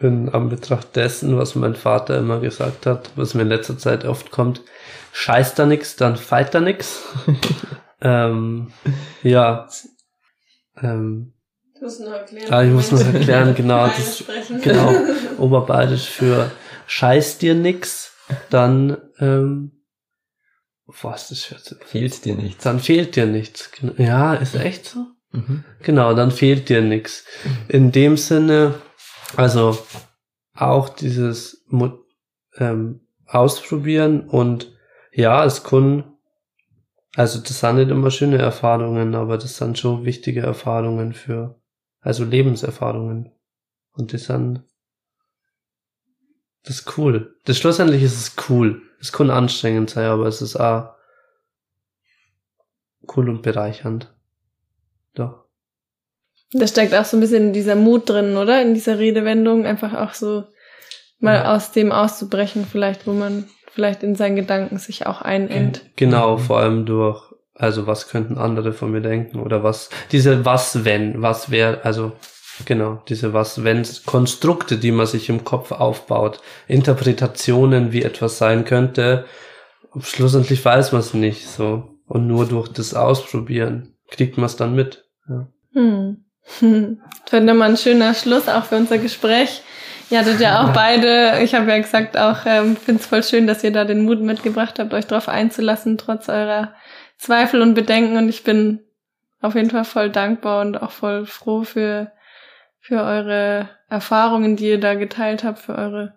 in 0.00 0.28
Anbetracht 0.28 0.94
dessen, 0.96 1.38
was 1.38 1.54
mein 1.54 1.74
Vater 1.74 2.18
immer 2.18 2.40
gesagt 2.40 2.86
hat, 2.86 3.10
was 3.16 3.34
mir 3.34 3.42
in 3.42 3.48
letzter 3.48 3.78
Zeit 3.78 4.04
oft 4.04 4.30
kommt, 4.30 4.62
scheiß 5.12 5.54
da 5.54 5.66
nix, 5.66 5.96
dann 5.96 6.16
fight 6.16 6.54
da 6.54 6.60
nix. 6.60 7.02
ähm, 8.00 8.72
ja. 9.22 9.68
Ähm, 10.80 11.34
du 11.78 11.84
musst 11.84 12.00
noch 12.00 12.12
erklären. 12.12 12.52
Ah, 12.52 12.62
ich 12.62 12.72
muss 12.72 12.90
noch 12.90 13.00
erklären, 13.00 13.54
genau. 13.56 13.86
Das, 13.86 14.24
genau. 14.62 14.92
Oberbayerisch 15.38 16.08
für 16.08 16.50
scheiß 16.86 17.38
dir 17.38 17.54
nix, 17.54 18.12
dann 18.50 18.96
ähm, 19.20 19.81
was 21.00 21.28
das 21.28 21.44
für 21.44 21.56
Fehlt 21.84 22.24
dir 22.24 22.34
nichts. 22.34 22.64
Dann 22.64 22.80
fehlt 22.80 23.16
dir 23.16 23.26
nichts. 23.26 23.70
Ja, 23.96 24.34
ist 24.34 24.54
echt 24.54 24.86
so? 24.86 25.06
Mhm. 25.32 25.64
Genau, 25.82 26.14
dann 26.14 26.30
fehlt 26.30 26.68
dir 26.68 26.82
nichts. 26.82 27.24
In 27.68 27.92
dem 27.92 28.16
Sinne, 28.16 28.74
also 29.36 29.78
auch 30.54 30.88
dieses 30.90 31.64
ähm, 32.56 33.00
Ausprobieren 33.26 34.28
und 34.28 34.76
ja, 35.12 35.44
es 35.44 35.64
kann, 35.64 36.04
also 37.14 37.38
das 37.38 37.60
sind 37.60 37.76
nicht 37.76 37.90
immer 37.90 38.10
schöne 38.10 38.38
Erfahrungen, 38.38 39.14
aber 39.14 39.38
das 39.38 39.56
sind 39.56 39.78
schon 39.78 40.04
wichtige 40.04 40.40
Erfahrungen 40.40 41.14
für, 41.14 41.60
also 42.00 42.24
Lebenserfahrungen. 42.24 43.32
Und 43.92 44.12
das 44.12 44.24
sind, 44.24 44.62
das 46.64 46.80
ist 46.80 46.98
cool. 46.98 47.34
Das 47.44 47.58
schlussendlich 47.58 48.02
ist 48.02 48.16
es 48.16 48.50
cool. 48.50 48.82
Es 49.02 49.10
kann 49.10 49.30
anstrengend 49.30 49.90
sein, 49.90 50.06
aber 50.06 50.26
es 50.26 50.40
ist 50.40 50.54
auch 50.56 50.90
cool 53.16 53.28
und 53.28 53.42
bereichernd. 53.42 54.14
Doch. 55.14 55.44
Da 56.52 56.66
steckt 56.68 56.94
auch 56.94 57.04
so 57.04 57.16
ein 57.16 57.20
bisschen 57.20 57.52
dieser 57.52 57.74
Mut 57.74 58.08
drin, 58.08 58.36
oder? 58.36 58.62
In 58.62 58.74
dieser 58.74 59.00
Redewendung, 59.00 59.66
einfach 59.66 59.92
auch 59.94 60.14
so 60.14 60.44
mal 61.18 61.34
ja. 61.34 61.54
aus 61.54 61.72
dem 61.72 61.90
auszubrechen, 61.90 62.64
vielleicht, 62.64 63.08
wo 63.08 63.12
man 63.12 63.48
vielleicht 63.72 64.04
in 64.04 64.14
seinen 64.14 64.36
Gedanken 64.36 64.78
sich 64.78 65.04
auch 65.06 65.20
einengt. 65.20 65.82
Genau, 65.96 66.36
vor 66.36 66.60
allem 66.60 66.86
durch, 66.86 67.32
also 67.54 67.88
was 67.88 68.08
könnten 68.08 68.38
andere 68.38 68.72
von 68.72 68.92
mir 68.92 69.00
denken 69.00 69.40
oder 69.40 69.64
was, 69.64 69.90
diese 70.12 70.44
was 70.44 70.84
wenn, 70.84 71.22
was 71.22 71.50
wäre, 71.50 71.84
also 71.84 72.12
genau, 72.66 73.02
diese 73.08 73.32
was 73.32 73.64
wenn 73.64 73.86
Konstrukte, 74.06 74.78
die 74.78 74.92
man 74.92 75.06
sich 75.06 75.28
im 75.28 75.44
Kopf 75.44 75.72
aufbaut, 75.72 76.40
Interpretationen, 76.68 77.92
wie 77.92 78.02
etwas 78.02 78.38
sein 78.38 78.64
könnte, 78.64 79.26
schlussendlich 80.00 80.64
weiß 80.64 80.92
man 80.92 81.00
es 81.00 81.14
nicht 81.14 81.48
so. 81.48 81.88
Und 82.06 82.26
nur 82.26 82.46
durch 82.46 82.68
das 82.68 82.94
Ausprobieren 82.94 83.94
kriegt 84.08 84.36
man 84.36 84.46
es 84.46 84.56
dann 84.56 84.74
mit. 84.74 85.04
Ja. 85.28 85.46
Hm. 85.72 86.24
Hm. 86.58 87.00
Das 87.24 87.32
wird 87.32 87.44
nochmal 87.44 87.70
ein 87.70 87.76
schöner 87.76 88.14
Schluss 88.14 88.48
auch 88.48 88.64
für 88.64 88.76
unser 88.76 88.98
Gespräch. 88.98 89.62
Ihr 90.10 90.18
hattet 90.18 90.40
ja 90.40 90.62
auch 90.62 90.72
beide, 90.74 91.40
ich 91.42 91.54
habe 91.54 91.70
ja 91.70 91.78
gesagt, 91.78 92.18
auch 92.18 92.40
ähm, 92.44 92.76
finde 92.76 93.00
es 93.00 93.06
voll 93.06 93.22
schön, 93.22 93.46
dass 93.46 93.64
ihr 93.64 93.72
da 93.72 93.84
den 93.84 94.04
Mut 94.04 94.20
mitgebracht 94.20 94.78
habt, 94.78 94.92
euch 94.92 95.06
darauf 95.06 95.28
einzulassen, 95.28 95.96
trotz 95.96 96.28
eurer 96.28 96.74
Zweifel 97.16 97.62
und 97.62 97.74
Bedenken. 97.74 98.16
Und 98.16 98.28
ich 98.28 98.44
bin 98.44 98.80
auf 99.40 99.54
jeden 99.54 99.70
Fall 99.70 99.84
voll 99.84 100.10
dankbar 100.10 100.60
und 100.60 100.82
auch 100.82 100.90
voll 100.90 101.26
froh 101.26 101.62
für, 101.64 102.12
für 102.82 103.02
eure 103.02 103.68
Erfahrungen, 103.88 104.56
die 104.56 104.70
ihr 104.70 104.80
da 104.80 104.94
geteilt 104.94 105.44
habt, 105.44 105.60
für 105.60 105.76
eure 105.76 106.14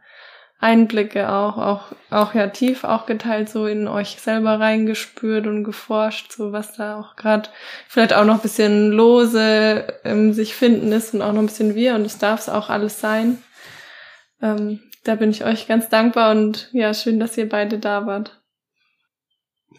Einblicke 0.60 1.32
auch, 1.32 1.58
auch, 1.58 1.92
auch 2.10 2.34
ja 2.34 2.48
tief 2.48 2.84
auch 2.84 3.06
geteilt, 3.06 3.50
so 3.50 3.68
in 3.68 3.88
euch 3.88 4.18
selber 4.20 4.60
reingespürt 4.60 5.46
und 5.46 5.64
geforscht, 5.64 6.32
so 6.32 6.52
was 6.54 6.76
da 6.76 7.00
auch 7.00 7.16
gerade 7.18 7.50
vielleicht 7.88 8.14
auch 8.14 8.26
noch 8.26 8.36
ein 8.36 8.42
bisschen 8.42 8.92
lose 8.92 9.86
ähm, 10.04 10.34
sich 10.34 10.56
finden 10.56 10.92
ist 10.92 11.14
und 11.14 11.22
auch 11.22 11.34
noch 11.34 11.42
ein 11.42 11.46
bisschen 11.46 11.76
wir 11.76 11.94
und 11.94 12.04
es 12.04 12.18
darf 12.18 12.40
es 12.40 12.50
auch 12.50 12.70
alles 12.70 13.00
sein. 13.00 13.38
Ähm, 14.42 14.80
da 15.04 15.14
bin 15.16 15.30
ich 15.30 15.46
euch 15.46 15.68
ganz 15.68 15.90
dankbar 15.90 16.32
und 16.32 16.70
ja, 16.72 16.96
schön, 16.96 17.20
dass 17.20 17.38
ihr 17.38 17.48
beide 17.48 17.78
da 17.78 18.08
wart. 18.08 18.42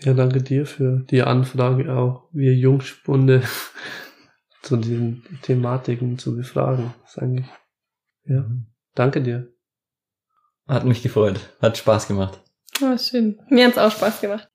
Ja, 0.03 0.15
danke 0.15 0.41
dir 0.41 0.67
für 0.67 1.05
die 1.11 1.23
Anfrage 1.23 1.93
auch, 1.93 2.29
wir 2.33 2.55
Jungspunde 2.55 3.43
zu 4.67 4.77
diesen 4.77 5.23
Thematiken 5.43 6.19
zu 6.19 6.37
befragen. 6.37 6.93
Das 7.03 7.13
ist 7.13 7.23
eigentlich, 7.23 7.47
ja, 8.25 8.45
danke 8.95 9.23
dir. 9.23 9.53
Hat 10.67 10.85
mich 10.85 11.03
gefreut. 11.03 11.39
Hat 11.63 11.79
Spaß 11.79 12.09
gemacht. 12.09 12.43
Oh, 12.83 12.99
schön. 12.99 13.41
Mir 13.49 13.69
hat's 13.69 13.79
auch 13.79 13.93
Spaß 13.93 14.21
gemacht. 14.21 14.49